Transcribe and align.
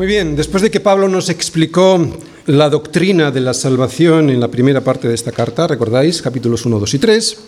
Muy 0.00 0.06
bien, 0.06 0.34
después 0.34 0.62
de 0.62 0.70
que 0.70 0.80
Pablo 0.80 1.10
nos 1.10 1.28
explicó 1.28 2.00
la 2.46 2.70
doctrina 2.70 3.30
de 3.30 3.42
la 3.42 3.52
salvación 3.52 4.30
en 4.30 4.40
la 4.40 4.48
primera 4.48 4.80
parte 4.80 5.08
de 5.08 5.14
esta 5.14 5.30
carta, 5.30 5.66
recordáis, 5.66 6.22
capítulos 6.22 6.64
1, 6.64 6.78
2 6.78 6.94
y 6.94 6.98
3, 6.98 7.40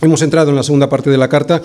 hemos 0.00 0.22
entrado 0.22 0.48
en 0.48 0.56
la 0.56 0.62
segunda 0.62 0.88
parte 0.88 1.10
de 1.10 1.18
la 1.18 1.28
carta 1.28 1.60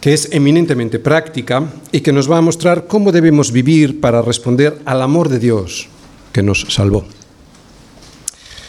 que 0.00 0.14
es 0.14 0.30
eminentemente 0.32 0.98
práctica 0.98 1.62
y 1.92 2.00
que 2.00 2.10
nos 2.10 2.30
va 2.30 2.38
a 2.38 2.40
mostrar 2.40 2.86
cómo 2.86 3.12
debemos 3.12 3.52
vivir 3.52 4.00
para 4.00 4.22
responder 4.22 4.80
al 4.86 5.02
amor 5.02 5.28
de 5.28 5.38
Dios 5.38 5.88
que 6.32 6.42
nos 6.42 6.64
salvó. 6.70 7.04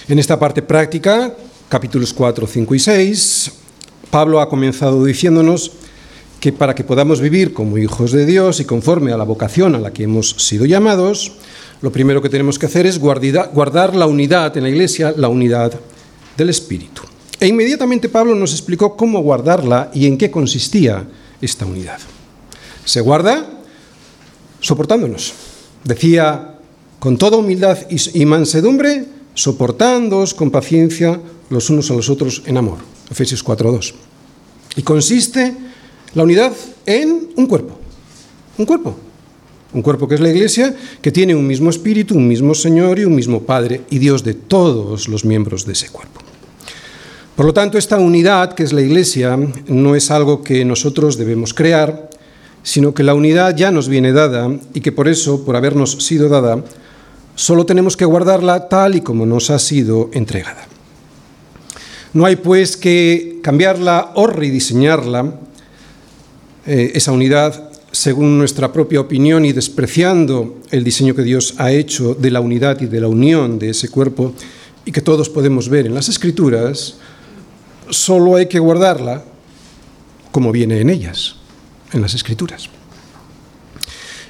En 0.10 0.20
esta 0.20 0.38
parte 0.38 0.62
práctica, 0.62 1.38
capítulos 1.70 2.12
4, 2.12 2.48
5 2.48 2.76
y 2.76 2.80
6, 2.80 3.52
Pablo 4.12 4.42
ha 4.42 4.50
comenzado 4.50 5.06
diciéndonos 5.06 5.72
que 6.40 6.52
para 6.54 6.76
que 6.76 6.84
podamos 6.84 7.22
vivir 7.22 7.54
como 7.54 7.78
hijos 7.78 8.12
de 8.12 8.26
Dios 8.26 8.60
y 8.60 8.66
conforme 8.66 9.12
a 9.12 9.18
la 9.18 9.24
vocación 9.24 9.76
a 9.76 9.80
la 9.80 9.92
que 9.92 10.04
hemos 10.04 10.32
sido 10.32 10.66
llamados, 10.66 11.34
lo 11.82 11.92
primero 11.92 12.22
que 12.22 12.30
tenemos 12.30 12.60
que 12.60 12.68
hacer 12.68 12.86
es 12.86 13.00
guardar 13.00 13.96
la 13.96 14.06
unidad 14.06 14.56
en 14.58 14.64
la 14.64 14.70
iglesia, 14.70 15.14
la 15.16 15.30
unidad 15.30 15.74
del 16.38 16.50
Espíritu. 16.50 17.02
E 17.40 17.48
inmediatamente 17.48 18.10
Pablo 18.10 18.36
nos 18.36 18.52
explicó 18.52 18.96
cómo 18.96 19.22
guardarla 19.22 19.92
y 19.94 20.08
en 20.08 20.18
qué 20.18 20.32
consistía 20.32 21.06
esta 21.42 21.66
unidad. 21.66 22.00
Se 22.86 23.02
guarda 23.02 23.46
soportándonos. 24.62 25.34
Decía, 25.84 26.56
con 27.00 27.18
toda 27.18 27.38
humildad 27.38 27.78
y 27.90 28.26
mansedumbre, 28.26 29.06
soportándoos 29.34 30.34
con 30.34 30.50
paciencia 30.50 31.20
los 31.50 31.70
unos 31.70 31.92
a 31.92 31.94
los 31.94 32.10
otros 32.10 32.42
en 32.46 32.58
amor. 32.58 32.80
Efesios 33.12 33.46
4.2. 33.46 33.94
Y 34.78 34.82
consiste 34.82 35.56
la 36.16 36.24
unidad 36.24 36.54
en 36.86 37.30
un 37.36 37.46
cuerpo. 37.46 37.78
Un 38.58 38.66
cuerpo. 38.66 38.96
Un 39.74 39.82
cuerpo 39.82 40.08
que 40.08 40.16
es 40.16 40.22
la 40.22 40.30
iglesia, 40.30 40.74
que 41.02 41.12
tiene 41.12 41.36
un 41.36 41.46
mismo 41.46 41.70
espíritu, 41.70 42.16
un 42.16 42.28
mismo 42.28 42.56
Señor 42.56 42.98
y 42.98 43.06
un 43.06 43.14
mismo 43.14 43.42
Padre 43.42 43.82
y 43.90 44.00
Dios 44.00 44.24
de 44.24 44.34
todos 44.34 45.10
los 45.10 45.26
miembros 45.26 45.66
de 45.66 45.74
ese 45.74 45.90
cuerpo. 45.90 46.22
Por 47.36 47.46
lo 47.46 47.54
tanto, 47.54 47.78
esta 47.78 48.00
unidad 48.00 48.54
que 48.54 48.64
es 48.64 48.72
la 48.72 48.82
iglesia 48.82 49.38
no 49.68 49.96
es 49.96 50.10
algo 50.10 50.42
que 50.42 50.64
nosotros 50.64 51.18
debemos 51.18 51.54
crear, 51.54 52.10
sino 52.64 52.94
que 52.94 53.04
la 53.04 53.14
unidad 53.14 53.54
ya 53.58 53.70
nos 53.72 53.90
viene 53.90 54.14
dada 54.14 54.50
y 54.74 54.80
que 54.80 54.94
por 54.94 55.10
eso, 55.10 55.44
por 55.44 55.58
habernos 55.58 55.92
sido 56.06 56.30
dada, 56.30 56.64
solo 57.36 57.66
tenemos 57.66 57.98
que 57.98 58.06
guardarla 58.06 58.70
tal 58.70 58.96
y 58.96 59.02
como 59.02 59.26
nos 59.26 59.50
ha 59.50 59.60
sido 59.60 60.10
entregada. 60.14 60.66
No 62.14 62.26
hay 62.26 62.38
pues 62.38 62.78
que 62.78 63.40
cambiarla 63.44 64.14
o 64.16 64.28
rediseñarla, 64.28 65.42
eh, 66.66 66.92
esa 66.96 67.12
unidad 67.12 67.70
según 67.92 68.38
nuestra 68.38 68.74
propia 68.74 69.00
opinión 69.00 69.46
y 69.46 69.54
despreciando 69.54 70.58
el 70.72 70.84
diseño 70.84 71.16
que 71.16 71.24
Dios 71.24 71.56
ha 71.58 71.72
hecho 71.72 72.14
de 72.14 72.30
la 72.30 72.42
unidad 72.42 72.82
y 72.82 72.88
de 72.88 73.00
la 73.00 73.08
unión 73.08 73.58
de 73.58 73.70
ese 73.70 73.88
cuerpo 73.88 74.34
y 74.84 74.92
que 74.92 75.02
todos 75.02 75.30
podemos 75.30 75.70
ver 75.70 75.86
en 75.86 75.96
las 75.96 76.10
escrituras, 76.10 76.98
solo 77.90 78.36
hay 78.36 78.48
que 78.48 78.60
guardarla 78.60 79.24
como 80.32 80.52
viene 80.52 80.82
en 80.82 80.90
ellas, 80.90 81.38
en 81.94 82.02
las 82.02 82.14
escrituras. 82.14 82.70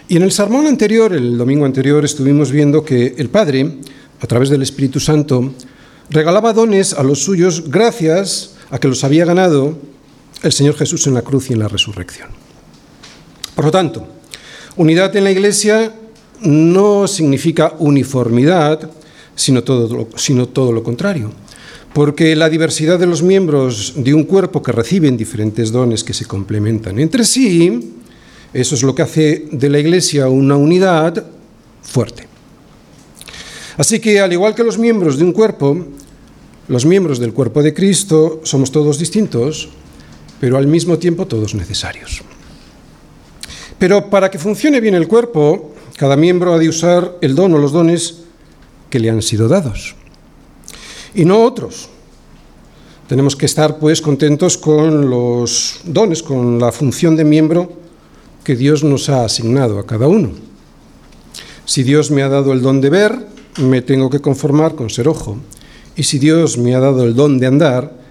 Y 0.07 0.17
en 0.17 0.21
el 0.21 0.31
sermón 0.31 0.67
anterior, 0.67 1.13
el 1.13 1.35
domingo 1.35 1.65
anterior, 1.65 2.05
estuvimos 2.05 2.51
viendo 2.51 2.85
que 2.85 3.15
el 3.17 3.29
Padre, 3.29 3.79
a 4.21 4.27
través 4.27 4.49
del 4.49 4.61
Espíritu 4.61 4.99
Santo, 4.99 5.51
regalaba 6.11 6.53
dones 6.53 6.93
a 6.93 7.01
los 7.01 7.23
suyos 7.23 7.71
gracias 7.71 8.53
a 8.69 8.77
que 8.77 8.87
los 8.87 9.03
había 9.03 9.25
ganado 9.25 9.75
el 10.43 10.51
Señor 10.51 10.75
Jesús 10.75 11.07
en 11.07 11.13
la 11.13 11.21
cruz 11.21 11.49
y 11.49 11.53
en 11.53 11.59
la 11.59 11.67
resurrección. 11.67 12.29
Por 13.55 13.65
lo 13.65 13.71
tanto, 13.71 14.07
unidad 14.75 15.15
en 15.15 15.23
la 15.23 15.31
Iglesia 15.31 15.93
no 16.41 17.07
significa 17.07 17.73
uniformidad, 17.79 18.89
sino 19.35 19.63
todo, 19.63 20.71
lo, 20.71 20.83
contrario. 20.83 21.31
Porque 21.93 22.35
la 22.35 22.49
diversidad 22.49 22.99
de 22.99 23.07
los 23.07 23.23
miembros 23.23 23.93
de 23.95 24.13
un 24.13 24.25
cuerpo 24.25 24.61
que 24.61 24.71
reciben 24.71 25.17
diferentes 25.17 25.71
dones 25.71 26.03
que 26.03 26.13
se 26.13 26.25
complementan 26.25 26.99
entre 26.99 27.23
sí, 27.23 27.93
eso 28.53 28.75
es 28.75 28.83
lo 28.83 28.93
que 28.93 29.01
hace 29.01 29.47
de 29.51 29.69
la 29.69 29.79
Iglesia 29.79 30.27
una 30.27 30.55
unidad 30.55 31.25
fuerte. 31.81 32.27
Así 33.77 33.99
que, 33.99 34.19
al 34.19 34.31
igual 34.31 34.55
que 34.55 34.63
los 34.63 34.77
miembros 34.77 35.17
de 35.17 35.25
un 35.25 35.33
cuerpo, 35.33 35.85
los 36.67 36.85
miembros 36.85 37.19
del 37.19 37.33
cuerpo 37.33 37.61
de 37.61 37.73
Cristo 37.73 38.41
somos 38.43 38.71
todos 38.71 38.97
distintos, 38.97 39.69
pero 40.45 40.59
al 40.59 40.67
mismo 40.67 40.99
tiempo 40.99 41.25
todos 41.25 41.55
necesarios. 41.55 42.21
Pero 43.79 44.11
para 44.11 44.29
que 44.29 44.37
funcione 44.37 44.79
bien 44.79 44.93
el 44.93 45.07
cuerpo, 45.07 45.73
cada 45.97 46.15
miembro 46.15 46.53
ha 46.53 46.59
de 46.59 46.69
usar 46.69 47.17
el 47.21 47.33
don 47.33 47.55
o 47.55 47.57
los 47.57 47.71
dones 47.71 48.21
que 48.91 48.99
le 48.99 49.09
han 49.09 49.23
sido 49.23 49.47
dados, 49.47 49.95
y 51.15 51.25
no 51.25 51.41
otros. 51.41 51.89
Tenemos 53.07 53.35
que 53.35 53.47
estar 53.47 53.79
pues 53.79 54.01
contentos 54.01 54.55
con 54.55 55.09
los 55.09 55.79
dones, 55.83 56.21
con 56.21 56.59
la 56.59 56.71
función 56.71 57.15
de 57.15 57.23
miembro 57.23 57.73
que 58.43 58.55
Dios 58.55 58.83
nos 58.83 59.09
ha 59.09 59.25
asignado 59.25 59.79
a 59.79 59.87
cada 59.87 60.07
uno. 60.07 60.29
Si 61.65 61.81
Dios 61.81 62.11
me 62.11 62.21
ha 62.21 62.29
dado 62.29 62.53
el 62.53 62.61
don 62.61 62.81
de 62.81 62.91
ver, 62.91 63.17
me 63.57 63.81
tengo 63.81 64.11
que 64.11 64.21
conformar 64.21 64.75
con 64.75 64.91
ser 64.91 65.07
ojo. 65.07 65.37
Y 65.95 66.03
si 66.03 66.19
Dios 66.19 66.59
me 66.59 66.75
ha 66.75 66.79
dado 66.79 67.03
el 67.03 67.15
don 67.15 67.39
de 67.39 67.47
andar, 67.47 68.04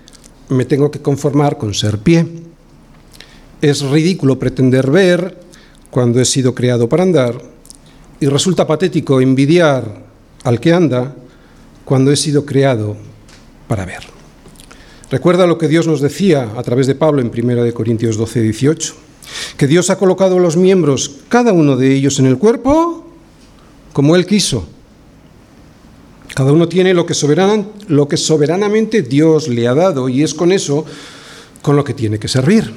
me 0.49 0.65
tengo 0.65 0.91
que 0.91 1.01
conformar 1.01 1.59
con 1.59 1.75
ser 1.75 1.99
pie. 1.99 2.27
Es 3.61 3.83
ridículo 3.83 4.39
pretender 4.39 4.91
ver 4.91 5.39
cuando 5.91 6.21
he 6.21 6.25
sido 6.25 6.55
creado 6.55 6.89
para 6.89 7.03
andar 7.03 7.41
y 8.21 8.27
resulta 8.27 8.67
patético 8.67 9.21
envidiar 9.21 10.05
al 10.45 10.61
que 10.61 10.73
anda 10.73 11.15
cuando 11.85 12.13
he 12.13 12.17
sido 12.17 12.45
creado 12.45 12.97
para 13.69 13.85
ver. 13.85 14.03
Recuerda 15.11 15.47
lo 15.47 15.59
que 15.59 15.69
Dios 15.69 15.87
nos 15.87 16.01
decía 16.01 16.53
a 16.57 16.63
través 16.63 16.87
de 16.87 16.95
Pablo 16.95 17.21
en 17.21 17.31
1 17.31 17.75
Corintios 17.75 18.17
12, 18.17 18.41
18, 18.41 18.95
que 19.57 19.67
Dios 19.67 19.91
ha 19.91 19.99
colocado 19.99 20.39
los 20.39 20.57
miembros, 20.57 21.21
cada 21.29 21.53
uno 21.53 21.77
de 21.77 21.95
ellos 21.95 22.19
en 22.19 22.27
el 22.27 22.39
cuerpo, 22.39 23.07
como 23.93 24.17
Él 24.17 24.27
quiso 24.27 24.67
cada 26.35 26.53
uno 26.53 26.69
tiene 26.69 26.93
lo 26.93 27.07
que, 27.07 27.15
soberanamente 27.15 29.03
Dios 29.03 29.49
le 29.49 29.69
ha 29.69 29.75
dado 29.75 30.09
y 30.09 30.25
es 30.25 30.35
con 30.35 30.51
eso 30.51 30.85
con 31.63 31.77
lo 31.77 31.85
que 31.85 31.95
tiene 31.95 32.19
que 32.19 32.27
servir. 32.27 32.73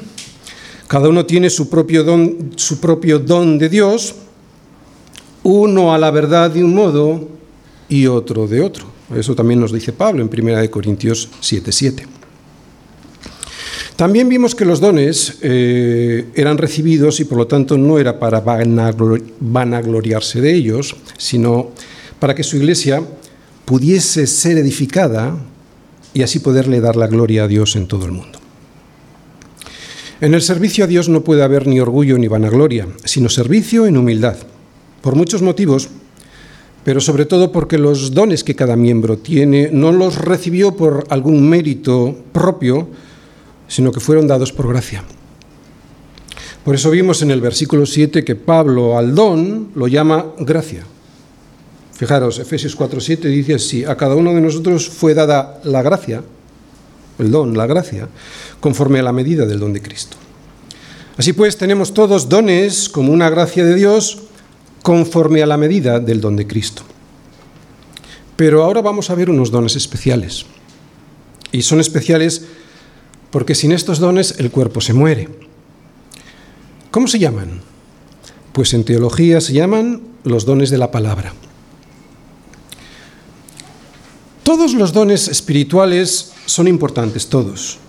Cada 0.88 1.09
uno 1.09 1.25
tiene 1.25 1.50
su 1.50 1.67
propio 1.67 2.03
don, 2.03 2.51
su 2.56 2.79
propio 2.79 3.17
don 3.17 3.57
de 3.57 3.67
Dios, 3.67 4.16
uno 5.41 5.94
a 5.94 5.97
la 5.97 6.12
verdad 6.12 6.51
de 6.51 6.63
un 6.63 6.75
modo 6.75 7.28
y 7.90 8.06
otro 8.06 8.47
de 8.47 8.62
otro. 8.62 8.85
Eso 9.16 9.34
también 9.35 9.59
nos 9.59 9.73
dice 9.73 9.91
Pablo 9.91 10.22
en 10.22 10.29
1 10.29 10.69
Corintios 10.69 11.28
7:7. 11.41 12.06
También 13.96 14.29
vimos 14.29 14.53
que 14.53 14.66
los 14.66 14.79
dones 14.79 15.40
eh, 15.41 16.28
eran 16.35 16.59
recibidos 16.59 17.19
y 17.19 17.25
por 17.25 17.40
lo 17.40 17.47
tanto 17.47 17.75
no 17.79 17.97
era 17.97 18.19
para 18.19 18.41
vanagloriarse 19.40 20.40
de 20.41 20.53
ellos, 20.53 20.96
sino 21.17 21.72
para 22.19 22.35
que 22.35 22.44
su 22.44 22.57
iglesia 22.57 23.01
pudiese 23.67 24.28
ser 24.28 24.57
edificada 24.57 25.35
y 26.13 26.22
así 26.23 26.39
poderle 26.39 26.79
dar 26.79 26.95
la 26.95 27.07
gloria 27.07 27.44
a 27.44 27.47
Dios 27.50 27.75
en 27.75 27.85
todo 27.85 28.05
el 28.05 28.13
mundo. 28.13 28.39
En 30.22 30.33
el 30.33 30.41
servicio 30.41 30.85
a 30.85 30.88
Dios 30.88 31.09
no 31.09 31.25
puede 31.25 31.44
haber 31.44 31.67
ni 31.67 31.81
orgullo 31.81 32.17
ni 32.17 32.29
vanagloria, 32.29 32.88
sino 33.03 33.28
servicio 33.28 33.85
en 33.85 33.97
humildad, 33.97 34.38
por 35.01 35.16
muchos 35.16 35.41
motivos, 35.41 35.89
pero 36.85 37.02
sobre 37.02 37.25
todo 37.25 37.52
porque 37.52 37.78
los 37.78 38.14
dones 38.14 38.46
que 38.46 38.55
cada 38.55 38.78
miembro 38.78 39.17
tiene 39.17 39.70
no 39.70 39.91
los 39.91 40.16
recibió 40.16 40.78
por 40.78 41.05
algún 41.09 41.49
mérito 41.49 42.16
propio, 42.31 42.87
sino 43.67 43.91
que 43.91 43.99
fueron 43.99 44.28
dados 44.28 44.53
por 44.53 44.70
gracia. 44.70 45.03
Por 46.63 46.73
eso 46.73 46.90
vimos 46.90 47.22
en 47.22 47.31
el 47.31 47.41
versículo 47.41 47.85
7 47.85 48.23
que 48.23 48.35
Pablo 48.35 48.97
al 48.97 49.13
don 49.13 49.72
lo 49.75 49.90
llama 49.90 50.28
gracia. 50.40 50.85
Fijaros, 51.97 52.38
Efesios 52.38 52.78
4:7 52.78 53.28
dice 53.28 53.55
así, 53.55 53.84
a 53.84 53.97
cada 53.97 54.14
uno 54.14 54.32
de 54.32 54.40
nosotros 54.40 54.88
fue 54.88 55.16
dada 55.16 55.59
la 55.64 55.82
gracia, 55.82 56.22
el 57.17 57.32
don, 57.32 57.58
la 57.58 57.66
gracia, 57.66 58.08
conforme 58.59 58.99
a 58.99 59.03
la 59.03 59.11
medida 59.11 59.47
del 59.47 59.59
don 59.59 59.73
de 59.73 59.82
Cristo. 59.82 60.16
Así 61.17 61.34
pues, 61.34 61.58
tenemos 61.58 61.96
todos 61.96 62.29
dones 62.29 62.88
como 62.88 63.11
una 63.11 63.32
gracia 63.32 63.66
de 63.66 63.73
Dios 63.73 64.20
conforme 64.84 65.41
a 65.41 65.47
la 65.47 65.58
medida 65.58 65.99
del 65.99 66.22
don 66.22 66.35
de 66.35 66.46
Cristo. 66.46 66.84
Pero 68.35 68.64
ahora 68.64 68.82
vamos 68.82 69.09
a 69.09 69.16
ver 69.16 69.32
unos 69.32 69.49
dones 69.49 69.76
especiales. 69.76 70.46
Y 71.52 71.64
son 71.64 71.79
especiales 71.79 72.46
porque 73.32 73.55
sin 73.55 73.72
estos 73.72 73.97
dones 73.97 74.35
el 74.38 74.52
cuerpo 74.52 74.82
se 74.82 74.94
muere. 74.94 75.29
¿Cómo 76.91 77.08
se 77.08 77.17
llaman? 77.17 77.61
Pues 78.53 78.76
en 78.76 78.84
teología 78.84 79.41
se 79.41 79.53
llaman 79.53 80.03
los 80.23 80.46
dones 80.46 80.70
de 80.70 80.78
la 80.78 80.91
palabra. 80.91 81.34
Todos 84.47 84.76
los 84.76 84.94
dones 84.94 85.28
espirituales 85.28 86.32
son 86.46 86.70
importantes, 86.70 87.28
todos. 87.28 87.79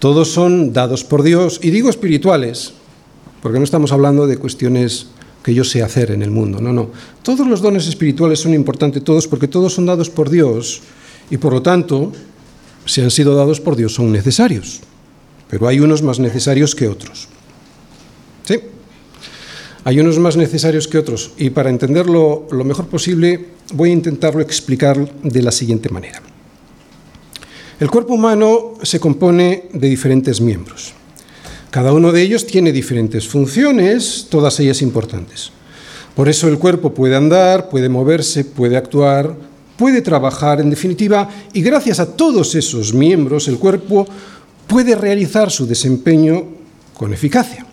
Todos 0.00 0.26
son 0.26 0.72
dados 0.72 1.04
por 1.04 1.22
Dios, 1.22 1.60
y 1.62 1.70
digo 1.70 1.88
espirituales, 1.88 2.72
porque 3.40 3.58
no 3.58 3.64
estamos 3.64 3.92
hablando 3.92 4.26
de 4.26 4.36
cuestiones 4.36 5.06
que 5.44 5.54
yo 5.54 5.62
sé 5.62 5.84
hacer 5.84 6.10
en 6.10 6.22
el 6.22 6.32
mundo. 6.32 6.60
No, 6.60 6.72
no. 6.72 6.90
Todos 7.22 7.46
los 7.46 7.62
dones 7.62 7.86
espirituales 7.86 8.40
son 8.40 8.54
importantes, 8.54 9.04
todos, 9.04 9.28
porque 9.28 9.46
todos 9.46 9.72
son 9.72 9.86
dados 9.86 10.10
por 10.10 10.30
Dios 10.30 10.82
y 11.30 11.36
por 11.36 11.52
lo 11.52 11.62
tanto, 11.62 12.10
si 12.86 13.00
han 13.00 13.12
sido 13.12 13.36
dados 13.36 13.60
por 13.60 13.76
Dios, 13.76 13.94
son 13.94 14.10
necesarios. 14.10 14.80
Pero 15.48 15.68
hay 15.68 15.78
unos 15.78 16.02
más 16.02 16.18
necesarios 16.18 16.74
que 16.74 16.88
otros. 16.88 17.28
Hay 19.86 20.00
unos 20.00 20.18
más 20.18 20.38
necesarios 20.38 20.88
que 20.88 20.96
otros 20.96 21.32
y 21.36 21.50
para 21.50 21.68
entenderlo 21.68 22.46
lo 22.50 22.64
mejor 22.64 22.86
posible 22.86 23.48
voy 23.74 23.90
a 23.90 23.92
intentarlo 23.92 24.40
explicar 24.40 24.96
de 25.22 25.42
la 25.42 25.52
siguiente 25.52 25.90
manera. 25.90 26.22
El 27.78 27.90
cuerpo 27.90 28.14
humano 28.14 28.74
se 28.82 28.98
compone 28.98 29.64
de 29.74 29.88
diferentes 29.88 30.40
miembros. 30.40 30.94
Cada 31.70 31.92
uno 31.92 32.12
de 32.12 32.22
ellos 32.22 32.46
tiene 32.46 32.72
diferentes 32.72 33.28
funciones, 33.28 34.28
todas 34.30 34.58
ellas 34.58 34.80
importantes. 34.80 35.50
Por 36.16 36.30
eso 36.30 36.48
el 36.48 36.58
cuerpo 36.58 36.94
puede 36.94 37.16
andar, 37.16 37.68
puede 37.68 37.90
moverse, 37.90 38.44
puede 38.44 38.78
actuar, 38.78 39.36
puede 39.76 40.00
trabajar, 40.00 40.60
en 40.62 40.70
definitiva, 40.70 41.28
y 41.52 41.60
gracias 41.60 42.00
a 42.00 42.16
todos 42.16 42.54
esos 42.54 42.94
miembros 42.94 43.48
el 43.48 43.58
cuerpo 43.58 44.06
puede 44.66 44.94
realizar 44.94 45.50
su 45.50 45.66
desempeño 45.66 46.44
con 46.94 47.12
eficacia. 47.12 47.66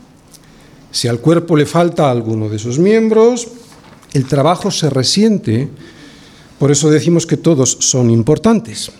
Si 0.92 1.08
al 1.08 1.20
cuerpo 1.20 1.56
le 1.56 1.66
falta 1.66 2.12
alguno 2.12 2.50
de 2.50 2.60
sus 2.60 2.78
miembros, 2.78 3.48
el 4.14 4.26
trabajo 4.28 4.72
se 4.72 4.90
resiente, 4.90 5.70
por 6.60 6.72
eso 6.72 6.90
decimos 6.90 7.26
que 7.26 7.38
todos 7.38 7.78
son 7.80 8.10
importantes. 8.10 8.92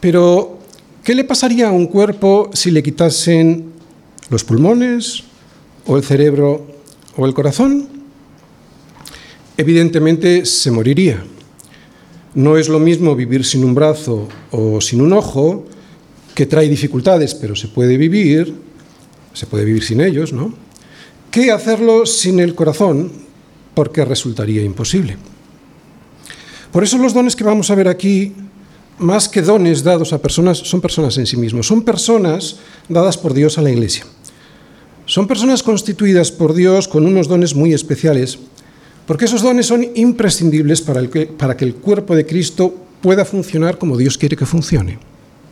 Pero, 0.00 0.58
¿qué 1.02 1.14
le 1.14 1.24
pasaría 1.24 1.68
a 1.68 1.72
un 1.72 1.86
cuerpo 1.86 2.50
si 2.52 2.70
le 2.70 2.82
quitasen 2.82 3.72
los 4.28 4.44
pulmones 4.44 5.24
o 5.86 5.96
el 5.96 6.02
cerebro 6.02 6.66
o 7.16 7.26
el 7.26 7.34
corazón? 7.34 7.88
Evidentemente 9.56 10.44
se 10.44 10.70
moriría. 10.70 11.24
No 12.34 12.56
es 12.56 12.68
lo 12.68 12.78
mismo 12.78 13.14
vivir 13.14 13.44
sin 13.44 13.64
un 13.64 13.74
brazo 13.74 14.28
o 14.50 14.80
sin 14.80 15.00
un 15.00 15.12
ojo, 15.12 15.64
que 16.34 16.46
trae 16.46 16.68
dificultades, 16.68 17.34
pero 17.34 17.54
se 17.54 17.68
puede 17.68 17.96
vivir, 17.96 18.54
se 19.34 19.46
puede 19.46 19.64
vivir 19.64 19.84
sin 19.84 20.00
ellos, 20.00 20.32
¿no? 20.32 20.61
Que 21.32 21.50
hacerlo 21.50 22.06
sin 22.06 22.38
el 22.38 22.54
corazón, 22.54 23.10
porque 23.74 24.04
resultaría 24.04 24.62
imposible. 24.62 25.16
Por 26.70 26.84
eso 26.84 26.98
los 26.98 27.14
dones 27.14 27.34
que 27.34 27.42
vamos 27.42 27.70
a 27.70 27.74
ver 27.74 27.88
aquí 27.88 28.32
más 28.98 29.28
que 29.28 29.42
dones 29.42 29.82
dados 29.82 30.12
a 30.12 30.20
personas, 30.20 30.58
son 30.58 30.80
personas 30.80 31.16
en 31.18 31.26
sí 31.26 31.36
mismos, 31.36 31.66
son 31.66 31.82
personas 31.82 32.58
dadas 32.88 33.16
por 33.16 33.34
Dios 33.34 33.58
a 33.58 33.62
la 33.62 33.70
Iglesia. 33.70 34.04
Son 35.06 35.26
personas 35.26 35.62
constituidas 35.62 36.30
por 36.30 36.54
Dios 36.54 36.86
con 36.86 37.06
unos 37.06 37.28
dones 37.28 37.54
muy 37.54 37.72
especiales, 37.72 38.38
porque 39.06 39.24
esos 39.24 39.42
dones 39.42 39.66
son 39.66 39.86
imprescindibles 39.94 40.80
para, 40.80 41.02
para 41.36 41.56
que 41.56 41.64
el 41.64 41.74
cuerpo 41.74 42.14
de 42.14 42.26
Cristo 42.26 42.74
pueda 43.00 43.24
funcionar 43.24 43.78
como 43.78 43.96
Dios 43.96 44.16
quiere 44.16 44.36
que 44.36 44.46
funcione, 44.46 44.98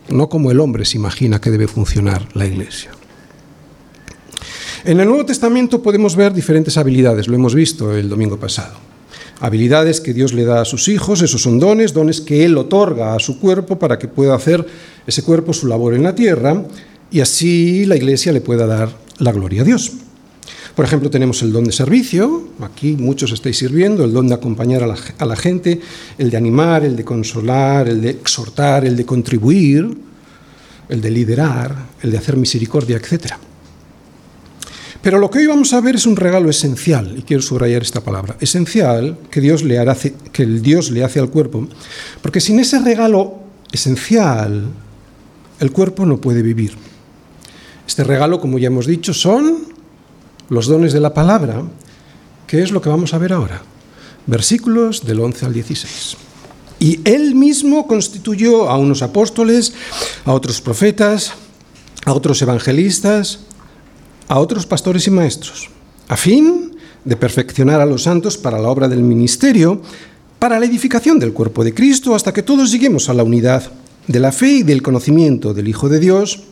no 0.08 0.28
como 0.28 0.50
el 0.50 0.60
hombre 0.60 0.84
se 0.84 0.98
imagina 0.98 1.40
que 1.40 1.50
debe 1.50 1.66
funcionar 1.66 2.28
la 2.34 2.46
Iglesia. 2.46 2.92
En 4.84 4.98
el 4.98 5.06
Nuevo 5.06 5.26
Testamento 5.26 5.82
podemos 5.82 6.16
ver 6.16 6.32
diferentes 6.32 6.76
habilidades, 6.76 7.28
lo 7.28 7.34
hemos 7.34 7.54
visto 7.54 7.96
el 7.96 8.08
domingo 8.08 8.38
pasado 8.38 8.90
habilidades 9.40 10.00
que 10.00 10.12
Dios 10.12 10.32
le 10.32 10.44
da 10.44 10.60
a 10.60 10.64
sus 10.64 10.88
hijos, 10.88 11.22
esos 11.22 11.42
son 11.42 11.58
dones, 11.58 11.92
dones 11.92 12.20
que 12.20 12.44
Él 12.44 12.56
otorga 12.56 13.14
a 13.14 13.18
su 13.18 13.40
cuerpo 13.40 13.78
para 13.78 13.98
que 13.98 14.06
pueda 14.06 14.34
hacer 14.34 14.64
ese 15.06 15.22
cuerpo 15.22 15.52
su 15.52 15.66
labor 15.66 15.94
en 15.94 16.02
la 16.02 16.14
tierra 16.14 16.62
y 17.10 17.20
así 17.20 17.86
la 17.86 17.96
iglesia 17.96 18.32
le 18.32 18.40
pueda 18.40 18.66
dar 18.66 18.90
la 19.18 19.32
gloria 19.32 19.62
a 19.62 19.64
Dios. 19.64 19.92
Por 20.76 20.84
ejemplo, 20.84 21.10
tenemos 21.10 21.42
el 21.42 21.52
don 21.52 21.64
de 21.64 21.72
servicio, 21.72 22.48
aquí 22.60 22.96
muchos 22.96 23.32
estáis 23.32 23.58
sirviendo, 23.58 24.04
el 24.04 24.12
don 24.12 24.28
de 24.28 24.34
acompañar 24.34 24.82
a 24.82 25.26
la, 25.26 25.36
gente, 25.36 25.80
el 26.16 26.30
de 26.30 26.36
animar, 26.36 26.84
el 26.84 26.94
de 26.94 27.04
consolar, 27.04 27.88
el 27.88 28.00
de 28.00 28.10
exhortar, 28.10 28.84
el 28.84 28.96
de 28.96 29.04
contribuir, 29.04 29.90
el 30.88 31.00
de 31.00 31.10
liderar, 31.10 31.74
el 32.02 32.12
de 32.12 32.18
hacer 32.18 32.36
misericordia, 32.36 32.96
etcétera. 32.96 33.38
Pero 35.02 35.18
lo 35.18 35.30
que 35.30 35.38
hoy 35.38 35.46
vamos 35.46 35.72
a 35.72 35.80
ver 35.80 35.96
es 35.96 36.06
un 36.06 36.16
regalo 36.16 36.50
esencial, 36.50 37.14
y 37.16 37.22
quiero 37.22 37.42
subrayar 37.42 37.82
esta 37.82 38.02
palabra, 38.02 38.36
esencial 38.40 39.16
que 39.30 39.40
Dios 39.40 39.62
le, 39.62 39.78
que 40.32 40.42
el 40.42 40.60
Dios 40.60 40.90
le 40.90 41.04
hace 41.04 41.20
al 41.20 41.30
cuerpo, 41.30 41.66
porque 42.20 42.40
sin 42.40 42.60
ese 42.60 42.78
regalo 42.80 43.38
esencial, 43.72 44.64
el 45.58 45.72
cuerpo 45.72 46.04
no 46.04 46.20
puede 46.20 46.42
vivir. 46.42 46.74
Este 47.86 48.04
regalo, 48.04 48.40
como 48.40 48.58
ya 48.58 48.66
hemos 48.66 48.86
dicho, 48.86 49.14
son 49.14 49.64
los 50.50 50.66
dones 50.66 50.92
de 50.92 51.00
la 51.00 51.14
palabra, 51.14 51.62
que 52.46 52.62
es 52.62 52.70
lo 52.70 52.82
que 52.82 52.88
vamos 52.88 53.14
a 53.14 53.18
ver 53.18 53.32
ahora. 53.32 53.62
Versículos 54.26 55.04
del 55.04 55.20
11 55.20 55.46
al 55.46 55.54
16. 55.54 56.16
Y 56.78 57.00
él 57.04 57.34
mismo 57.34 57.86
constituyó 57.86 58.68
a 58.68 58.76
unos 58.76 59.02
apóstoles, 59.02 59.72
a 60.24 60.32
otros 60.32 60.60
profetas, 60.60 61.32
a 62.04 62.12
otros 62.12 62.40
evangelistas, 62.42 63.40
a 64.30 64.38
otros 64.38 64.64
pastores 64.64 65.08
y 65.08 65.10
maestros, 65.10 65.68
a 66.06 66.16
fin 66.16 66.76
de 67.04 67.16
perfeccionar 67.16 67.80
a 67.80 67.84
los 67.84 68.04
santos 68.04 68.38
para 68.38 68.60
la 68.60 68.68
obra 68.68 68.86
del 68.86 69.02
ministerio, 69.02 69.82
para 70.38 70.60
la 70.60 70.66
edificación 70.66 71.18
del 71.18 71.32
cuerpo 71.32 71.64
de 71.64 71.74
Cristo, 71.74 72.14
hasta 72.14 72.32
que 72.32 72.44
todos 72.44 72.70
lleguemos 72.70 73.08
a 73.08 73.14
la 73.14 73.24
unidad 73.24 73.72
de 74.06 74.20
la 74.20 74.30
fe 74.30 74.52
y 74.52 74.62
del 74.62 74.82
conocimiento 74.82 75.52
del 75.52 75.66
Hijo 75.66 75.88
de 75.88 75.98
Dios, 75.98 76.44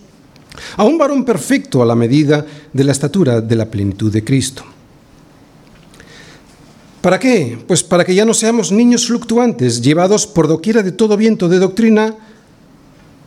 a 0.77 0.83
un 0.83 0.99
varón 0.99 1.25
perfecto 1.25 1.81
a 1.81 1.87
la 1.87 1.95
medida 1.95 2.45
de 2.73 2.83
la 2.83 2.91
estatura 2.91 3.41
de 3.41 3.55
la 3.55 3.71
plenitud 3.71 4.13
de 4.13 4.25
Cristo. 4.25 4.65
¿Para 7.01 7.21
qué? 7.21 7.59
Pues 7.65 7.85
para 7.85 8.05
que 8.05 8.17
ya 8.17 8.25
no 8.25 8.35
seamos 8.35 8.73
niños 8.73 9.07
fluctuantes, 9.07 9.83
llevados 9.83 10.27
por 10.27 10.49
doquiera 10.49 10.83
de 10.83 10.91
todo 10.91 11.17
viento 11.17 11.49
de 11.49 11.61
doctrina, 11.61 12.17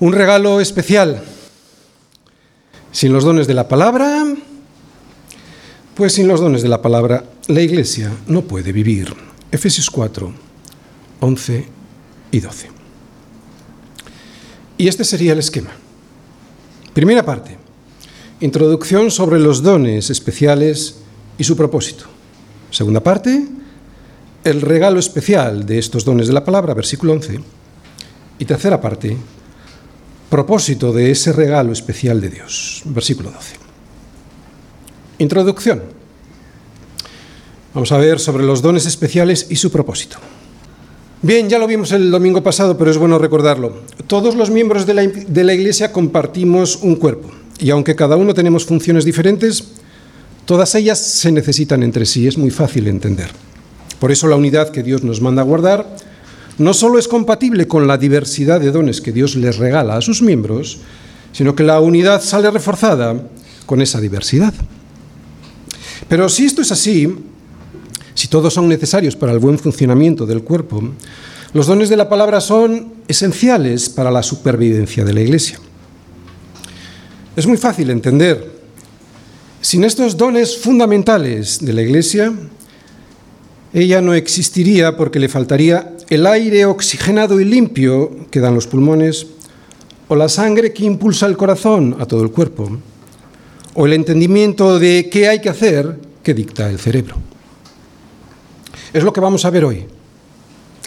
Un 0.00 0.14
regalo 0.14 0.60
especial 0.60 1.22
sin 2.90 3.12
los 3.12 3.22
dones 3.22 3.46
de 3.46 3.52
la 3.52 3.68
palabra, 3.68 4.24
pues 5.94 6.14
sin 6.14 6.26
los 6.26 6.40
dones 6.40 6.62
de 6.62 6.68
la 6.68 6.80
palabra, 6.80 7.24
la 7.48 7.60
iglesia 7.60 8.10
no 8.26 8.40
puede 8.42 8.72
vivir. 8.72 9.14
Efesios 9.52 9.90
4, 9.90 10.32
11 11.20 11.68
y 12.32 12.40
12. 12.40 12.70
Y 14.78 14.88
este 14.88 15.04
sería 15.04 15.34
el 15.34 15.38
esquema. 15.38 15.70
Primera 16.94 17.22
parte, 17.22 17.58
introducción 18.40 19.10
sobre 19.10 19.38
los 19.38 19.62
dones 19.62 20.08
especiales 20.08 20.96
y 21.36 21.44
su 21.44 21.56
propósito. 21.56 22.06
Segunda 22.70 23.02
parte, 23.02 23.46
el 24.44 24.62
regalo 24.62 24.98
especial 24.98 25.66
de 25.66 25.78
estos 25.78 26.06
dones 26.06 26.26
de 26.26 26.32
la 26.32 26.44
palabra, 26.44 26.72
versículo 26.72 27.12
11. 27.12 27.38
Y 28.38 28.44
tercera 28.46 28.80
parte, 28.80 29.18
propósito 30.30 30.92
de 30.92 31.10
ese 31.10 31.32
regalo 31.32 31.72
especial 31.72 32.20
de 32.20 32.30
Dios. 32.30 32.82
Versículo 32.86 33.30
12. 33.30 33.56
Introducción. 35.18 35.82
Vamos 37.74 37.92
a 37.92 37.98
ver 37.98 38.18
sobre 38.18 38.44
los 38.44 38.62
dones 38.62 38.86
especiales 38.86 39.46
y 39.50 39.56
su 39.56 39.70
propósito. 39.70 40.16
Bien, 41.22 41.48
ya 41.50 41.58
lo 41.58 41.66
vimos 41.66 41.92
el 41.92 42.10
domingo 42.10 42.42
pasado, 42.42 42.78
pero 42.78 42.90
es 42.90 42.96
bueno 42.96 43.18
recordarlo. 43.18 43.82
Todos 44.06 44.34
los 44.36 44.50
miembros 44.50 44.86
de 44.86 44.94
la, 44.94 45.02
de 45.06 45.44
la 45.44 45.52
Iglesia 45.52 45.92
compartimos 45.92 46.76
un 46.76 46.96
cuerpo, 46.96 47.30
y 47.58 47.68
aunque 47.70 47.94
cada 47.94 48.16
uno 48.16 48.32
tenemos 48.32 48.64
funciones 48.64 49.04
diferentes, 49.04 49.64
todas 50.46 50.74
ellas 50.74 50.98
se 50.98 51.30
necesitan 51.30 51.82
entre 51.82 52.06
sí, 52.06 52.26
es 52.26 52.38
muy 52.38 52.50
fácil 52.50 52.88
entender. 52.88 53.30
Por 53.98 54.10
eso 54.10 54.28
la 54.28 54.36
unidad 54.36 54.70
que 54.70 54.82
Dios 54.82 55.04
nos 55.04 55.20
manda 55.20 55.42
guardar 55.42 55.94
no 56.60 56.74
solo 56.74 56.98
es 56.98 57.08
compatible 57.08 57.66
con 57.66 57.86
la 57.86 57.96
diversidad 57.96 58.60
de 58.60 58.70
dones 58.70 59.00
que 59.00 59.12
Dios 59.12 59.34
les 59.34 59.56
regala 59.56 59.96
a 59.96 60.02
sus 60.02 60.20
miembros, 60.20 60.80
sino 61.32 61.56
que 61.56 61.64
la 61.64 61.80
unidad 61.80 62.20
sale 62.20 62.50
reforzada 62.50 63.18
con 63.64 63.80
esa 63.80 63.98
diversidad. 63.98 64.52
Pero 66.06 66.28
si 66.28 66.44
esto 66.44 66.60
es 66.60 66.70
así, 66.70 67.16
si 68.14 68.28
todos 68.28 68.52
son 68.52 68.68
necesarios 68.68 69.16
para 69.16 69.32
el 69.32 69.38
buen 69.38 69.58
funcionamiento 69.58 70.26
del 70.26 70.42
cuerpo, 70.42 70.82
los 71.54 71.66
dones 71.66 71.88
de 71.88 71.96
la 71.96 72.10
palabra 72.10 72.42
son 72.42 72.92
esenciales 73.08 73.88
para 73.88 74.10
la 74.10 74.22
supervivencia 74.22 75.02
de 75.02 75.14
la 75.14 75.22
Iglesia. 75.22 75.58
Es 77.36 77.46
muy 77.46 77.56
fácil 77.56 77.88
entender. 77.88 78.60
Sin 79.62 79.82
estos 79.82 80.14
dones 80.14 80.58
fundamentales 80.58 81.58
de 81.58 81.72
la 81.72 81.80
Iglesia, 81.80 82.34
ella 83.72 84.02
no 84.02 84.12
existiría 84.12 84.94
porque 84.98 85.18
le 85.18 85.28
faltaría 85.30 85.96
el 86.10 86.26
aire 86.26 86.66
oxigenado 86.66 87.40
y 87.40 87.44
limpio 87.44 88.26
que 88.30 88.40
dan 88.40 88.54
los 88.54 88.66
pulmones, 88.66 89.28
o 90.08 90.16
la 90.16 90.28
sangre 90.28 90.72
que 90.72 90.84
impulsa 90.84 91.26
el 91.26 91.36
corazón 91.36 91.96
a 92.00 92.06
todo 92.06 92.24
el 92.24 92.32
cuerpo, 92.32 92.68
o 93.74 93.86
el 93.86 93.92
entendimiento 93.92 94.80
de 94.80 95.08
qué 95.08 95.28
hay 95.28 95.40
que 95.40 95.48
hacer 95.48 96.00
que 96.24 96.34
dicta 96.34 96.68
el 96.68 96.80
cerebro. 96.80 97.14
Es 98.92 99.04
lo 99.04 99.12
que 99.12 99.20
vamos 99.20 99.44
a 99.44 99.50
ver 99.50 99.64
hoy. 99.64 99.86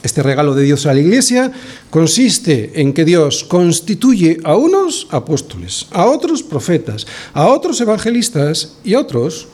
Este 0.04 0.22
regalo 0.22 0.54
de 0.54 0.64
Dios 0.64 0.86
a 0.86 0.94
la 0.94 1.00
Iglesia 1.00 1.54
consiste 1.90 2.82
en 2.82 2.92
que 2.92 3.06
Dios 3.06 3.46
constituye 3.46 4.40
a 4.44 4.58
unos 4.58 5.08
apóstoles, 5.10 5.88
a 5.92 6.06
otros 6.08 6.44
profetas, 6.44 7.08
a 7.34 7.48
otros 7.48 7.80
evangelistas 7.80 8.76
y 8.84 8.96
a 8.96 9.00
otros 9.00 9.48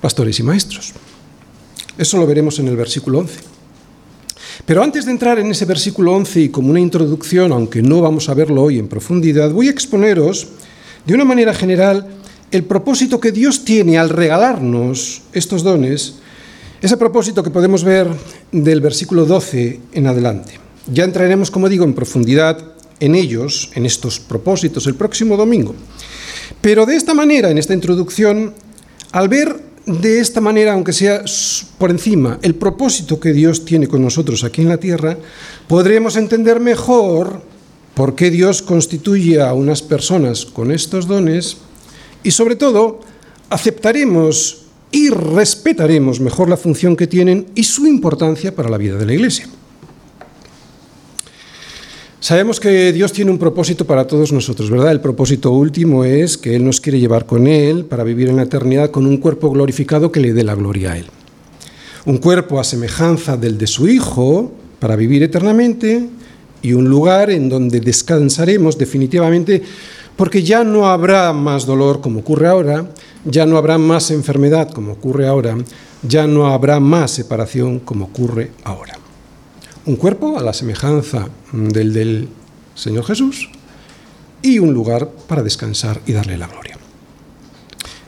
pastores 0.00 0.38
y 0.38 0.44
maestros. 0.44 0.92
Eso 1.98 2.18
lo 2.18 2.26
veremos 2.28 2.60
en 2.60 2.68
el 2.68 2.76
versículo 2.76 3.18
11. 3.18 3.53
Pero 4.66 4.82
antes 4.82 5.04
de 5.04 5.10
entrar 5.10 5.38
en 5.38 5.50
ese 5.50 5.64
versículo 5.64 6.12
11 6.14 6.40
y 6.40 6.48
como 6.48 6.70
una 6.70 6.80
introducción, 6.80 7.52
aunque 7.52 7.82
no 7.82 8.00
vamos 8.00 8.28
a 8.28 8.34
verlo 8.34 8.62
hoy 8.62 8.78
en 8.78 8.88
profundidad, 8.88 9.50
voy 9.50 9.68
a 9.68 9.72
exponeros 9.72 10.48
de 11.06 11.14
una 11.14 11.24
manera 11.24 11.52
general 11.54 12.06
el 12.50 12.64
propósito 12.64 13.20
que 13.20 13.32
Dios 13.32 13.64
tiene 13.64 13.98
al 13.98 14.10
regalarnos 14.10 15.22
estos 15.32 15.62
dones 15.62 16.16
ese 16.84 16.98
propósito 16.98 17.42
que 17.42 17.48
podemos 17.48 17.82
ver 17.82 18.06
del 18.52 18.82
versículo 18.82 19.24
12 19.24 19.80
en 19.94 20.06
adelante. 20.06 20.60
Ya 20.92 21.04
entraremos, 21.04 21.50
como 21.50 21.70
digo, 21.70 21.84
en 21.86 21.94
profundidad 21.94 22.74
en 23.00 23.14
ellos, 23.14 23.70
en 23.74 23.86
estos 23.86 24.20
propósitos, 24.20 24.86
el 24.86 24.94
próximo 24.94 25.38
domingo. 25.38 25.74
Pero 26.60 26.84
de 26.84 26.96
esta 26.96 27.14
manera, 27.14 27.50
en 27.50 27.56
esta 27.56 27.72
introducción, 27.72 28.52
al 29.12 29.30
ver 29.30 29.56
de 29.86 30.20
esta 30.20 30.40
manera, 30.40 30.72
aunque 30.72 30.92
sea 30.92 31.24
por 31.78 31.90
encima, 31.90 32.38
el 32.42 32.54
propósito 32.54 33.20
que 33.20 33.32
Dios 33.32 33.64
tiene 33.64 33.86
con 33.86 34.02
nosotros 34.02 34.42
aquí 34.44 34.62
en 34.62 34.68
la 34.68 34.78
tierra, 34.78 35.18
podremos 35.68 36.16
entender 36.16 36.58
mejor 36.60 37.42
por 37.94 38.14
qué 38.14 38.30
Dios 38.30 38.62
constituye 38.62 39.40
a 39.40 39.52
unas 39.52 39.82
personas 39.82 40.46
con 40.46 40.72
estos 40.72 41.06
dones 41.06 41.58
y 42.22 42.30
sobre 42.30 42.56
todo 42.56 43.00
aceptaremos 43.50 44.62
y 44.90 45.10
respetaremos 45.10 46.20
mejor 46.20 46.48
la 46.48 46.56
función 46.56 46.96
que 46.96 47.06
tienen 47.06 47.46
y 47.54 47.64
su 47.64 47.86
importancia 47.86 48.54
para 48.54 48.70
la 48.70 48.78
vida 48.78 48.96
de 48.96 49.06
la 49.06 49.14
Iglesia. 49.14 49.48
Sabemos 52.24 52.58
que 52.58 52.90
Dios 52.94 53.12
tiene 53.12 53.30
un 53.30 53.36
propósito 53.36 53.84
para 53.84 54.06
todos 54.06 54.32
nosotros, 54.32 54.70
¿verdad? 54.70 54.92
El 54.92 55.02
propósito 55.02 55.52
último 55.52 56.04
es 56.04 56.38
que 56.38 56.56
Él 56.56 56.64
nos 56.64 56.80
quiere 56.80 56.98
llevar 56.98 57.26
con 57.26 57.46
Él 57.46 57.84
para 57.84 58.02
vivir 58.02 58.30
en 58.30 58.36
la 58.36 58.44
eternidad 58.44 58.90
con 58.90 59.04
un 59.04 59.18
cuerpo 59.18 59.50
glorificado 59.50 60.10
que 60.10 60.20
le 60.20 60.32
dé 60.32 60.42
la 60.42 60.54
gloria 60.54 60.92
a 60.92 60.96
Él. 60.96 61.04
Un 62.06 62.16
cuerpo 62.16 62.58
a 62.58 62.64
semejanza 62.64 63.36
del 63.36 63.58
de 63.58 63.66
su 63.66 63.88
Hijo 63.88 64.54
para 64.78 64.96
vivir 64.96 65.22
eternamente 65.22 66.08
y 66.62 66.72
un 66.72 66.88
lugar 66.88 67.28
en 67.28 67.50
donde 67.50 67.80
descansaremos 67.80 68.78
definitivamente 68.78 69.62
porque 70.16 70.42
ya 70.42 70.64
no 70.64 70.86
habrá 70.86 71.30
más 71.34 71.66
dolor 71.66 72.00
como 72.00 72.20
ocurre 72.20 72.48
ahora, 72.48 72.88
ya 73.26 73.44
no 73.44 73.58
habrá 73.58 73.76
más 73.76 74.10
enfermedad 74.10 74.70
como 74.70 74.92
ocurre 74.92 75.26
ahora, 75.26 75.58
ya 76.02 76.26
no 76.26 76.46
habrá 76.46 76.80
más 76.80 77.10
separación 77.10 77.80
como 77.80 78.06
ocurre 78.06 78.50
ahora. 78.64 79.03
Un 79.86 79.96
cuerpo 79.96 80.38
a 80.38 80.42
la 80.42 80.54
semejanza 80.54 81.28
del 81.52 81.92
del 81.92 82.28
Señor 82.74 83.04
Jesús 83.04 83.50
y 84.40 84.58
un 84.58 84.72
lugar 84.72 85.08
para 85.28 85.42
descansar 85.42 86.00
y 86.06 86.12
darle 86.12 86.38
la 86.38 86.46
gloria. 86.46 86.78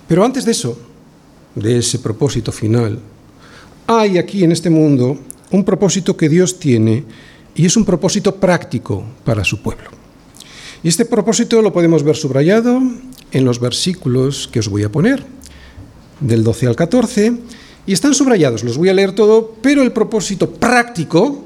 Pero 0.08 0.24
antes 0.24 0.44
de 0.44 0.52
eso, 0.52 0.78
de 1.54 1.78
ese 1.78 1.98
propósito 1.98 2.50
final, 2.50 2.98
hay 3.86 4.18
aquí 4.18 4.42
en 4.42 4.52
este 4.52 4.70
mundo 4.70 5.18
un 5.50 5.64
propósito 5.64 6.16
que 6.16 6.28
Dios 6.28 6.58
tiene 6.58 7.04
y 7.54 7.66
es 7.66 7.76
un 7.76 7.84
propósito 7.84 8.34
práctico 8.36 9.04
para 9.24 9.44
su 9.44 9.60
pueblo. 9.60 9.90
Y 10.82 10.88
este 10.88 11.04
propósito 11.04 11.62
lo 11.62 11.72
podemos 11.72 12.02
ver 12.02 12.16
subrayado 12.16 12.80
en 13.32 13.44
los 13.44 13.60
versículos 13.60 14.48
que 14.50 14.60
os 14.60 14.68
voy 14.68 14.82
a 14.82 14.92
poner, 14.92 15.24
del 16.20 16.44
12 16.44 16.68
al 16.68 16.76
14, 16.76 17.34
y 17.86 17.92
están 17.92 18.14
subrayados, 18.14 18.64
los 18.64 18.76
voy 18.78 18.88
a 18.88 18.94
leer 18.94 19.12
todo, 19.14 19.54
pero 19.62 19.82
el 19.82 19.92
propósito 19.92 20.50
práctico 20.50 21.45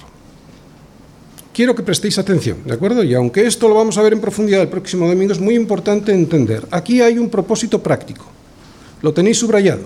Quiero 1.53 1.75
que 1.75 1.83
prestéis 1.83 2.17
atención, 2.17 2.59
¿de 2.65 2.73
acuerdo? 2.73 3.03
Y 3.03 3.13
aunque 3.13 3.45
esto 3.45 3.67
lo 3.67 3.75
vamos 3.75 3.97
a 3.97 4.01
ver 4.01 4.13
en 4.13 4.21
profundidad 4.21 4.61
el 4.61 4.69
próximo 4.69 5.07
domingo, 5.07 5.33
es 5.33 5.39
muy 5.39 5.55
importante 5.55 6.13
entender. 6.13 6.65
Aquí 6.71 7.01
hay 7.01 7.17
un 7.17 7.29
propósito 7.29 7.83
práctico. 7.83 8.25
Lo 9.01 9.13
tenéis 9.13 9.39
subrayado. 9.39 9.83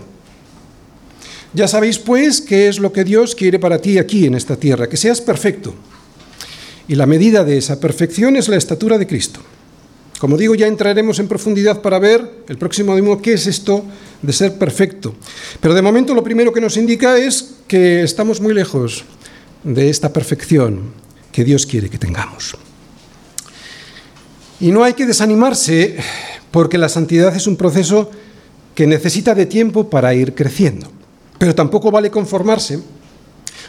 Ya 1.53 1.67
sabéis, 1.67 1.97
pues, 1.97 2.41
qué 2.41 2.67
es 2.67 2.79
lo 2.79 2.91
que 2.93 3.03
Dios 3.03 3.33
quiere 3.33 3.57
para 3.57 3.79
ti 3.79 3.97
aquí 3.97 4.25
en 4.25 4.35
esta 4.35 4.57
tierra, 4.57 4.87
que 4.87 4.97
seas 4.97 5.21
perfecto. 5.21 5.73
Y 6.87 6.95
la 6.95 7.07
medida 7.07 7.43
de 7.43 7.57
esa 7.57 7.79
perfección 7.79 8.35
es 8.35 8.47
la 8.47 8.57
estatura 8.57 8.99
de 8.99 9.07
Cristo. 9.07 9.39
Como 10.19 10.37
digo, 10.37 10.53
ya 10.53 10.67
entraremos 10.67 11.17
en 11.17 11.27
profundidad 11.27 11.81
para 11.81 11.97
ver 11.97 12.43
el 12.47 12.57
próximo 12.57 12.91
domingo 12.91 13.21
qué 13.21 13.33
es 13.33 13.47
esto 13.47 13.83
de 14.21 14.33
ser 14.33 14.57
perfecto. 14.57 15.15
Pero 15.61 15.73
de 15.73 15.81
momento 15.81 16.13
lo 16.13 16.23
primero 16.23 16.53
que 16.53 16.61
nos 16.61 16.77
indica 16.77 17.17
es 17.17 17.55
que 17.67 18.03
estamos 18.03 18.39
muy 18.39 18.53
lejos 18.53 19.03
de 19.63 19.89
esta 19.89 20.13
perfección 20.13 21.04
que 21.35 21.43
Dios 21.43 21.65
quiere 21.65 21.89
que 21.89 21.97
tengamos. 21.97 22.55
Y 24.61 24.71
no 24.71 24.85
hay 24.85 24.93
que 24.93 25.05
desanimarse 25.05 25.97
porque 26.49 26.77
la 26.77 26.87
santidad 26.87 27.35
es 27.35 27.45
un 27.45 27.57
proceso 27.57 28.09
que 28.73 28.87
necesita 28.87 29.35
de 29.35 29.45
tiempo 29.45 29.89
para 29.89 30.13
ir 30.13 30.33
creciendo. 30.33 30.87
Pero 31.37 31.53
tampoco 31.53 31.91
vale 31.91 32.09
conformarse 32.09 32.79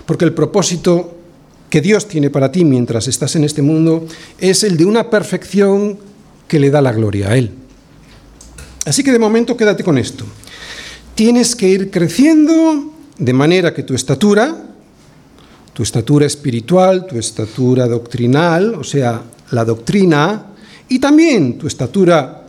porque 0.06 0.25
el 0.25 0.32
propósito 0.32 1.16
que 1.68 1.80
Dios 1.80 2.06
tiene 2.06 2.30
para 2.30 2.52
ti 2.52 2.64
mientras 2.64 3.08
estás 3.08 3.35
en 3.35 3.42
este 3.42 3.62
mundo 3.62 4.06
es 4.38 4.62
el 4.62 4.76
de 4.76 4.85
una 4.85 5.11
perfección 5.11 5.99
que 6.46 6.61
le 6.61 6.70
da 6.70 6.80
la 6.80 6.92
gloria 6.92 7.30
a 7.30 7.37
Él. 7.37 7.50
Así 8.85 9.02
que 9.02 9.11
de 9.11 9.18
momento 9.18 9.56
quédate 9.56 9.82
con 9.82 9.99
esto. 9.99 10.25
Tienes 11.16 11.56
que 11.56 11.68
ir 11.68 11.90
creciendo 11.90 12.92
de 13.18 13.32
manera 13.32 13.75
que 13.75 13.82
tu 13.82 13.92
estatura, 13.92 14.66
tu 15.76 15.83
estatura 15.83 16.25
espiritual, 16.25 17.06
tu 17.06 17.18
estatura 17.18 17.87
doctrinal, 17.87 18.76
o 18.76 18.83
sea, 18.83 19.23
la 19.50 19.62
doctrina, 19.62 20.47
y 20.88 20.99
también 20.99 21.59
tu 21.59 21.66
estatura 21.66 22.47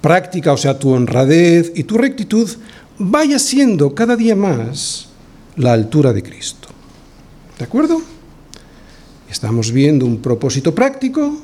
práctica, 0.00 0.52
o 0.52 0.56
sea, 0.56 0.76
tu 0.76 0.90
honradez 0.90 1.70
y 1.76 1.84
tu 1.84 1.96
rectitud, 1.96 2.50
vaya 2.98 3.38
siendo 3.38 3.94
cada 3.94 4.16
día 4.16 4.34
más 4.34 5.06
la 5.54 5.72
altura 5.72 6.12
de 6.12 6.24
Cristo. 6.24 6.66
¿De 7.56 7.64
acuerdo? 7.64 8.02
Estamos 9.30 9.70
viendo 9.70 10.04
un 10.04 10.18
propósito 10.18 10.74
práctico, 10.74 11.38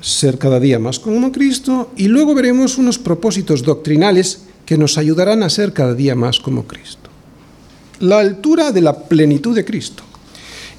ser 0.00 0.38
cada 0.38 0.58
día 0.58 0.78
más 0.78 0.98
como 0.98 1.30
Cristo 1.30 1.90
y 1.94 2.08
luego 2.08 2.34
veremos 2.34 2.78
unos 2.78 2.98
propósitos 2.98 3.62
doctrinales 3.62 4.44
que 4.64 4.78
nos 4.78 4.96
ayudarán 4.96 5.42
a 5.42 5.50
ser 5.50 5.74
cada 5.74 5.92
día 5.92 6.14
más 6.14 6.40
como 6.40 6.64
Cristo. 6.66 7.10
La 8.00 8.20
altura 8.20 8.72
de 8.72 8.80
la 8.80 8.98
plenitud 8.98 9.54
de 9.54 9.66
Cristo. 9.66 10.07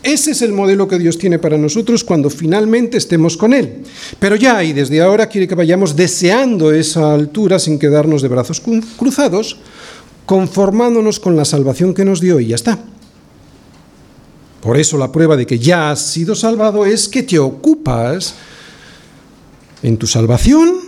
Ese 0.01 0.32
es 0.32 0.41
el 0.41 0.53
modelo 0.53 0.88
que 0.88 0.98
Dios 0.98 1.18
tiene 1.18 1.39
para 1.39 1.58
nosotros 1.58 2.06
cuando 2.06 2.29
finalmente 2.29 2.98
estemos 2.98 3.36
con 3.36 3.53
Él. 3.53 3.84
Pero 4.18 4.36
ya 4.38 4.63
y 4.63 4.72
desde 4.72 5.01
ahora 5.01 5.27
quiere 5.27 5.48
que 5.48 5.56
vayamos 5.56 5.96
deseando 5.96 6.72
esa 6.72 7.13
altura 7.13 7.60
sin 7.60 7.77
quedarnos 7.77 8.22
de 8.22 8.29
brazos 8.29 8.62
cruzados, 8.98 9.58
conformándonos 10.25 11.20
con 11.20 11.36
la 11.36 11.44
salvación 11.44 11.94
que 11.94 12.06
nos 12.06 12.22
dio 12.22 12.39
y 12.39 12.48
ya 12.48 12.56
está. 12.56 12.79
Por 14.62 14.77
eso 14.77 14.98
la 14.98 15.12
prueba 15.12 15.36
de 15.36 15.46
que 15.46 15.60
ya 15.60 15.91
has 15.91 16.00
sido 16.00 16.34
salvado 16.36 16.86
es 16.86 17.10
que 17.10 17.24
te 17.24 17.39
ocupas 17.39 18.36
en 19.84 19.98
tu 19.98 20.08
salvación 20.08 20.79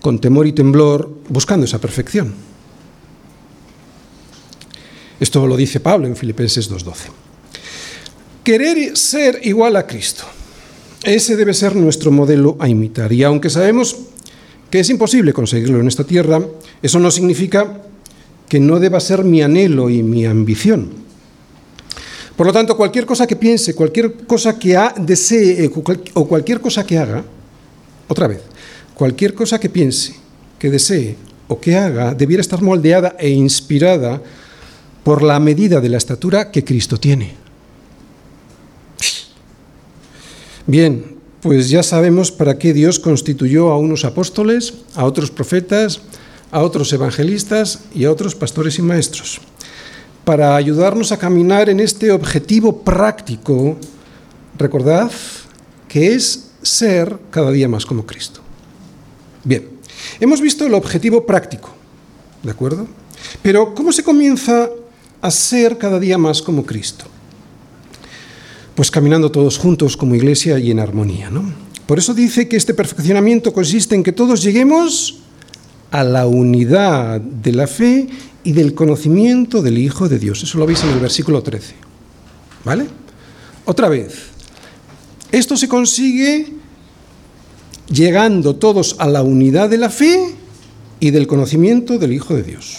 con 0.00 0.20
temor 0.20 0.46
y 0.46 0.52
temblor, 0.52 1.10
buscando 1.28 1.64
esa 1.64 1.80
perfección. 1.80 2.34
Esto 5.18 5.46
lo 5.46 5.56
dice 5.56 5.80
Pablo 5.80 6.06
en 6.06 6.14
Filipenses 6.14 6.70
2.12. 6.70 7.23
Querer 8.44 8.96
ser 8.96 9.40
igual 9.44 9.74
a 9.76 9.86
Cristo. 9.86 10.24
Ese 11.02 11.34
debe 11.34 11.54
ser 11.54 11.74
nuestro 11.74 12.10
modelo 12.10 12.56
a 12.60 12.68
imitar. 12.68 13.10
Y 13.10 13.22
aunque 13.22 13.48
sabemos 13.48 13.96
que 14.70 14.80
es 14.80 14.90
imposible 14.90 15.32
conseguirlo 15.32 15.80
en 15.80 15.88
esta 15.88 16.04
tierra, 16.04 16.42
eso 16.82 16.98
no 16.98 17.10
significa 17.10 17.80
que 18.46 18.60
no 18.60 18.78
deba 18.78 19.00
ser 19.00 19.24
mi 19.24 19.40
anhelo 19.40 19.88
y 19.88 20.02
mi 20.02 20.26
ambición. 20.26 20.90
Por 22.36 22.46
lo 22.46 22.52
tanto, 22.52 22.76
cualquier 22.76 23.06
cosa 23.06 23.26
que 23.26 23.36
piense, 23.36 23.74
cualquier 23.74 24.26
cosa 24.26 24.58
que 24.58 24.78
desee 24.98 25.70
o 26.14 26.26
cualquier 26.26 26.60
cosa 26.60 26.84
que 26.84 26.98
haga, 26.98 27.24
otra 28.08 28.26
vez, 28.26 28.42
cualquier 28.94 29.32
cosa 29.32 29.58
que 29.58 29.70
piense, 29.70 30.14
que 30.58 30.68
desee 30.68 31.16
o 31.48 31.60
que 31.60 31.76
haga, 31.76 32.12
debiera 32.12 32.42
estar 32.42 32.60
moldeada 32.60 33.16
e 33.18 33.30
inspirada 33.30 34.20
por 35.02 35.22
la 35.22 35.38
medida 35.38 35.80
de 35.80 35.88
la 35.88 35.96
estatura 35.96 36.50
que 36.50 36.64
Cristo 36.64 36.98
tiene. 36.98 37.43
Bien, 40.66 41.16
pues 41.42 41.68
ya 41.68 41.82
sabemos 41.82 42.32
para 42.32 42.58
qué 42.58 42.72
Dios 42.72 42.98
constituyó 42.98 43.70
a 43.70 43.76
unos 43.76 44.06
apóstoles, 44.06 44.72
a 44.94 45.04
otros 45.04 45.30
profetas, 45.30 46.00
a 46.50 46.62
otros 46.62 46.90
evangelistas 46.94 47.80
y 47.94 48.04
a 48.04 48.10
otros 48.10 48.34
pastores 48.34 48.78
y 48.78 48.82
maestros, 48.82 49.40
para 50.24 50.56
ayudarnos 50.56 51.12
a 51.12 51.18
caminar 51.18 51.68
en 51.68 51.80
este 51.80 52.10
objetivo 52.12 52.80
práctico, 52.80 53.76
recordad, 54.56 55.10
que 55.86 56.14
es 56.14 56.52
ser 56.62 57.18
cada 57.30 57.50
día 57.50 57.68
más 57.68 57.84
como 57.84 58.06
Cristo. 58.06 58.40
Bien, 59.44 59.68
hemos 60.18 60.40
visto 60.40 60.64
el 60.64 60.72
objetivo 60.72 61.26
práctico, 61.26 61.68
¿de 62.42 62.50
acuerdo? 62.50 62.86
Pero 63.42 63.74
¿cómo 63.74 63.92
se 63.92 64.02
comienza 64.02 64.70
a 65.20 65.30
ser 65.30 65.76
cada 65.76 66.00
día 66.00 66.16
más 66.16 66.40
como 66.40 66.64
Cristo? 66.64 67.04
Pues 68.74 68.90
caminando 68.90 69.30
todos 69.30 69.58
juntos 69.58 69.96
como 69.96 70.14
iglesia 70.14 70.58
y 70.58 70.70
en 70.70 70.80
armonía, 70.80 71.30
¿no? 71.30 71.44
Por 71.86 71.98
eso 71.98 72.14
dice 72.14 72.48
que 72.48 72.56
este 72.56 72.74
perfeccionamiento 72.74 73.52
consiste 73.52 73.94
en 73.94 74.02
que 74.02 74.12
todos 74.12 74.42
lleguemos 74.42 75.20
a 75.90 76.02
la 76.02 76.26
unidad 76.26 77.20
de 77.20 77.52
la 77.52 77.66
fe 77.66 78.08
y 78.42 78.52
del 78.52 78.74
conocimiento 78.74 79.62
del 79.62 79.78
Hijo 79.78 80.08
de 80.08 80.18
Dios. 80.18 80.42
Eso 80.42 80.58
lo 80.58 80.66
veis 80.66 80.82
en 80.82 80.90
el 80.90 80.98
versículo 80.98 81.42
13. 81.42 81.74
¿Vale? 82.64 82.86
Otra 83.64 83.88
vez. 83.88 84.30
Esto 85.30 85.56
se 85.56 85.68
consigue 85.68 86.52
llegando 87.88 88.56
todos 88.56 88.96
a 88.98 89.06
la 89.06 89.22
unidad 89.22 89.68
de 89.68 89.78
la 89.78 89.90
fe 89.90 90.34
y 91.00 91.10
del 91.10 91.26
conocimiento 91.26 91.98
del 91.98 92.12
Hijo 92.12 92.34
de 92.34 92.42
Dios. 92.42 92.78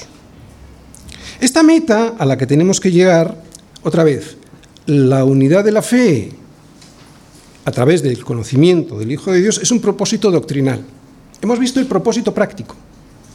Esta 1.40 1.64
meta 1.64 2.16
a 2.18 2.26
la 2.26 2.38
que 2.38 2.48
tenemos 2.48 2.80
que 2.80 2.92
llegar, 2.92 3.42
otra 3.84 4.04
vez, 4.04 4.38
la 4.88 5.24
unidad 5.24 5.64
de 5.64 5.72
la 5.72 5.82
fe 5.82 6.32
a 7.66 7.72
través 7.72 8.04
del 8.04 8.24
conocimiento 8.24 9.00
del 9.00 9.12
Hijo 9.12 9.32
de 9.32 9.42
Dios 9.42 9.60
es 9.62 9.72
un 9.72 9.82
propósito 9.82 10.30
doctrinal. 10.30 10.84
Hemos 11.42 11.60
visto 11.60 11.80
el 11.80 11.88
propósito 11.88 12.34
práctico, 12.34 12.76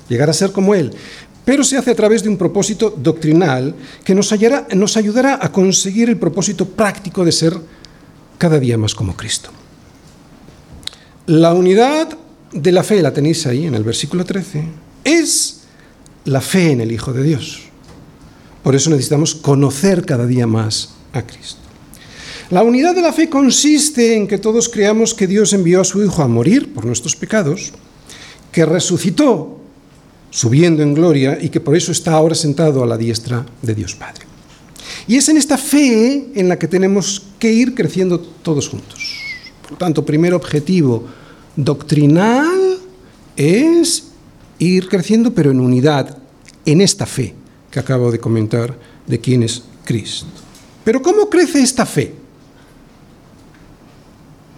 llegar 0.08 0.30
a 0.30 0.32
ser 0.32 0.52
como 0.52 0.74
Él, 0.74 0.92
pero 1.44 1.64
se 1.64 1.76
hace 1.76 1.90
a 1.90 1.94
través 1.94 2.22
de 2.22 2.28
un 2.28 2.36
propósito 2.36 2.94
doctrinal 2.96 3.74
que 4.04 4.14
nos, 4.14 4.32
ayudará 4.32 5.38
a 5.40 5.50
conseguir 5.50 6.08
el 6.08 6.16
propósito 6.16 6.66
práctico 6.66 7.24
de 7.24 7.32
ser 7.32 7.56
cada 8.38 8.58
día 8.60 8.78
más 8.78 8.94
como 8.94 9.16
Cristo. 9.16 9.50
La 11.26 11.52
unidad 11.52 12.16
de 12.52 12.72
la 12.72 12.84
fe, 12.84 13.02
la 13.02 13.12
tenéis 13.12 13.46
ahí 13.46 13.66
en 13.66 13.74
el 13.74 13.84
versículo 13.84 14.24
13, 14.24 14.64
es 15.04 15.62
la 16.24 16.40
fe 16.40 16.72
en 16.72 16.80
el 16.80 16.92
Hijo 16.92 17.12
de 17.12 17.22
Dios. 17.22 17.62
Por 18.62 18.76
eso 18.76 18.90
necesitamos 18.90 19.34
conocer 19.34 20.04
cada 20.04 20.26
día 20.26 20.46
más 20.46 20.99
a 21.12 21.22
Cristo. 21.22 21.60
La 22.50 22.62
unidad 22.62 22.94
de 22.94 23.02
la 23.02 23.12
fe 23.12 23.28
consiste 23.28 24.16
en 24.16 24.26
que 24.26 24.38
todos 24.38 24.68
creamos 24.68 25.14
que 25.14 25.26
Dios 25.26 25.52
envió 25.52 25.80
a 25.80 25.84
su 25.84 26.02
Hijo 26.02 26.22
a 26.22 26.28
morir 26.28 26.74
por 26.74 26.84
nuestros 26.84 27.14
pecados, 27.14 27.72
que 28.50 28.66
resucitó 28.66 29.60
subiendo 30.30 30.82
en 30.82 30.94
gloria 30.94 31.38
y 31.40 31.48
que 31.48 31.60
por 31.60 31.76
eso 31.76 31.92
está 31.92 32.12
ahora 32.12 32.34
sentado 32.34 32.82
a 32.82 32.86
la 32.86 32.96
diestra 32.96 33.46
de 33.62 33.74
Dios 33.74 33.94
Padre. 33.94 34.22
Y 35.06 35.16
es 35.16 35.28
en 35.28 35.36
esta 35.36 35.58
fe 35.58 36.30
en 36.34 36.48
la 36.48 36.58
que 36.58 36.68
tenemos 36.68 37.22
que 37.38 37.52
ir 37.52 37.74
creciendo 37.74 38.18
todos 38.18 38.68
juntos. 38.68 39.16
Por 39.68 39.78
tanto, 39.78 40.04
primer 40.04 40.34
objetivo 40.34 41.04
doctrinal 41.56 42.78
es 43.36 44.04
ir 44.58 44.88
creciendo, 44.88 45.32
pero 45.32 45.50
en 45.50 45.60
unidad, 45.60 46.18
en 46.66 46.80
esta 46.80 47.06
fe 47.06 47.34
que 47.70 47.80
acabo 47.80 48.10
de 48.10 48.18
comentar 48.18 48.76
de 49.06 49.20
quién 49.20 49.42
es 49.42 49.62
Cristo. 49.84 50.26
Pero 50.84 51.02
¿cómo 51.02 51.28
crece 51.28 51.60
esta 51.62 51.84
fe? 51.84 52.14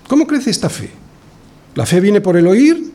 ¿Cómo 0.09 0.27
crece 0.27 0.51
esta 0.51 0.69
fe? 0.69 0.91
La 1.75 1.87
fe 1.87 2.01
viene 2.01 2.21
por 2.21 2.37
el 2.37 2.47
oír 2.47 2.93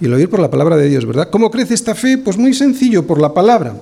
y 0.00 0.04
el 0.06 0.14
oír 0.14 0.30
por 0.30 0.40
la 0.40 0.50
palabra 0.50 0.76
de 0.76 0.88
Dios, 0.88 1.04
¿verdad? 1.04 1.28
¿Cómo 1.30 1.50
crece 1.50 1.74
esta 1.74 1.94
fe? 1.94 2.18
Pues 2.18 2.36
muy 2.36 2.54
sencillo, 2.54 3.06
por 3.06 3.20
la 3.20 3.34
palabra. 3.34 3.74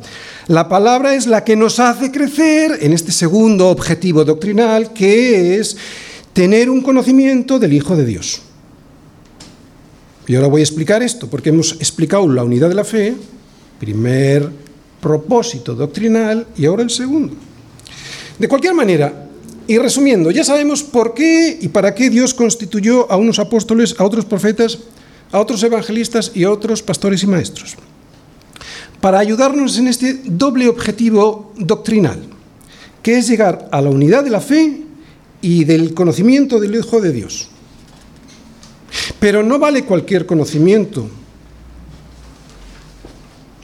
La 0.48 0.68
palabra 0.68 1.14
es 1.14 1.26
la 1.26 1.44
que 1.44 1.56
nos 1.56 1.78
hace 1.78 2.10
crecer 2.10 2.78
en 2.80 2.92
este 2.92 3.12
segundo 3.12 3.68
objetivo 3.68 4.24
doctrinal, 4.24 4.92
que 4.92 5.58
es 5.58 5.76
tener 6.32 6.70
un 6.70 6.82
conocimiento 6.82 7.58
del 7.58 7.72
Hijo 7.72 7.96
de 7.96 8.04
Dios. 8.04 8.42
Y 10.26 10.34
ahora 10.34 10.48
voy 10.48 10.60
a 10.60 10.64
explicar 10.64 11.02
esto, 11.02 11.28
porque 11.28 11.50
hemos 11.50 11.72
explicado 11.74 12.28
la 12.28 12.42
unidad 12.44 12.68
de 12.68 12.74
la 12.74 12.84
fe, 12.84 13.14
primer 13.78 14.50
propósito 15.00 15.74
doctrinal, 15.74 16.46
y 16.56 16.66
ahora 16.66 16.82
el 16.82 16.90
segundo. 16.90 17.34
De 18.38 18.48
cualquier 18.48 18.74
manera, 18.74 19.26
y 19.66 19.78
resumiendo, 19.78 20.30
ya 20.30 20.44
sabemos 20.44 20.82
por 20.82 21.14
qué 21.14 21.58
y 21.60 21.68
para 21.68 21.94
qué 21.94 22.10
Dios 22.10 22.34
constituyó 22.34 23.10
a 23.10 23.16
unos 23.16 23.38
apóstoles, 23.38 23.96
a 23.98 24.04
otros 24.04 24.24
profetas, 24.24 24.78
a 25.32 25.40
otros 25.40 25.62
evangelistas 25.62 26.30
y 26.34 26.44
a 26.44 26.50
otros 26.50 26.82
pastores 26.82 27.22
y 27.22 27.26
maestros. 27.26 27.74
Para 29.00 29.18
ayudarnos 29.18 29.78
en 29.78 29.88
este 29.88 30.20
doble 30.24 30.68
objetivo 30.68 31.52
doctrinal, 31.56 32.22
que 33.02 33.18
es 33.18 33.28
llegar 33.28 33.68
a 33.72 33.80
la 33.80 33.90
unidad 33.90 34.22
de 34.22 34.30
la 34.30 34.40
fe 34.40 34.82
y 35.40 35.64
del 35.64 35.94
conocimiento 35.94 36.60
del 36.60 36.74
Hijo 36.74 37.00
de 37.00 37.12
Dios. 37.12 37.48
Pero 39.18 39.42
no 39.42 39.58
vale 39.58 39.84
cualquier 39.84 40.26
conocimiento, 40.26 41.08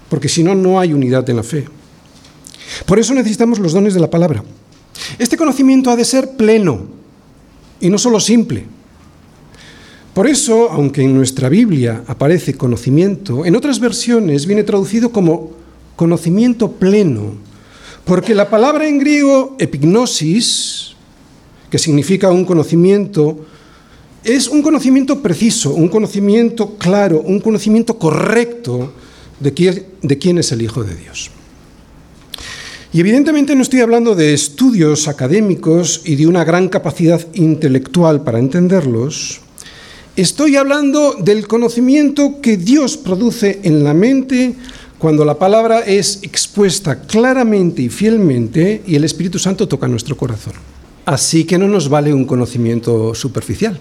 porque 0.09 0.29
si 0.29 0.43
no, 0.43 0.55
no 0.55 0.81
hay 0.81 0.93
unidad 0.93 1.29
en 1.31 1.37
la 1.37 1.43
fe. 1.43 1.67
Por 2.87 2.99
eso 2.99 3.15
necesitamos 3.15 3.59
los 3.59 3.73
dones 3.73 3.95
de 3.95 4.01
la 4.01 4.11
palabra. 4.11 4.43
Este 5.19 5.37
conocimiento 5.37 5.91
ha 5.91 5.97
de 5.97 6.05
ser 6.05 6.37
pleno 6.37 6.87
y 7.81 7.91
no 7.91 7.99
solo 7.99 8.21
simple. 8.21 8.65
Por 10.15 10.27
eso, 10.27 10.71
aunque 10.71 11.03
en 11.03 11.15
nuestra 11.15 11.49
Biblia 11.49 12.05
aparece 12.07 12.55
conocimiento, 12.55 13.47
en 13.47 13.57
otras 13.57 13.81
versiones 13.81 14.47
viene 14.47 14.63
traducido 14.63 15.11
como 15.11 15.53
conocimiento 15.97 16.73
pleno, 16.73 17.33
porque 18.05 18.35
la 18.35 18.51
palabra 18.51 18.87
en 18.87 18.99
griego 18.99 19.57
epignosis, 19.59 20.95
que 21.71 21.79
significa 21.79 22.31
un 22.31 22.45
conocimiento, 22.45 23.47
es 24.23 24.49
un 24.49 24.63
conocimiento 24.63 25.23
preciso, 25.23 25.73
un 25.75 25.89
conocimiento 25.89 26.77
claro, 26.77 27.23
un 27.23 27.41
conocimiento 27.41 27.99
correcto 27.99 28.93
de 29.41 29.55
quién, 29.55 29.87
de 30.03 30.19
quién 30.19 30.39
es 30.39 30.53
el 30.53 30.61
Hijo 30.61 30.85
de 30.85 30.95
Dios. 30.95 31.31
Y 32.95 33.01
evidentemente 33.01 33.55
no 33.55 33.63
estoy 33.63 33.81
hablando 33.81 34.15
de 34.15 34.35
estudios 34.35 35.09
académicos 35.09 36.03
y 36.05 36.17
de 36.17 36.27
una 36.27 36.45
gran 36.45 36.69
capacidad 36.69 37.27
intelectual 37.33 38.23
para 38.23 38.39
entenderlos. 38.39 39.41
Estoy 40.15 40.57
hablando 40.57 41.15
del 41.15 41.49
conocimiento 41.49 42.43
que 42.43 42.59
Dios 42.59 42.99
produce 42.99 43.61
en 43.63 43.83
la 43.83 43.95
mente 43.95 44.57
cuando 44.99 45.25
la 45.25 45.39
palabra 45.39 45.81
es 45.81 46.19
expuesta 46.23 47.01
claramente 47.01 47.81
y 47.81 47.89
fielmente 47.89 48.83
y 48.87 48.95
el 48.95 49.05
Espíritu 49.05 49.39
Santo 49.39 49.67
toca 49.67 49.89
nuestro 49.89 50.15
corazón. 50.15 50.53
Así 51.07 51.45
que 51.45 51.57
no 51.57 51.69
nos 51.69 51.89
vale 51.89 52.13
un 52.13 52.27
conocimiento 52.27 53.15
superficial. 53.15 53.81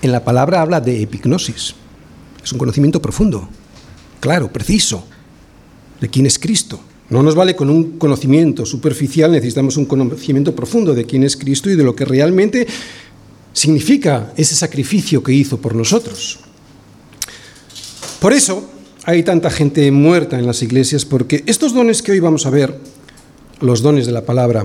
En 0.00 0.12
la 0.12 0.22
palabra 0.22 0.62
habla 0.62 0.80
de 0.80 1.02
epignosis. 1.02 1.74
Es 2.42 2.52
un 2.52 2.58
conocimiento 2.58 3.02
profundo, 3.02 3.48
claro, 4.20 4.52
preciso, 4.52 5.04
de 6.00 6.08
quién 6.08 6.26
es 6.26 6.38
Cristo. 6.38 6.80
No 7.10 7.24
nos 7.24 7.34
vale 7.34 7.56
con 7.56 7.68
un 7.68 7.98
conocimiento 7.98 8.64
superficial, 8.64 9.32
necesitamos 9.32 9.76
un 9.76 9.84
conocimiento 9.84 10.54
profundo 10.54 10.94
de 10.94 11.04
quién 11.04 11.24
es 11.24 11.36
Cristo 11.36 11.68
y 11.68 11.74
de 11.74 11.82
lo 11.82 11.94
que 11.94 12.04
realmente 12.04 12.66
significa 13.52 14.32
ese 14.36 14.54
sacrificio 14.54 15.22
que 15.22 15.32
hizo 15.32 15.58
por 15.60 15.74
nosotros. 15.74 16.38
Por 18.20 18.32
eso 18.32 18.64
hay 19.04 19.24
tanta 19.24 19.50
gente 19.50 19.90
muerta 19.90 20.38
en 20.38 20.46
las 20.46 20.62
iglesias, 20.62 21.04
porque 21.04 21.42
estos 21.46 21.74
dones 21.74 22.00
que 22.00 22.12
hoy 22.12 22.20
vamos 22.20 22.46
a 22.46 22.50
ver, 22.50 22.78
los 23.60 23.82
dones 23.82 24.06
de 24.06 24.12
la 24.12 24.24
palabra, 24.24 24.64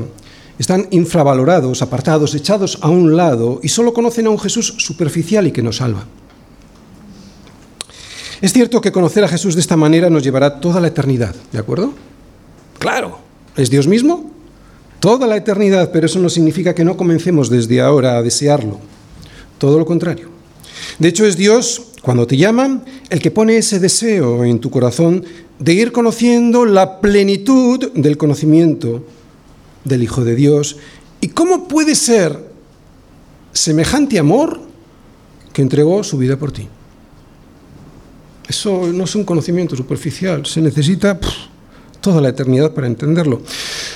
están 0.59 0.87
infravalorados, 0.91 1.81
apartados, 1.81 2.35
echados 2.35 2.77
a 2.81 2.89
un 2.89 3.17
lado 3.17 3.59
y 3.63 3.69
solo 3.69 3.93
conocen 3.93 4.27
a 4.27 4.29
un 4.29 4.39
Jesús 4.39 4.75
superficial 4.77 5.47
y 5.47 5.51
que 5.51 5.63
nos 5.63 5.77
salva. 5.77 6.05
Es 8.41 8.53
cierto 8.53 8.81
que 8.81 8.91
conocer 8.91 9.23
a 9.23 9.27
Jesús 9.27 9.55
de 9.55 9.61
esta 9.61 9.75
manera 9.75 10.09
nos 10.09 10.23
llevará 10.23 10.59
toda 10.59 10.79
la 10.79 10.87
eternidad, 10.87 11.35
¿de 11.51 11.59
acuerdo? 11.59 11.93
Claro, 12.79 13.19
es 13.55 13.69
Dios 13.69 13.87
mismo 13.87 14.35
toda 15.05 15.27
la 15.27 15.37
eternidad, 15.37 15.91
pero 15.91 16.07
eso 16.07 16.17
no 16.17 16.29
significa 16.29 16.73
que 16.73 16.83
no 16.83 16.97
comencemos 16.97 17.47
desde 17.47 17.79
ahora 17.79 18.17
a 18.17 18.23
desearlo. 18.23 18.79
Todo 19.59 19.77
lo 19.77 19.85
contrario. 19.85 20.29
De 20.97 21.09
hecho, 21.09 21.27
es 21.27 21.37
Dios, 21.37 21.91
cuando 22.01 22.25
te 22.25 22.37
llama, 22.37 22.81
el 23.11 23.19
que 23.19 23.29
pone 23.29 23.55
ese 23.55 23.79
deseo 23.79 24.43
en 24.43 24.57
tu 24.57 24.71
corazón 24.71 25.23
de 25.59 25.73
ir 25.73 25.91
conociendo 25.91 26.65
la 26.65 26.99
plenitud 27.01 27.91
del 27.93 28.17
conocimiento 28.17 29.05
del 29.83 30.01
Hijo 30.01 30.23
de 30.23 30.33
Dios. 30.33 30.77
¿Y 31.21 31.27
cómo 31.27 31.67
puede 31.67 31.93
ser 31.93 32.39
semejante 33.53 34.17
amor 34.17 34.59
que 35.53 35.61
entregó 35.61 36.03
su 36.03 36.17
vida 36.17 36.35
por 36.37 36.51
ti? 36.51 36.67
Eso 38.49 38.87
no 38.91 39.03
es 39.03 39.13
un 39.13 39.23
conocimiento 39.23 39.75
superficial, 39.75 40.47
se 40.47 40.61
necesita 40.61 41.19
toda 42.05 42.21
la 42.21 42.29
eternidad 42.29 42.71
para 42.71 42.85
entenderlo. 42.85 43.41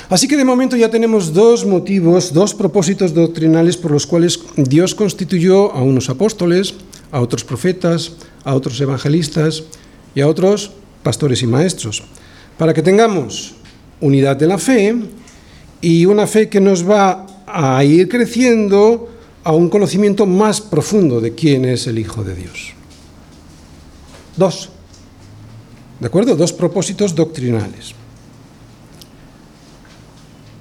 Así 0.09 0.27
que 0.27 0.35
de 0.35 0.43
momento 0.43 0.75
ya 0.75 0.89
tenemos 0.89 1.31
dos 1.31 1.63
motivos, 1.63 2.33
dos 2.33 2.55
propósitos 2.55 3.13
doctrinales 3.13 3.77
por 3.77 3.91
los 3.91 4.07
cuales 4.07 4.39
Dios 4.57 4.95
constituyó 4.95 5.71
a 5.71 5.83
unos 5.83 6.09
apóstoles, 6.09 6.73
a 7.11 7.21
otros 7.21 7.43
profetas, 7.43 8.13
a 8.43 8.55
otros 8.55 8.81
evangelistas 8.81 9.61
y 10.15 10.21
a 10.21 10.27
otros 10.27 10.71
pastores 11.03 11.43
y 11.43 11.47
maestros, 11.47 12.01
para 12.57 12.73
que 12.73 12.81
tengamos 12.81 13.53
unidad 14.01 14.35
de 14.35 14.47
la 14.47 14.57
fe 14.57 14.95
y 15.79 16.07
una 16.07 16.25
fe 16.25 16.49
que 16.49 16.59
nos 16.59 16.81
va 16.81 17.27
a 17.45 17.83
ir 17.83 18.09
creciendo 18.09 19.07
a 19.43 19.53
un 19.53 19.69
conocimiento 19.69 20.25
más 20.25 20.61
profundo 20.61 21.21
de 21.21 21.35
quién 21.35 21.63
es 21.63 21.85
el 21.85 21.99
Hijo 21.99 22.23
de 22.23 22.33
Dios. 22.33 22.73
Dos. 24.35 24.78
¿De 25.99 26.07
acuerdo? 26.07 26.35
Dos 26.35 26.53
propósitos 26.53 27.13
doctrinales. 27.13 27.93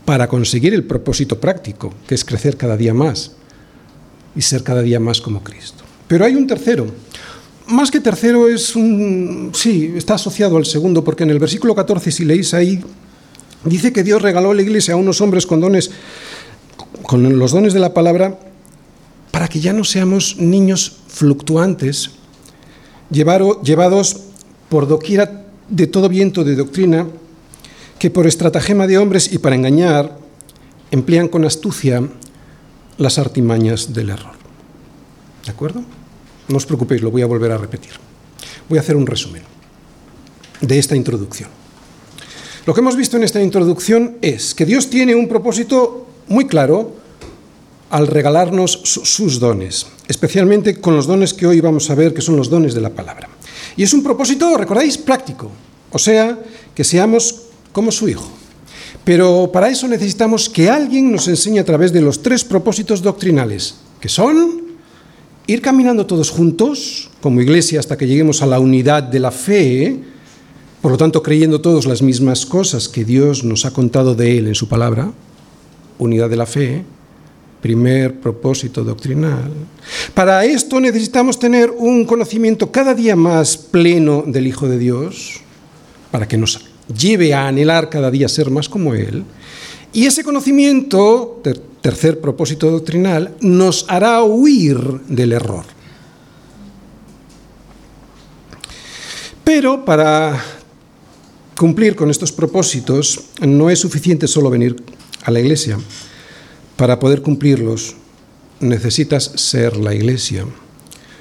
Para 0.05 0.27
conseguir 0.27 0.75
el 0.75 0.85
propósito 0.85 1.39
práctico, 1.39 1.93
que 2.07 2.15
es 2.15 2.25
crecer 2.25 2.57
cada 2.57 2.77
día 2.77 2.95
más 2.95 3.33
y 4.35 4.43
ser 4.43 4.63
cada 4.63 4.83
día 4.83 4.99
más 4.99 5.21
como 5.21 5.43
Cristo. 5.43 5.85
Pero 6.09 6.25
hay 6.25 6.35
un 6.35 6.47
tercero. 6.47 6.87
Más 7.69 7.91
que 7.91 8.01
tercero 8.01 8.49
es 8.49 8.75
un... 8.75 9.53
Sí, 9.55 9.93
está 9.97 10.15
asociado 10.15 10.57
al 10.57 10.65
segundo, 10.65 11.05
porque 11.05 11.25
en 11.25 11.31
el 11.31 11.39
versículo 11.39 11.75
14, 11.75 12.11
si 12.11 12.25
leéis 12.25 12.55
ahí, 12.55 12.83
dice 13.65 13.93
que 13.93 14.03
Dios 14.03 14.23
regaló 14.23 14.51
a 14.51 14.55
la 14.55 14.63
iglesia 14.63 14.95
a 14.95 14.97
unos 14.97 15.21
hombres 15.21 15.47
con 15.47 15.61
dones, 15.61 15.91
con 17.03 17.39
los 17.39 17.53
dones 17.53 17.75
de 17.75 17.81
la 17.81 17.93
palabra, 17.93 18.39
para 19.31 19.49
que 19.49 19.61
ya 19.61 19.75
no 19.75 19.85
seamos 19.85 20.39
niños 20.39 20.97
fluctuantes, 21.07 22.13
llevados 23.11 24.28
por 24.69 24.87
doquiera 24.87 25.47
de 25.69 25.87
todo 25.87 26.09
viento 26.09 26.45
de 26.45 26.57
doctrina, 26.57 27.07
que 27.99 28.11
por 28.11 28.27
estratagema 28.27 28.87
de 28.87 28.99
hombres 28.99 29.33
y 29.33 29.39
para 29.39 29.57
engañar 29.57 30.19
emplean 30.91 31.29
con 31.29 31.45
astucia 31.45 32.03
las 32.97 33.19
artimañas 33.19 33.93
del 33.93 34.11
error. 34.11 34.33
¿De 35.45 35.51
acuerdo? 35.51 35.83
No 36.49 36.57
os 36.57 36.67
preocupéis, 36.67 37.03
lo 37.03 37.11
voy 37.11 37.23
a 37.23 37.27
volver 37.27 37.53
a 37.53 37.59
repetir. 37.59 37.93
Voy 38.69 38.79
a 38.79 38.81
hacer 38.81 38.97
un 38.97 39.07
resumen 39.07 39.43
de 40.61 40.79
esta 40.79 40.97
introducción. 40.97 41.51
Lo 42.67 42.75
que 42.75 42.81
hemos 42.81 42.97
visto 42.97 43.17
en 43.17 43.25
esta 43.25 43.41
introducción 43.41 44.19
es 44.21 44.55
que 44.55 44.67
Dios 44.67 44.91
tiene 44.91 45.15
un 45.15 45.29
propósito 45.29 46.07
muy 46.29 46.47
claro 46.47 46.97
al 47.91 48.07
regalarnos 48.07 48.73
sus 48.85 49.41
dones, 49.41 49.87
especialmente 50.09 50.81
con 50.81 50.95
los 50.95 51.07
dones 51.07 51.33
que 51.33 51.47
hoy 51.47 51.61
vamos 51.61 51.89
a 51.89 51.95
ver, 51.95 52.13
que 52.13 52.21
son 52.21 52.37
los 52.37 52.51
dones 52.51 52.75
de 52.75 52.83
la 52.83 52.91
palabra. 52.91 53.29
Y 53.77 53.83
es 53.83 53.93
un 53.93 54.03
propósito, 54.03 54.57
recordáis, 54.57 54.99
práctico, 54.99 55.51
o 55.91 55.99
sea, 55.99 56.39
que 56.75 56.85
seamos 56.85 57.43
como 57.73 57.93
su 57.93 58.09
Hijo. 58.09 58.29
Pero 59.05 59.51
para 59.53 59.69
eso 59.69 59.89
necesitamos 59.89 60.49
que 60.49 60.69
alguien 60.69 61.11
nos 61.11 61.29
enseñe 61.29 61.61
a 61.61 61.65
través 61.65 61.93
de 61.93 62.01
los 62.01 62.23
tres 62.23 62.45
propósitos 62.45 63.03
doctrinales, 63.03 63.77
que 64.01 64.09
son 64.09 64.63
ir 65.47 65.63
caminando 65.63 66.05
todos 66.05 66.31
juntos, 66.31 67.11
como 67.23 67.41
iglesia, 67.41 67.81
hasta 67.81 67.97
que 67.97 68.07
lleguemos 68.07 68.43
a 68.43 68.47
la 68.47 68.61
unidad 68.61 69.03
de 69.03 69.19
la 69.19 69.31
fe, 69.31 69.99
por 70.83 70.93
lo 70.93 70.99
tanto 70.99 71.23
creyendo 71.23 71.61
todos 71.61 71.87
las 71.87 72.03
mismas 72.03 72.45
cosas 72.45 72.89
que 72.89 73.05
Dios 73.05 73.45
nos 73.45 73.65
ha 73.65 73.73
contado 73.73 74.15
de 74.15 74.39
Él 74.39 74.47
en 74.47 74.55
su 74.55 74.69
palabra, 74.69 75.11
unidad 75.99 76.29
de 76.29 76.37
la 76.37 76.47
fe, 76.47 76.85
primer 77.61 78.21
propósito 78.21 78.85
doctrinal. 78.85 79.51
Para 80.15 80.45
esto 80.45 80.81
necesitamos 80.81 81.39
tener 81.39 81.71
un 81.71 82.05
conocimiento 82.05 82.71
cada 82.71 82.95
día 82.95 83.17
más 83.17 83.57
pleno 83.57 84.25
del 84.27 84.47
Hijo 84.47 84.69
de 84.69 84.79
Dios, 84.79 85.41
para 86.11 86.27
que 86.27 86.37
nos 86.37 86.61
lleve 86.97 87.35
a 87.35 87.49
anhelar 87.49 87.91
cada 87.91 88.11
día 88.11 88.29
ser 88.29 88.51
más 88.51 88.69
como 88.69 88.95
Él. 88.95 89.25
Y 89.93 90.07
ese 90.07 90.23
conocimiento, 90.23 91.43
tercer 91.81 92.21
propósito 92.21 92.71
doctrinal, 92.71 93.35
nos 93.41 93.87
hará 93.89 94.23
huir 94.23 94.79
del 95.09 95.33
error. 95.33 95.65
Pero 99.45 99.85
para 99.85 100.43
cumplir 101.57 101.97
con 101.97 102.11
estos 102.11 102.31
propósitos 102.31 103.21
no 103.41 103.71
es 103.71 103.81
suficiente 103.81 104.29
solo 104.29 104.51
venir 104.51 104.77
a 105.25 105.31
la 105.31 105.41
iglesia. 105.41 105.79
Para 106.79 107.01
poder 107.01 107.23
cumplirlos 107.23 107.97
necesitas 108.61 109.33
ser 109.35 109.77
la 109.77 109.97
iglesia. 109.97 110.45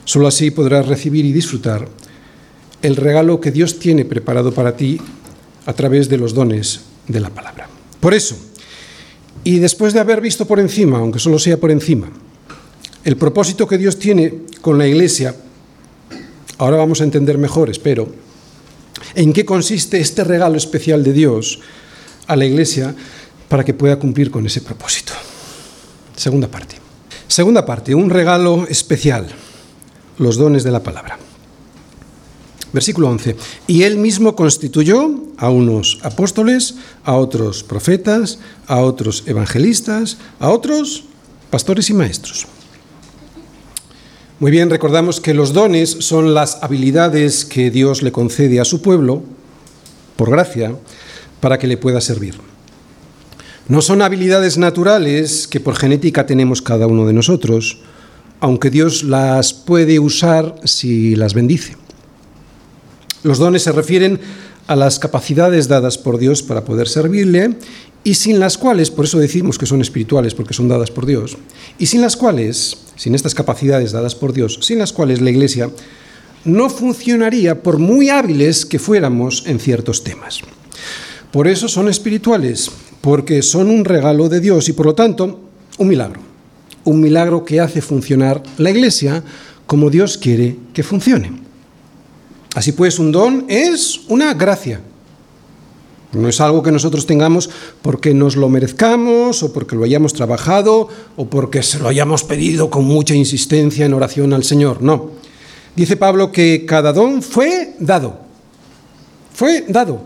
Solo 0.05 0.27
así 0.27 0.51
podrás 0.51 0.85
recibir 0.85 1.25
y 1.25 1.33
disfrutar 1.33 1.89
el 2.83 2.95
regalo 2.95 3.41
que 3.41 3.49
Dios 3.49 3.79
tiene 3.79 4.05
preparado 4.05 4.53
para 4.53 4.77
ti 4.77 5.01
a 5.65 5.73
través 5.73 6.09
de 6.09 6.17
los 6.19 6.35
dones 6.35 6.81
de 7.07 7.19
la 7.19 7.31
palabra. 7.31 7.67
Por 7.99 8.13
eso, 8.13 8.37
y 9.43 9.57
después 9.57 9.93
de 9.95 9.99
haber 9.99 10.21
visto 10.21 10.45
por 10.45 10.59
encima, 10.59 10.99
aunque 10.99 11.17
solo 11.17 11.39
sea 11.39 11.57
por 11.57 11.71
encima, 11.71 12.07
el 13.03 13.17
propósito 13.17 13.67
que 13.67 13.79
Dios 13.79 13.97
tiene 13.97 14.45
con 14.61 14.77
la 14.77 14.85
iglesia, 14.85 15.35
ahora 16.59 16.77
vamos 16.77 17.01
a 17.01 17.03
entender 17.03 17.39
mejor, 17.39 17.71
espero, 17.71 18.07
en 19.15 19.33
qué 19.33 19.43
consiste 19.43 19.99
este 19.99 20.23
regalo 20.23 20.55
especial 20.55 21.03
de 21.03 21.13
Dios 21.13 21.61
a 22.27 22.35
la 22.35 22.45
iglesia 22.45 22.93
para 23.49 23.65
que 23.65 23.73
pueda 23.73 23.97
cumplir 23.97 24.29
con 24.29 24.45
ese 24.45 24.61
propósito. 24.61 25.13
Segunda 26.17 26.47
parte. 26.49 26.75
Segunda 27.27 27.63
parte, 27.63 27.93
un 27.93 28.09
regalo 28.09 28.65
especial, 28.67 29.27
los 30.17 30.37
dones 30.37 30.63
de 30.63 30.71
la 30.71 30.81
palabra. 30.81 31.19
Versículo 32.73 33.07
11. 33.09 33.37
Y 33.67 33.83
él 33.83 33.97
mismo 33.97 34.35
constituyó 34.35 35.11
a 35.37 35.51
unos 35.51 35.99
apóstoles, 36.01 36.73
a 37.03 37.15
otros 37.15 37.63
profetas, 37.63 38.39
a 38.65 38.81
otros 38.81 39.23
evangelistas, 39.27 40.17
a 40.39 40.49
otros 40.49 41.03
pastores 41.51 41.91
y 41.91 41.93
maestros. 41.93 42.47
Muy 44.39 44.49
bien, 44.49 44.71
recordamos 44.71 45.21
que 45.21 45.35
los 45.35 45.53
dones 45.53 45.97
son 45.99 46.33
las 46.33 46.63
habilidades 46.63 47.45
que 47.45 47.69
Dios 47.69 48.01
le 48.01 48.11
concede 48.11 48.59
a 48.59 48.65
su 48.65 48.81
pueblo, 48.81 49.21
por 50.15 50.31
gracia, 50.31 50.75
para 51.41 51.59
que 51.59 51.67
le 51.67 51.77
pueda 51.77 52.01
servir. 52.01 52.39
No 53.67 53.81
son 53.81 54.01
habilidades 54.01 54.57
naturales 54.57 55.47
que 55.47 55.59
por 55.59 55.75
genética 55.75 56.25
tenemos 56.25 56.61
cada 56.61 56.87
uno 56.87 57.05
de 57.05 57.13
nosotros, 57.13 57.79
aunque 58.39 58.69
Dios 58.69 59.03
las 59.03 59.53
puede 59.53 59.99
usar 59.99 60.55
si 60.63 61.15
las 61.15 61.33
bendice. 61.33 61.75
Los 63.23 63.39
dones 63.39 63.63
se 63.63 63.73
refieren 63.73 64.19
a 64.67 64.75
las 64.75 64.99
capacidades 64.99 65.67
dadas 65.67 65.97
por 65.97 66.17
Dios 66.17 66.43
para 66.43 66.63
poder 66.63 66.87
servirle 66.87 67.57
y 68.05 68.13
sin 68.13 68.39
las 68.39 68.57
cuales, 68.57 68.89
por 68.89 69.03
eso 69.03 69.19
decimos 69.19 69.57
que 69.57 69.65
son 69.65 69.81
espirituales, 69.81 70.33
porque 70.33 70.53
son 70.53 70.69
dadas 70.69 70.91
por 70.91 71.05
Dios, 71.05 71.37
y 71.77 71.87
sin 71.87 71.99
las 71.99 72.15
cuales, 72.15 72.77
sin 72.95 73.15
estas 73.15 73.35
capacidades 73.35 73.91
dadas 73.91 74.15
por 74.15 74.31
Dios, 74.31 74.59
sin 74.61 74.79
las 74.79 74.93
cuales 74.93 75.19
la 75.19 75.29
Iglesia 75.29 75.69
no 76.45 76.69
funcionaría 76.69 77.61
por 77.61 77.79
muy 77.79 78.09
hábiles 78.09 78.65
que 78.65 78.79
fuéramos 78.79 79.43
en 79.45 79.59
ciertos 79.59 80.05
temas. 80.05 80.39
Por 81.33 81.49
eso 81.49 81.67
son 81.67 81.89
espirituales, 81.89 82.71
porque 83.01 83.41
son 83.41 83.69
un 83.69 83.85
regalo 83.85 84.29
de 84.29 84.39
Dios 84.39 84.69
y 84.69 84.73
por 84.73 84.85
lo 84.85 84.95
tanto 84.95 85.39
un 85.77 85.87
milagro. 85.87 86.21
Un 86.83 87.01
milagro 87.01 87.43
que 87.43 87.59
hace 87.59 87.81
funcionar 87.81 88.41
la 88.57 88.69
Iglesia 88.69 89.23
como 89.65 89.89
Dios 89.89 90.17
quiere 90.17 90.55
que 90.73 90.83
funcione. 90.83 91.31
Así 92.55 92.71
pues, 92.71 92.97
un 92.97 93.11
don 93.11 93.45
es 93.47 94.01
una 94.07 94.33
gracia. 94.33 94.81
No 96.13 96.29
es 96.29 96.39
algo 96.41 96.63
que 96.63 96.71
nosotros 96.71 97.05
tengamos 97.05 97.49
porque 97.81 98.13
nos 98.13 98.35
lo 98.35 98.49
merezcamos 98.49 99.43
o 99.43 99.53
porque 99.53 99.75
lo 99.75 99.83
hayamos 99.83 100.13
trabajado 100.13 100.87
o 101.17 101.27
porque 101.27 101.61
se 101.61 101.79
lo 101.79 101.89
hayamos 101.89 102.23
pedido 102.23 102.69
con 102.69 102.85
mucha 102.85 103.13
insistencia 103.13 103.85
en 103.85 103.93
oración 103.93 104.33
al 104.33 104.43
Señor. 104.43 104.81
No. 104.81 105.11
Dice 105.75 105.97
Pablo 105.97 106.31
que 106.31 106.65
cada 106.65 106.93
don 106.93 107.21
fue 107.21 107.75
dado. 107.79 108.21
Fue 109.33 109.65
dado. 109.67 110.01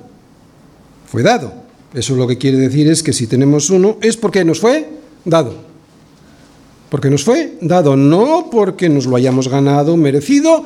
Fue 1.05 1.23
dado. 1.23 1.60
Eso 1.93 2.15
lo 2.15 2.27
que 2.27 2.37
quiere 2.37 2.57
decir 2.57 2.87
es 2.87 3.03
que 3.03 3.13
si 3.13 3.27
tenemos 3.27 3.69
uno 3.69 3.97
es 4.01 4.15
porque 4.17 4.45
nos 4.45 4.59
fue 4.59 4.89
dado. 5.25 5.53
Porque 6.89 7.09
nos 7.09 7.23
fue 7.23 7.57
dado, 7.61 7.95
no 7.95 8.49
porque 8.51 8.89
nos 8.89 9.05
lo 9.05 9.15
hayamos 9.15 9.47
ganado, 9.47 9.95
merecido 9.97 10.63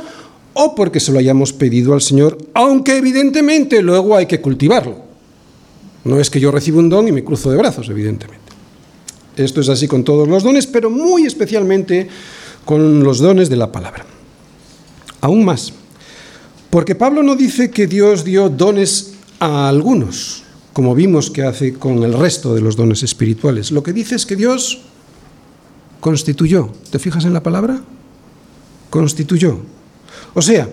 o 0.54 0.74
porque 0.74 1.00
se 1.00 1.12
lo 1.12 1.20
hayamos 1.20 1.52
pedido 1.54 1.94
al 1.94 2.02
Señor, 2.02 2.38
aunque 2.54 2.98
evidentemente 2.98 3.82
luego 3.82 4.16
hay 4.16 4.26
que 4.26 4.42
cultivarlo. 4.42 5.04
No 6.06 6.20
es 6.20 6.30
que 6.30 6.40
yo 6.40 6.52
reciba 6.52 6.80
un 6.80 6.90
don 6.90 7.08
y 7.08 7.12
me 7.12 7.24
cruzo 7.24 7.52
de 7.52 7.58
brazos, 7.58 7.90
evidentemente. 7.90 8.46
Esto 9.36 9.60
es 9.60 9.70
así 9.70 9.88
con 9.88 10.04
todos 10.04 10.28
los 10.28 10.44
dones, 10.44 10.66
pero 10.66 10.90
muy 10.90 11.26
especialmente 11.26 12.08
con 12.64 13.04
los 13.04 13.20
dones 13.20 13.50
de 13.50 13.58
la 13.58 13.72
palabra. 13.72 14.06
Aún 15.20 15.44
más, 15.44 15.74
porque 16.70 16.96
Pablo 16.96 17.22
no 17.22 17.36
dice 17.36 17.70
que 17.70 17.86
Dios 17.88 18.24
dio 18.24 18.50
dones 18.50 19.14
a 19.40 19.68
algunos, 19.68 20.45
como 20.76 20.94
vimos 20.94 21.32
que 21.32 21.44
hace 21.44 21.76
con 21.76 22.04
el 22.04 22.12
resto 22.12 22.54
de 22.54 22.60
los 22.60 22.76
dones 22.76 23.02
espirituales. 23.02 23.72
Lo 23.72 23.82
que 23.82 23.94
dice 23.94 24.16
es 24.16 24.26
que 24.26 24.36
Dios 24.36 24.82
constituyó. 26.02 26.70
¿Te 26.92 27.00
fijas 27.00 27.24
en 27.24 27.32
la 27.32 27.42
palabra? 27.42 27.80
Constituyó. 28.90 29.58
O 30.34 30.42
sea, 30.42 30.68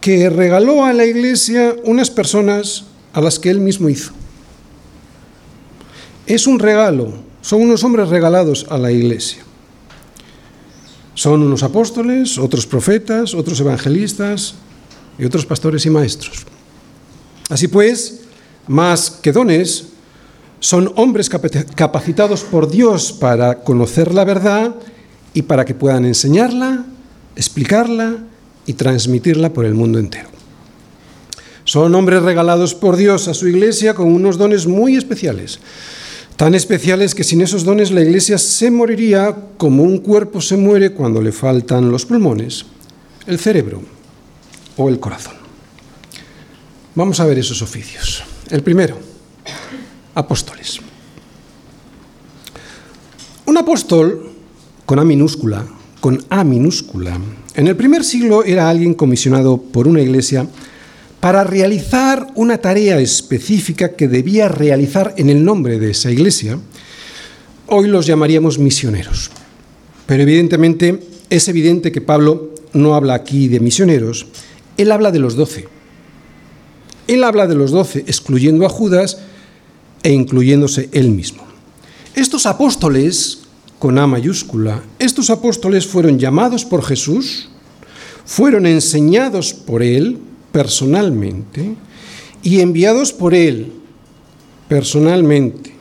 que 0.00 0.28
regaló 0.28 0.84
a 0.84 0.92
la 0.92 1.06
iglesia 1.06 1.76
unas 1.84 2.10
personas 2.10 2.82
a 3.12 3.20
las 3.20 3.38
que 3.38 3.50
él 3.50 3.60
mismo 3.60 3.88
hizo. 3.88 4.10
Es 6.26 6.48
un 6.48 6.58
regalo, 6.58 7.12
son 7.42 7.62
unos 7.62 7.84
hombres 7.84 8.08
regalados 8.08 8.66
a 8.70 8.76
la 8.76 8.90
iglesia. 8.90 9.44
Son 11.14 11.40
unos 11.44 11.62
apóstoles, 11.62 12.38
otros 12.38 12.66
profetas, 12.66 13.34
otros 13.34 13.60
evangelistas 13.60 14.56
y 15.16 15.24
otros 15.24 15.46
pastores 15.46 15.86
y 15.86 15.90
maestros. 15.90 16.44
Así 17.48 17.68
pues, 17.68 18.22
más 18.66 19.10
que 19.10 19.32
dones, 19.32 19.86
son 20.60 20.92
hombres 20.94 21.28
capacitados 21.28 22.44
por 22.44 22.70
Dios 22.70 23.12
para 23.12 23.60
conocer 23.64 24.14
la 24.14 24.24
verdad 24.24 24.76
y 25.34 25.42
para 25.42 25.64
que 25.64 25.74
puedan 25.74 26.04
enseñarla, 26.04 26.84
explicarla 27.34 28.18
y 28.64 28.74
transmitirla 28.74 29.52
por 29.52 29.64
el 29.64 29.74
mundo 29.74 29.98
entero. 29.98 30.28
Son 31.64 31.94
hombres 31.94 32.22
regalados 32.22 32.74
por 32.74 32.96
Dios 32.96 33.28
a 33.28 33.34
su 33.34 33.48
iglesia 33.48 33.94
con 33.94 34.06
unos 34.06 34.38
dones 34.38 34.66
muy 34.66 34.96
especiales, 34.96 35.58
tan 36.36 36.54
especiales 36.54 37.14
que 37.14 37.24
sin 37.24 37.40
esos 37.40 37.64
dones 37.64 37.90
la 37.90 38.02
iglesia 38.02 38.38
se 38.38 38.70
moriría 38.70 39.36
como 39.56 39.82
un 39.82 39.98
cuerpo 39.98 40.40
se 40.40 40.56
muere 40.56 40.92
cuando 40.92 41.20
le 41.20 41.32
faltan 41.32 41.90
los 41.90 42.06
pulmones, 42.06 42.66
el 43.26 43.38
cerebro 43.38 43.82
o 44.76 44.88
el 44.88 45.00
corazón. 45.00 45.34
Vamos 46.94 47.20
a 47.20 47.26
ver 47.26 47.38
esos 47.38 47.62
oficios. 47.62 48.22
El 48.52 48.62
primero, 48.62 48.98
apóstoles. 50.14 50.78
Un 53.46 53.56
apóstol 53.56 54.28
con 54.84 54.98
A 54.98 55.04
minúscula, 55.04 55.64
con 56.00 56.22
A 56.28 56.44
minúscula, 56.44 57.18
en 57.54 57.66
el 57.66 57.76
primer 57.76 58.04
siglo 58.04 58.44
era 58.44 58.68
alguien 58.68 58.92
comisionado 58.92 59.56
por 59.56 59.88
una 59.88 60.02
iglesia 60.02 60.46
para 61.18 61.44
realizar 61.44 62.26
una 62.34 62.58
tarea 62.58 63.00
específica 63.00 63.96
que 63.96 64.06
debía 64.06 64.48
realizar 64.48 65.14
en 65.16 65.30
el 65.30 65.42
nombre 65.42 65.78
de 65.78 65.92
esa 65.92 66.10
iglesia. 66.10 66.58
Hoy 67.68 67.88
los 67.88 68.04
llamaríamos 68.04 68.58
misioneros. 68.58 69.30
Pero 70.04 70.24
evidentemente 70.24 71.00
es 71.30 71.48
evidente 71.48 71.90
que 71.90 72.02
Pablo 72.02 72.50
no 72.74 72.94
habla 72.96 73.14
aquí 73.14 73.48
de 73.48 73.60
misioneros, 73.60 74.26
él 74.76 74.92
habla 74.92 75.10
de 75.10 75.20
los 75.20 75.36
doce. 75.36 75.68
Él 77.06 77.24
habla 77.24 77.46
de 77.46 77.54
los 77.54 77.70
doce, 77.70 78.00
excluyendo 78.06 78.64
a 78.66 78.68
Judas 78.68 79.18
e 80.02 80.12
incluyéndose 80.12 80.88
él 80.92 81.10
mismo. 81.10 81.42
Estos 82.14 82.46
apóstoles, 82.46 83.40
con 83.78 83.98
A 83.98 84.06
mayúscula, 84.06 84.82
estos 84.98 85.30
apóstoles 85.30 85.86
fueron 85.86 86.18
llamados 86.18 86.64
por 86.64 86.84
Jesús, 86.84 87.48
fueron 88.24 88.66
enseñados 88.66 89.54
por 89.54 89.82
él 89.82 90.18
personalmente 90.52 91.74
y 92.42 92.60
enviados 92.60 93.12
por 93.12 93.34
él 93.34 93.72
personalmente 94.68 95.72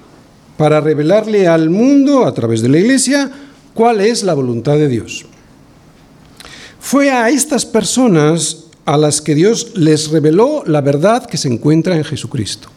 para 0.57 0.79
revelarle 0.79 1.47
al 1.47 1.69
mundo 1.69 2.25
a 2.25 2.33
través 2.33 2.61
de 2.61 2.69
la 2.69 2.79
iglesia 2.79 3.31
cuál 3.73 4.01
es 4.01 4.23
la 4.23 4.33
voluntad 4.33 4.75
de 4.75 4.87
Dios. 4.87 5.25
Fue 6.79 7.11
a 7.11 7.29
estas 7.29 7.65
personas 7.65 8.65
a 8.91 8.97
las 8.97 9.21
que 9.21 9.35
Dios 9.35 9.71
les 9.75 10.09
reveló 10.09 10.63
la 10.65 10.81
verdad 10.81 11.25
que 11.25 11.37
se 11.37 11.47
encuentra 11.47 11.95
en 11.95 12.03
Jesucristo. 12.03 12.67